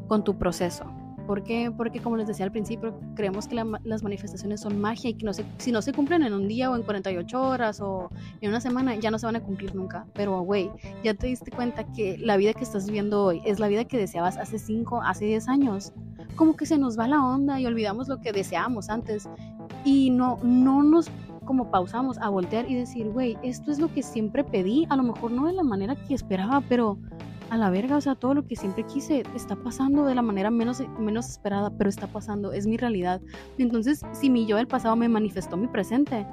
con 0.07 0.23
tu 0.23 0.37
proceso. 0.37 0.85
¿Por 1.27 1.43
qué? 1.43 1.71
Porque 1.75 1.99
como 1.99 2.15
les 2.15 2.25
decía 2.25 2.45
al 2.45 2.51
principio, 2.51 2.97
creemos 3.13 3.47
que 3.47 3.55
las 3.83 4.01
manifestaciones 4.01 4.61
son 4.61 4.79
magia 4.79 5.09
y 5.09 5.13
que 5.13 5.25
no 5.25 5.33
se, 5.33 5.43
si 5.57 5.73
no 5.73 5.81
se 5.81 5.91
cumplen 5.91 6.23
en 6.23 6.33
un 6.33 6.47
día 6.47 6.71
o 6.71 6.75
en 6.75 6.83
48 6.83 7.41
horas 7.41 7.81
o 7.81 8.09
en 8.39 8.49
una 8.49 8.61
semana, 8.61 8.95
ya 8.95 9.11
no 9.11 9.19
se 9.19 9.25
van 9.25 9.35
a 9.35 9.41
cumplir 9.41 9.75
nunca. 9.75 10.07
Pero, 10.13 10.39
güey, 10.41 10.71
ya 11.03 11.13
te 11.13 11.27
diste 11.27 11.51
cuenta 11.51 11.83
que 11.91 12.17
la 12.17 12.37
vida 12.37 12.53
que 12.53 12.63
estás 12.63 12.85
viviendo 12.85 13.25
hoy 13.25 13.41
es 13.45 13.59
la 13.59 13.67
vida 13.67 13.83
que 13.83 13.97
deseabas 13.97 14.37
hace 14.37 14.57
5, 14.57 15.01
hace 15.03 15.25
10 15.25 15.49
años. 15.49 15.91
Como 16.37 16.55
que 16.55 16.65
se 16.65 16.77
nos 16.77 16.97
va 16.97 17.09
la 17.09 17.21
onda 17.21 17.59
y 17.59 17.65
olvidamos 17.65 18.07
lo 18.07 18.21
que 18.21 18.31
deseábamos 18.31 18.89
antes. 18.89 19.29
Y 19.83 20.09
no, 20.11 20.39
no 20.43 20.81
nos 20.81 21.11
como 21.43 21.71
pausamos 21.71 22.17
a 22.19 22.29
voltear 22.29 22.69
y 22.69 22.75
decir, 22.75 23.09
güey, 23.09 23.37
esto 23.41 23.71
es 23.71 23.79
lo 23.79 23.91
que 23.91 24.03
siempre 24.03 24.43
pedí, 24.43 24.85
a 24.89 24.97
lo 24.97 25.03
mejor 25.03 25.31
no 25.31 25.47
de 25.47 25.53
la 25.53 25.63
manera 25.63 25.95
que 25.95 26.13
esperaba, 26.13 26.61
pero 26.67 26.99
a 27.49 27.57
la 27.57 27.69
verga, 27.69 27.97
o 27.97 28.01
sea, 28.01 28.15
todo 28.15 28.33
lo 28.33 28.45
que 28.45 28.55
siempre 28.55 28.83
quise 28.85 29.23
está 29.35 29.55
pasando 29.55 30.05
de 30.05 30.15
la 30.15 30.21
manera 30.21 30.51
menos, 30.51 30.81
menos 30.99 31.29
esperada, 31.29 31.71
pero 31.77 31.89
está 31.89 32.07
pasando, 32.07 32.51
es 32.51 32.67
mi 32.67 32.77
realidad. 32.77 33.21
Entonces, 33.57 34.01
si 34.11 34.29
mi 34.29 34.45
yo 34.45 34.57
del 34.57 34.67
pasado 34.67 34.95
me 34.95 35.07
manifestó 35.07 35.57
mi 35.57 35.67
presente, 35.67 36.25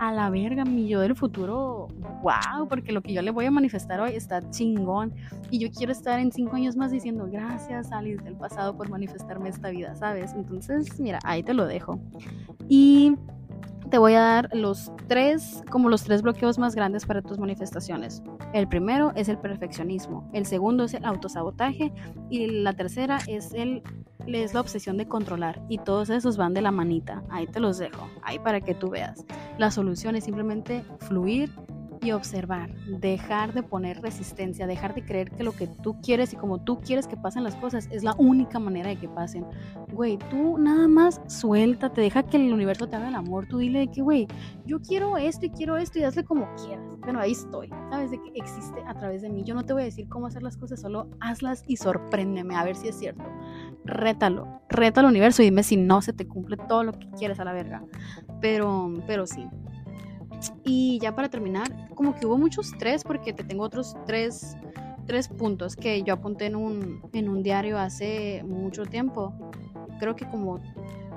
a 0.00 0.12
la 0.12 0.30
verga, 0.30 0.64
mi 0.64 0.88
yo 0.88 1.00
del 1.00 1.14
futuro, 1.14 1.88
wow, 2.22 2.66
porque 2.66 2.90
lo 2.90 3.02
que 3.02 3.12
yo 3.12 3.20
le 3.20 3.30
voy 3.30 3.44
a 3.44 3.50
manifestar 3.50 4.00
hoy 4.00 4.12
está 4.12 4.48
chingón. 4.48 5.12
Y 5.50 5.58
yo 5.58 5.70
quiero 5.70 5.92
estar 5.92 6.18
en 6.18 6.32
cinco 6.32 6.56
años 6.56 6.74
más 6.74 6.90
diciendo 6.90 7.28
gracias, 7.30 7.92
Alice 7.92 8.24
del 8.24 8.34
pasado, 8.34 8.74
por 8.74 8.88
manifestarme 8.88 9.50
esta 9.50 9.68
vida, 9.68 9.94
¿sabes? 9.96 10.32
Entonces, 10.32 10.98
mira, 10.98 11.18
ahí 11.22 11.42
te 11.42 11.52
lo 11.52 11.66
dejo. 11.66 12.00
Y 12.66 13.14
te 13.90 13.98
voy 13.98 14.14
a 14.14 14.20
dar 14.20 14.48
los 14.52 14.92
tres, 15.08 15.62
como 15.70 15.88
los 15.88 16.04
tres 16.04 16.22
bloqueos 16.22 16.58
más 16.58 16.74
grandes 16.74 17.06
para 17.06 17.22
tus 17.22 17.38
manifestaciones. 17.38 18.22
El 18.52 18.68
primero 18.68 19.12
es 19.16 19.28
el 19.28 19.38
perfeccionismo, 19.38 20.30
el 20.32 20.46
segundo 20.46 20.84
es 20.84 20.94
el 20.94 21.04
autosabotaje 21.04 21.92
y 22.30 22.46
la 22.46 22.72
tercera 22.72 23.18
es 23.26 23.52
el 23.52 23.82
es 24.26 24.54
la 24.54 24.60
obsesión 24.60 24.96
de 24.96 25.08
controlar 25.08 25.60
y 25.68 25.78
todos 25.78 26.08
esos 26.10 26.36
van 26.36 26.54
de 26.54 26.62
la 26.62 26.70
manita. 26.70 27.24
Ahí 27.30 27.46
te 27.46 27.58
los 27.58 27.78
dejo, 27.78 28.08
ahí 28.22 28.38
para 28.38 28.60
que 28.60 28.74
tú 28.74 28.90
veas. 28.90 29.24
La 29.58 29.70
solución 29.72 30.14
es 30.14 30.24
simplemente 30.24 30.84
fluir 30.98 31.50
y 32.02 32.12
observar, 32.12 32.70
dejar 32.86 33.52
de 33.52 33.62
poner 33.62 34.00
resistencia, 34.00 34.66
dejar 34.66 34.94
de 34.94 35.04
creer 35.04 35.30
que 35.30 35.44
lo 35.44 35.52
que 35.52 35.66
tú 35.66 36.00
quieres 36.00 36.32
y 36.32 36.36
como 36.36 36.62
tú 36.62 36.80
quieres 36.80 37.06
que 37.06 37.16
pasen 37.16 37.44
las 37.44 37.56
cosas 37.56 37.88
es 37.90 38.02
la 38.02 38.14
única 38.16 38.58
manera 38.58 38.88
de 38.88 38.96
que 38.96 39.08
pasen. 39.08 39.44
Güey, 39.92 40.18
tú 40.30 40.58
nada 40.58 40.88
más 40.88 41.20
suéltate, 41.26 42.00
deja 42.00 42.22
que 42.22 42.36
el 42.36 42.52
universo 42.52 42.88
te 42.88 42.96
haga 42.96 43.08
el 43.08 43.14
amor, 43.14 43.46
tú 43.48 43.58
dile 43.58 43.80
de 43.80 43.88
que, 43.88 44.02
güey, 44.02 44.26
yo 44.64 44.80
quiero 44.80 45.16
esto 45.16 45.46
y 45.46 45.50
quiero 45.50 45.76
esto 45.76 45.98
y 45.98 46.04
hazle 46.04 46.24
como 46.24 46.48
quieras. 46.54 46.84
Bueno, 47.00 47.20
ahí 47.20 47.32
estoy, 47.32 47.68
sabes 47.90 48.10
de 48.10 48.20
que 48.22 48.30
existe 48.34 48.80
a 48.86 48.94
través 48.94 49.22
de 49.22 49.30
mí. 49.30 49.42
Yo 49.44 49.54
no 49.54 49.64
te 49.64 49.72
voy 49.72 49.82
a 49.82 49.86
decir 49.86 50.08
cómo 50.08 50.26
hacer 50.26 50.42
las 50.42 50.56
cosas, 50.56 50.80
solo 50.80 51.08
hazlas 51.20 51.64
y 51.66 51.76
sorpréndeme 51.76 52.54
a 52.56 52.64
ver 52.64 52.76
si 52.76 52.88
es 52.88 52.98
cierto. 52.98 53.24
Rétalo, 53.84 54.60
reta 54.68 55.00
al 55.00 55.06
universo 55.06 55.42
y 55.42 55.46
dime 55.46 55.62
si 55.62 55.76
no 55.76 56.02
se 56.02 56.12
te 56.12 56.26
cumple 56.26 56.56
todo 56.68 56.84
lo 56.84 56.92
que 56.92 57.10
quieres 57.10 57.40
a 57.40 57.44
la 57.44 57.52
verga. 57.52 57.82
Pero, 58.40 58.92
pero 59.06 59.26
sí, 59.26 59.46
Y 60.64 60.98
ya 61.00 61.14
para 61.14 61.28
terminar, 61.28 61.68
como 61.94 62.14
que 62.14 62.26
hubo 62.26 62.38
muchos 62.38 62.72
tres, 62.78 63.04
porque 63.04 63.32
te 63.32 63.44
tengo 63.44 63.64
otros 63.64 63.96
tres, 64.06 64.56
tres 65.06 65.28
puntos 65.28 65.76
que 65.76 66.02
yo 66.02 66.14
apunté 66.14 66.46
en 66.46 66.56
un, 66.56 67.02
en 67.12 67.28
un 67.28 67.42
diario 67.42 67.78
hace 67.78 68.42
mucho 68.44 68.84
tiempo. 68.84 69.34
Creo 69.98 70.16
que 70.16 70.26
como 70.28 70.60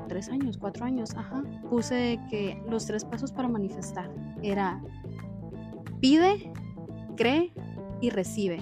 tres 0.07 0.29
años, 0.29 0.57
cuatro 0.57 0.85
años, 0.85 1.15
ajá. 1.15 1.43
Puse 1.69 2.19
que 2.29 2.61
los 2.69 2.85
tres 2.85 3.05
pasos 3.05 3.31
para 3.31 3.47
manifestar 3.47 4.11
era 4.41 4.81
pide, 5.99 6.51
cree 7.15 7.53
y 8.01 8.09
recibe. 8.09 8.59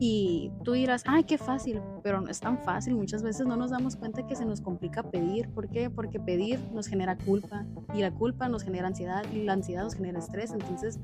Y 0.00 0.52
tú 0.62 0.72
dirás, 0.72 1.02
ay, 1.06 1.24
qué 1.24 1.38
fácil, 1.38 1.80
pero 2.02 2.20
no 2.20 2.30
es 2.30 2.38
tan 2.38 2.58
fácil. 2.58 2.94
Muchas 2.94 3.22
veces 3.22 3.46
no 3.46 3.56
nos 3.56 3.70
damos 3.70 3.96
cuenta 3.96 4.26
que 4.26 4.36
se 4.36 4.44
nos 4.44 4.60
complica 4.60 5.02
pedir. 5.02 5.48
¿Por 5.50 5.68
qué? 5.68 5.90
Porque 5.90 6.20
pedir 6.20 6.60
nos 6.72 6.86
genera 6.86 7.16
culpa 7.16 7.66
y 7.94 8.00
la 8.00 8.12
culpa 8.12 8.48
nos 8.48 8.62
genera 8.62 8.86
ansiedad 8.86 9.24
y 9.32 9.42
la 9.42 9.54
ansiedad 9.54 9.82
nos 9.82 9.94
genera 9.94 10.20
estrés. 10.20 10.52
Entonces, 10.52 11.00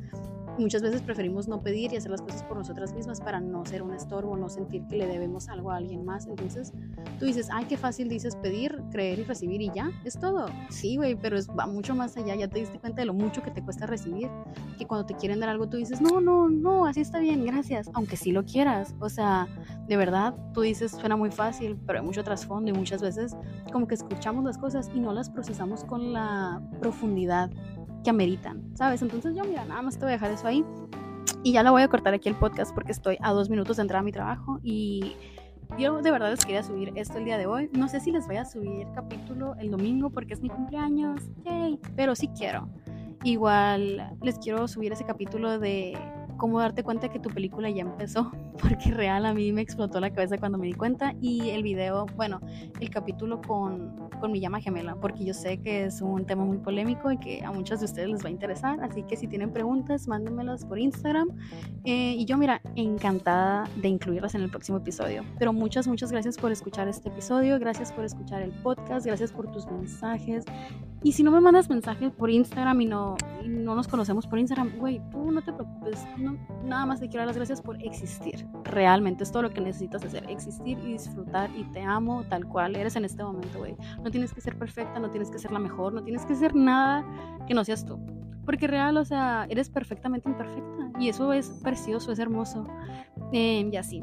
muchas 0.59 0.83
veces 0.83 1.03
preferimos 1.03 1.49
no 1.49 1.62
pedir 1.62 1.93
y 1.93 1.97
hacer 1.97 2.11
las 2.11 2.23
cosas 2.23 2.43
por 2.45 2.57
nosotras 2.57 2.93
mismas 2.95 3.21
para 3.21 3.40
no 3.40 3.64
ser 3.64 3.83
un 3.83 3.95
estorbo, 3.95 4.37
no 4.37 4.49
sentir 4.49 4.87
que 4.87 4.97
le 4.97 5.07
debemos 5.07 5.49
algo 5.49 5.71
a 5.71 5.77
alguien 5.77 6.05
más. 6.05 6.27
Entonces 6.27 6.73
tú 7.19 7.27
dices, 7.27 7.49
ay, 7.53 7.67
qué 7.67 7.77
fácil 7.77 8.09
dices 8.09 8.37
pedir, 8.37 8.83
creer 8.90 9.21
y 9.21 9.25
recibir 9.25 9.61
y 9.62 9.71
ya, 9.75 9.90
es 10.05 10.19
todo. 10.19 10.47
Sí, 10.71 10.97
güey, 10.97 11.14
pero 11.14 11.38
va 11.59 11.67
mucho 11.67 11.95
más 11.95 12.17
allá. 12.17 12.35
Ya 12.35 12.49
te 12.49 12.61
diste 12.61 12.79
cuenta 12.79 13.03
de 13.03 13.07
lo 13.07 13.14
mucho 13.14 13.43
que 13.43 13.51
te 13.51 13.62
cuesta 13.62 13.87
recibir. 13.87 14.29
Que 14.79 14.87
cuando 14.87 15.07
te 15.07 15.14
quieren 15.14 15.40
dar 15.40 15.49
algo 15.49 15.69
tú 15.69 15.77
dices, 15.77 16.01
no, 16.01 16.21
no, 16.21 16.49
no, 16.49 16.87
así 16.87 17.01
está 17.01 17.19
bien, 17.19 17.45
gracias. 17.45 17.90
Aunque 17.95 18.17
sí 18.17 18.33
lo 18.33 18.45
quieras. 18.45 18.95
O 19.01 19.09
sea, 19.09 19.49
de 19.88 19.97
verdad, 19.97 20.35
tú 20.53 20.62
dices, 20.62 20.93
suena 20.93 21.17
muy 21.17 21.31
fácil, 21.31 21.77
pero 21.87 22.01
hay 22.01 22.05
mucho 22.05 22.25
trasfondo 22.25 22.71
y 22.71 22.73
muchas 22.73 23.03
veces 23.03 23.37
como 23.73 23.87
que 23.87 23.95
escuchamos 23.95 24.45
las 24.45 24.59
cosas 24.59 24.90
y 24.95 25.01
no 25.01 25.12
las 25.12 25.31
procesamos 25.31 25.85
con 25.85 26.12
la 26.12 26.62
profundidad 26.81 27.51
que 28.05 28.11
ameritan, 28.11 28.77
¿sabes? 28.77 29.03
Entonces 29.03 29.35
yo, 29.35 29.43
mira, 29.45 29.64
nada 29.64 29.83
más 29.83 29.95
te 29.95 30.05
voy 30.05 30.11
a 30.11 30.12
dejar 30.12 30.31
eso 30.31 30.47
ahí. 30.47 30.64
Y 31.43 31.53
ya 31.53 31.62
la 31.62 31.71
voy 31.71 31.83
a 31.83 31.88
cortar 31.88 32.14
aquí 32.14 32.29
el 32.29 32.37
podcast 32.37 32.73
porque 32.75 32.93
estoy 32.93 33.19
a 33.21 33.33
dos 33.33 33.51
minutos 33.51 33.77
de 33.77 33.83
entrar 33.83 34.01
a 34.01 34.03
mi 34.03 34.12
trabajo 34.12 34.61
y 34.62 35.17
yo 35.79 36.01
de 36.01 36.11
verdad 36.11 36.31
les 36.31 36.45
quería 36.45 36.62
subir 36.62 36.93
esto 36.95 37.19
el 37.19 37.25
día 37.25 37.38
de 37.38 37.47
hoy. 37.47 37.71
No 37.73 37.88
sé 37.88 38.01
si 38.01 38.12
les 38.12 38.27
voy 38.27 38.37
a 38.37 38.45
subir 38.45 38.87
capítulo 38.95 39.55
el 39.57 39.71
domingo 39.71 40.11
porque 40.11 40.35
es 40.35 40.40
mi 40.40 40.49
cumpleaños, 40.49 41.21
yay, 41.45 41.79
pero 41.97 42.14
sí 42.14 42.29
quiero. 42.29 42.69
Igual 43.25 44.17
les 44.23 44.38
quiero 44.38 44.69
subir 44.69 44.93
ese 44.93 45.05
capítulo 45.05 45.59
de 45.59 45.99
cómo 46.37 46.61
darte 46.61 46.83
cuenta 46.83 47.09
que 47.09 47.19
tu 47.19 47.31
película 47.31 47.71
ya 47.71 47.83
empezó, 47.83 48.31
porque 48.61 48.90
real 48.90 49.27
a 49.27 49.35
mí 49.35 49.53
me 49.53 49.62
explotó 49.62 50.01
la 50.01 50.11
cabeza 50.11 50.38
cuando 50.38 50.59
me 50.59 50.67
di 50.67 50.75
cuenta 50.75 51.14
y 51.21 51.51
el 51.51 51.62
video, 51.62 52.07
bueno, 52.17 52.40
el 52.81 52.90
capítulo 52.90 53.40
con, 53.40 54.09
con 54.21 54.31
mi 54.33 54.40
llama 54.40 54.61
gemela, 54.61 54.95
porque 54.97 55.25
yo 55.25 55.35
sé 55.35 55.59
que 55.59 55.85
es 55.85 56.01
un 56.01 56.25
tema 56.25 56.45
muy 56.45 56.59
polémico 56.59 57.11
y 57.11 57.19
que 57.19 57.45
a 57.45 57.51
muchos 57.51 57.81
de 57.81 57.87
ustedes 57.87 58.09
les 58.09 58.25
va 58.25 58.29
a 58.29 58.33
interesar, 58.33 58.81
así 58.83 59.03
que 59.03 59.17
si 59.17 59.27
tienen 59.27 59.53
preguntas, 59.53 60.07
mándenmelas 60.07 60.64
por 60.64 60.79
Instagram 60.79 61.29
eh, 61.85 62.14
y 62.17 62.25
yo, 62.25 62.38
mira, 62.38 62.61
encantada 62.77 63.64
de 63.77 63.88
incluirlas 63.88 64.35
en 64.35 64.43
el 64.43 64.51
próximo 64.51 64.79
episodio. 64.79 65.25
Pero 65.38 65.53
muchas, 65.53 65.87
muchas 65.87 66.12
gracias 66.12 66.38
por 66.38 66.53
escuchar 66.53 66.88
este 66.88 67.09
episodio, 67.09 67.59
gracias 67.59 67.93
por 67.93 68.05
escuchar 68.05 68.43
el 68.43 68.51
podcast, 68.51 69.07
gracias 69.07 69.33
por 69.33 69.51
tus 69.51 69.67
mensajes. 69.67 70.45
Y 71.03 71.12
si 71.12 71.23
no 71.23 71.31
me 71.31 71.40
mandas 71.40 71.69
mensajes 71.69 72.12
por 72.12 72.31
Instagram 72.31 72.81
y 72.81 72.87
no, 72.87 73.17
y 73.45 73.49
no 73.49 73.75
nos 73.75 73.88
conocemos 73.88 74.27
por 74.27 74.38
Instagram, 74.38 74.79
güey, 74.79 75.03
tú 75.11 75.31
no 75.31 75.43
te 75.43 75.53
preocupes, 75.53 76.03
nada 76.64 76.87
más 76.87 77.01
te 77.01 77.09
quiero 77.09 77.21
dar 77.21 77.27
las 77.29 77.37
gracias 77.37 77.61
por 77.61 77.83
existir. 77.83 78.44
Realmente 78.65 79.25
es 79.25 79.33
todo 79.33 79.43
lo 79.43 79.51
que 79.51 79.61
necesitas 79.61 80.05
hacer, 80.05 80.29
existir 80.29 80.79
y 80.79 80.93
disfrutar 80.93 81.51
y 81.57 81.65
te 81.65 81.83
amo 81.83 82.25
tal 82.25 82.47
cual 82.47 82.77
eres 82.77 82.97
en 82.97 83.05
este 83.05 83.23
momento, 83.23 83.59
güey. 83.59 83.77
No 84.03 84.11
tienes 84.11 84.33
que 84.33 84.41
ser 84.41 84.57
perfecta, 84.59 84.99
no 84.99 85.11
tienes 85.11 85.31
que 85.31 85.39
ser 85.39 85.53
la 85.53 85.59
mejor, 85.59 85.93
no 85.93 86.03
tienes 86.03 86.25
que 86.25 86.35
ser 86.35 86.55
nada 86.55 87.05
que 87.47 87.55
no 87.55 87.65
seas 87.65 87.85
tú. 87.85 87.99
Porque 88.45 88.67
real, 88.67 88.97
o 88.97 89.05
sea, 89.05 89.47
eres 89.49 89.71
perfectamente 89.71 90.29
imperfecta 90.29 90.93
y 90.99 91.09
eso 91.09 91.33
es 91.33 91.51
precioso, 91.63 92.13
es 92.13 92.19
hermoso. 92.19 92.67
Eh, 93.33 93.69
y 93.73 93.77
así. 93.77 94.03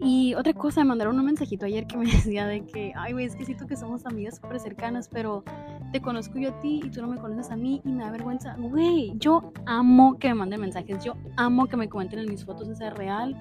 Y 0.00 0.34
otra 0.34 0.52
cosa, 0.52 0.80
me 0.80 0.88
mandaron 0.88 1.18
un 1.18 1.24
mensajito 1.24 1.66
ayer 1.66 1.86
que 1.86 1.96
me 1.96 2.04
decía 2.10 2.46
de 2.46 2.64
que, 2.64 2.92
ay, 2.96 3.12
güey, 3.12 3.26
es 3.26 3.36
que 3.36 3.44
siento 3.44 3.66
que 3.66 3.76
somos 3.76 4.06
amigas 4.06 4.36
súper 4.36 4.60
cercanas, 4.60 5.08
pero 5.08 5.44
te 5.92 6.00
conozco 6.00 6.38
yo 6.38 6.50
a 6.50 6.60
ti 6.60 6.80
y 6.84 6.90
tú 6.90 7.02
no 7.02 7.08
me 7.08 7.18
conoces 7.18 7.50
a 7.50 7.56
mí 7.56 7.82
y 7.84 7.92
me 7.92 8.02
da 8.02 8.10
vergüenza. 8.10 8.56
Güey, 8.58 9.12
yo 9.18 9.52
amo 9.66 10.18
que 10.18 10.28
me 10.28 10.34
manden 10.34 10.60
mensajes, 10.60 11.04
yo 11.04 11.14
amo 11.36 11.66
que 11.66 11.76
me 11.76 11.88
comenten 11.88 12.20
en 12.20 12.30
mis 12.30 12.44
fotos, 12.44 12.68
esa 12.68 12.90
real. 12.90 13.36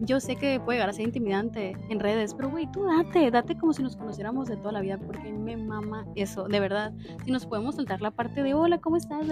Yo 0.00 0.20
sé 0.20 0.36
que 0.36 0.60
puede 0.60 0.76
llegar 0.76 0.90
a 0.90 0.92
ser 0.92 1.06
intimidante 1.06 1.74
en 1.88 2.00
redes, 2.00 2.34
pero 2.34 2.50
güey, 2.50 2.70
tú 2.70 2.84
date, 2.84 3.30
date 3.30 3.56
como 3.56 3.72
si 3.72 3.82
nos 3.82 3.96
conociéramos 3.96 4.46
de 4.46 4.58
toda 4.58 4.72
la 4.72 4.82
vida, 4.82 4.98
porque 4.98 5.32
me 5.32 5.56
mama 5.56 6.06
eso, 6.14 6.44
de 6.48 6.60
verdad. 6.60 6.92
Si 7.24 7.30
nos 7.30 7.46
podemos 7.46 7.76
saltar 7.76 8.02
la 8.02 8.10
parte 8.10 8.42
de 8.42 8.52
hola, 8.52 8.78
¿cómo 8.78 8.98
estás? 8.98 9.26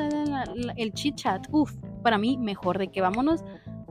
el 0.76 0.92
chit 0.94 1.16
chat, 1.16 1.46
uff, 1.50 1.74
para 2.02 2.16
mí 2.16 2.38
mejor, 2.38 2.78
de 2.78 2.88
que 2.88 3.02
vámonos 3.02 3.44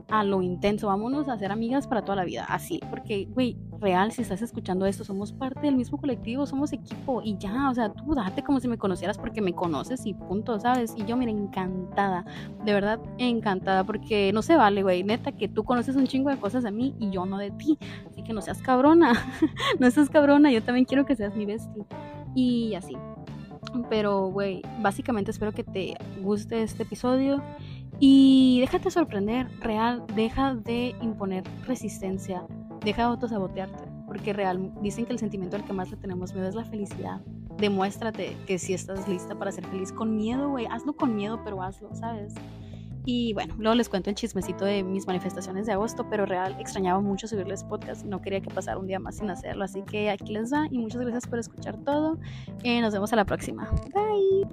a 0.08 0.24
lo 0.24 0.42
intenso, 0.42 0.88
vámonos 0.88 1.28
a 1.28 1.38
ser 1.38 1.52
amigas 1.52 1.86
para 1.86 2.02
toda 2.02 2.16
la 2.16 2.24
vida, 2.24 2.44
así, 2.48 2.80
porque, 2.90 3.26
güey, 3.30 3.56
real, 3.84 4.12
si 4.12 4.22
estás 4.22 4.40
escuchando 4.40 4.86
esto, 4.86 5.04
somos 5.04 5.32
parte 5.34 5.60
del 5.60 5.76
mismo 5.76 5.98
colectivo, 5.98 6.46
somos 6.46 6.72
equipo 6.72 7.20
y 7.22 7.36
ya, 7.36 7.68
o 7.68 7.74
sea, 7.74 7.92
tú 7.92 8.14
date 8.14 8.42
como 8.42 8.58
si 8.58 8.66
me 8.66 8.78
conocieras 8.78 9.18
porque 9.18 9.42
me 9.42 9.52
conoces 9.52 10.06
y 10.06 10.14
punto, 10.14 10.58
¿sabes? 10.58 10.94
Y 10.96 11.04
yo, 11.04 11.18
mira, 11.18 11.30
encantada, 11.30 12.24
de 12.64 12.72
verdad, 12.72 12.98
encantada, 13.18 13.84
porque 13.84 14.32
no 14.32 14.40
se 14.40 14.56
vale, 14.56 14.82
güey, 14.82 15.04
neta, 15.04 15.32
que 15.32 15.48
tú 15.48 15.64
conoces 15.64 15.96
un 15.96 16.06
chingo 16.06 16.30
de 16.30 16.38
cosas 16.38 16.62
de 16.62 16.72
mí 16.72 16.94
y 16.98 17.10
yo 17.10 17.26
no 17.26 17.36
de 17.36 17.50
ti, 17.50 17.78
así 18.10 18.22
que 18.22 18.32
no 18.32 18.40
seas 18.40 18.62
cabrona, 18.62 19.12
no 19.78 19.90
seas 19.90 20.08
cabrona, 20.08 20.50
yo 20.50 20.62
también 20.62 20.86
quiero 20.86 21.04
que 21.04 21.14
seas 21.14 21.36
mi 21.36 21.44
bestie, 21.44 21.84
y 22.34 22.74
así. 22.74 22.96
Pero, 23.90 24.28
güey, 24.28 24.62
básicamente 24.80 25.30
espero 25.30 25.52
que 25.52 25.64
te 25.64 25.94
guste 26.22 26.62
este 26.62 26.84
episodio. 26.84 27.42
Y 28.00 28.58
déjate 28.60 28.90
sorprender, 28.90 29.48
real, 29.60 30.04
deja 30.14 30.54
de 30.54 30.94
imponer 31.00 31.44
resistencia, 31.66 32.44
deja 32.84 33.02
de 33.02 33.08
autosabotearte, 33.08 33.84
porque 34.06 34.32
real, 34.32 34.72
dicen 34.82 35.06
que 35.06 35.12
el 35.12 35.18
sentimiento 35.18 35.56
al 35.56 35.64
que 35.64 35.72
más 35.72 35.90
le 35.90 35.96
tenemos 35.96 36.34
miedo 36.34 36.48
es 36.48 36.54
la 36.54 36.64
felicidad. 36.64 37.20
Demuéstrate 37.58 38.36
que 38.46 38.58
si 38.58 38.74
estás 38.74 39.08
lista 39.08 39.38
para 39.38 39.52
ser 39.52 39.66
feliz 39.66 39.92
con 39.92 40.16
miedo, 40.16 40.50
güey, 40.50 40.66
hazlo 40.66 40.94
con 40.94 41.14
miedo, 41.14 41.40
pero 41.44 41.62
hazlo, 41.62 41.94
¿sabes? 41.94 42.34
Y 43.06 43.34
bueno, 43.34 43.54
luego 43.58 43.74
les 43.74 43.88
cuento 43.88 44.08
el 44.08 44.16
chismecito 44.16 44.64
de 44.64 44.82
mis 44.82 45.06
manifestaciones 45.06 45.66
de 45.66 45.72
agosto, 45.72 46.06
pero 46.08 46.24
real 46.24 46.56
extrañaba 46.58 47.00
mucho 47.00 47.28
subirles 47.28 47.62
podcast 47.64 48.04
y 48.04 48.08
no 48.08 48.22
quería 48.22 48.40
que 48.40 48.50
pasara 48.50 48.78
un 48.78 48.86
día 48.86 48.98
más 48.98 49.16
sin 49.16 49.28
hacerlo. 49.28 49.64
Así 49.64 49.82
que 49.82 50.10
aquí 50.10 50.32
les 50.32 50.52
va 50.52 50.66
y 50.70 50.78
muchas 50.78 51.02
gracias 51.02 51.26
por 51.26 51.38
escuchar 51.38 51.76
todo. 51.84 52.18
Eh, 52.62 52.80
nos 52.80 52.94
vemos 52.94 53.12
a 53.12 53.16
la 53.16 53.26
próxima. 53.26 53.70
Bye. 53.92 54.46